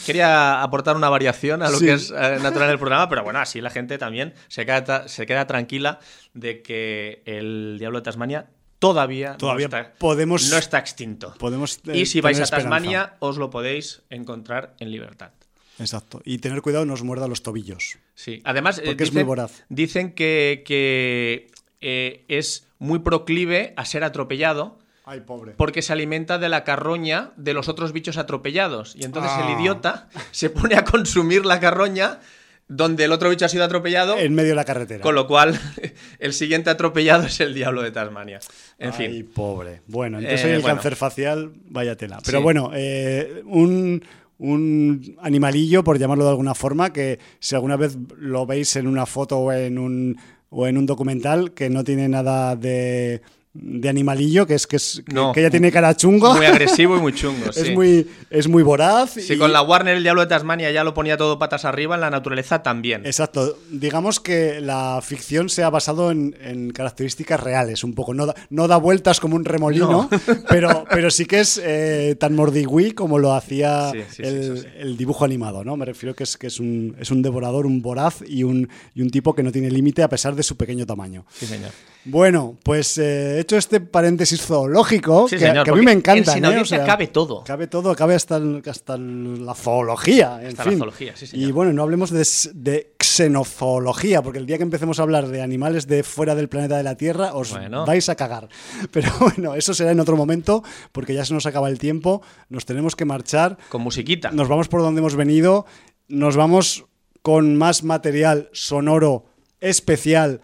[0.06, 1.86] Quería aportar una variación a lo Sí.
[1.86, 5.26] que es eh, natural del programa, pero bueno, así la gente también se queda, se
[5.26, 6.00] queda tranquila
[6.34, 8.48] de que el Diablo de Tasmania
[8.80, 11.34] todavía, Todavía no, está, podemos- no está extinto.
[11.40, 12.70] Podemos eh, y si vais a esperanza.
[12.70, 15.32] Tasmania, os lo podéis encontrar en libertad.
[15.80, 16.22] Exacto.
[16.26, 17.98] Y tener cuidado no os muerda los tobillos.
[18.16, 19.64] Sí, además eh, Porque es dicen, muy voraz.
[19.70, 21.52] dicen que, que,
[21.82, 25.54] eh, es muy proclive a ser atropellado Ay, pobre.
[25.56, 28.96] porque se alimenta de la carroña de los otros bichos atropellados.
[28.96, 29.46] Y entonces Ah.
[29.48, 32.20] el idiota se pone a consumir la carroña
[32.70, 35.02] donde el otro bicho ha sido atropellado, En medio de la carretera.
[35.02, 35.58] con lo cual
[36.20, 38.40] el siguiente atropellado es el diablo de Tasmania.
[38.78, 39.82] En Ay, fin, pobre.
[39.88, 40.76] Bueno, entonces Eh, el bueno.
[40.76, 42.20] cáncer facial, vaya tela.
[42.26, 42.44] Pero Sí.
[42.44, 44.04] bueno, eh, un,
[44.38, 49.06] un animalillo, por llamarlo de alguna forma, que si alguna vez lo veis en una
[49.06, 50.18] foto o en un,
[50.50, 53.22] o en un documental, que no tiene nada de,
[53.60, 55.32] de animalillo, que es que, es, que, No.
[55.32, 56.36] que ya tiene cara chungo.
[56.36, 57.50] muy agresivo y muy chungo.
[57.50, 59.12] es, muy, es muy voraz.
[59.14, 61.96] Si y- con la Warner el diablo de Tasmania ya lo ponía todo patas arriba,
[61.96, 63.06] en la naturaleza también.
[63.06, 63.58] Exacto.
[63.72, 68.14] Digamos que la ficción se ha basado en, en características reales, un poco.
[68.14, 70.10] No da, no da vueltas como un remolino,
[70.50, 74.68] pero, pero sí que es eh, tan mordigüí como lo hacía Sí, sí, sí, el,
[74.80, 75.76] el dibujo animado, ¿no?
[75.78, 79.02] Me refiero que es que es un, es un devorador, un voraz y un, y
[79.02, 81.26] un tipo que no tiene límite a pesar de su pequeño tamaño.
[81.34, 81.72] Sí, señor.
[82.10, 86.32] Bueno, pues eh, hecho este paréntesis zoológico, Sí, que, señor, que a mí me encanta.
[86.32, 86.42] en ¿eh?
[86.48, 87.44] Sinaudiencia cabe todo.
[87.44, 90.40] Cabe todo, cabe hasta, el- hasta el- la zoología.
[90.42, 91.50] En Hasta la zoología, sí, señor.
[91.50, 95.42] Y bueno, no hablemos de, de xenozoología, porque el día que empecemos a hablar de
[95.42, 97.86] animales de fuera del planeta de la Tierra, os Bueno.
[97.86, 98.48] vais a cagar.
[98.92, 102.66] Pero bueno, eso será en otro momento, porque ya se nos acaba el tiempo, nos
[102.66, 103.58] tenemos que marchar.
[103.70, 104.32] Con musiquita.
[104.32, 105.66] Nos vamos por donde hemos venido,
[106.08, 106.86] nos vamos
[107.22, 109.26] con más material sonoro
[109.60, 110.42] especial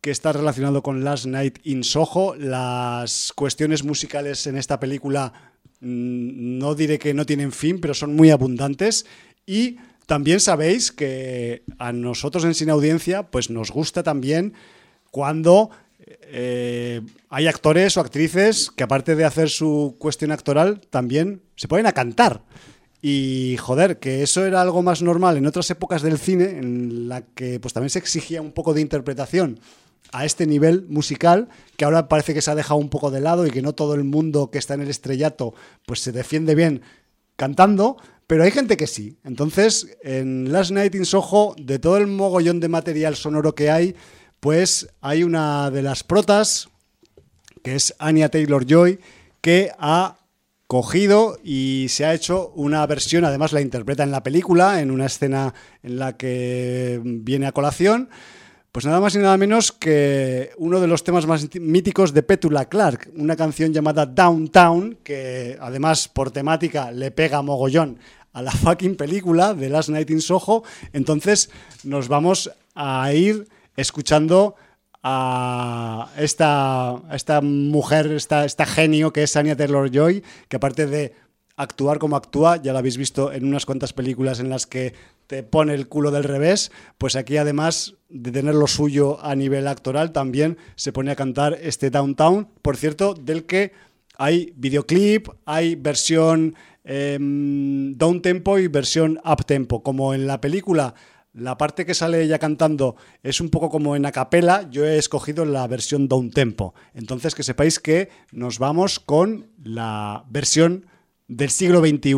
[0.00, 2.34] que está relacionado con Last Night in Soho.
[2.36, 5.32] Las cuestiones musicales en esta película
[5.80, 9.06] mm, no diré que no tienen fin, pero son muy abundantes
[9.46, 14.54] y también sabéis que a nosotros en Sin Audiencia pues nos gusta también
[15.10, 15.70] cuando
[16.06, 21.86] eh, hay actores o actrices que aparte de hacer su cuestión actoral también se ponen
[21.86, 22.42] a cantar.
[23.02, 27.22] Y joder, que eso era algo más normal en otras épocas del cine, en la
[27.22, 29.60] que pues también se exigía un poco de interpretación
[30.12, 33.46] a este nivel musical, que ahora parece que se ha dejado un poco de lado
[33.46, 35.54] y que no todo el mundo que está en el estrellato
[35.86, 36.82] pues se defiende bien
[37.36, 37.96] cantando,
[38.26, 39.18] pero hay gente que sí.
[39.24, 43.94] Entonces, en Last Night in Soho, de todo el mogollón de material sonoro que hay,
[44.40, 46.68] pues hay una de las protas,
[47.62, 48.98] que es Anya Taylor Joy,
[49.40, 50.16] que ha
[50.66, 55.06] cogido y se ha hecho una versión, además la interpreta en la película, en una
[55.06, 58.08] escena en la que viene a colación,
[58.76, 62.66] pues nada más y nada menos que uno de los temas más míticos de Petula
[62.66, 67.98] Clark, una canción llamada Downtown, que además por temática le pega mogollón
[68.34, 70.62] a la fucking película de Last Night in Soho.
[70.92, 71.48] Entonces
[71.84, 73.48] nos vamos a ir
[73.78, 74.56] escuchando
[75.02, 81.14] a esta, esta mujer, esta, esta genio que es Anya Taylor Joy, que aparte de
[81.56, 84.94] actuar como actúa, ya la habéis visto en unas cuantas películas en las que
[85.26, 89.66] te pone el culo del revés, pues aquí además de tener lo suyo a nivel
[89.66, 93.72] actoral, también se pone a cantar este Downtown, por cierto, del que
[94.18, 96.54] hay videoclip, hay versión
[96.84, 100.94] eh, down tempo y versión up tempo, como en la película.
[101.32, 105.44] La parte que sale ella cantando es un poco como en acapela, yo he escogido
[105.44, 106.74] la versión down tempo.
[106.94, 110.86] Entonces que sepáis que nos vamos con la versión
[111.28, 112.14] del siglo XXI,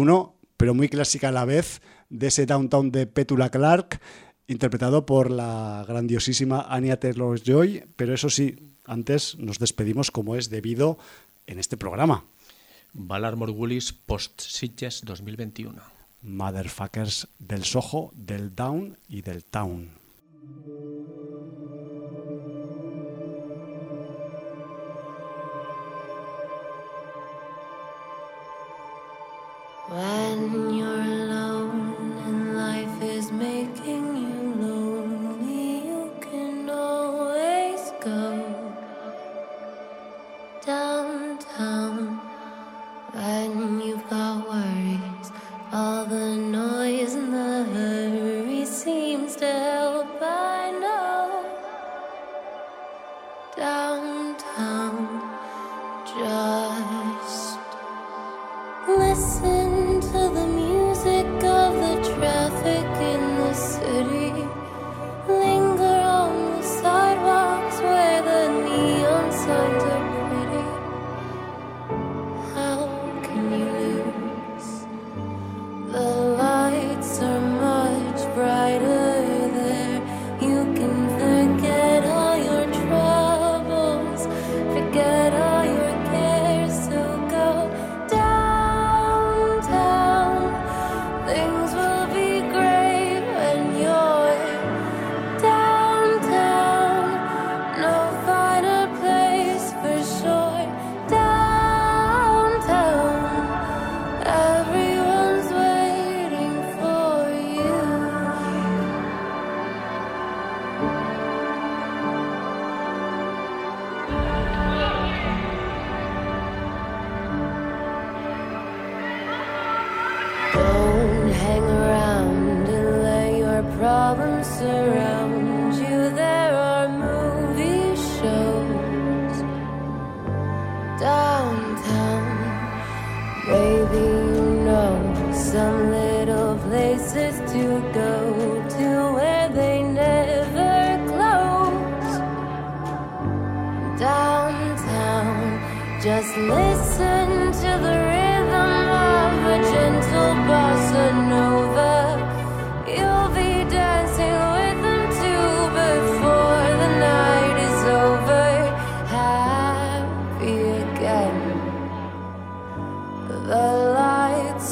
[0.57, 1.81] pero muy clásica a la vez,
[2.11, 4.01] de ese downtown de Petula Clark,
[4.47, 7.85] interpretado por la grandiosísima Anya Taylor-Joy.
[7.97, 10.99] Pero eso sí, antes nos despedimos como es debido
[11.47, 12.25] en este programa.
[12.95, 15.81] Valar Morgulis Post Sitges 2021.
[16.23, 19.91] Motherfuckers del Soho, del Down y del Town.
[29.89, 31.18] When you're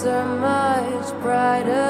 [0.04, 1.85] are much brighter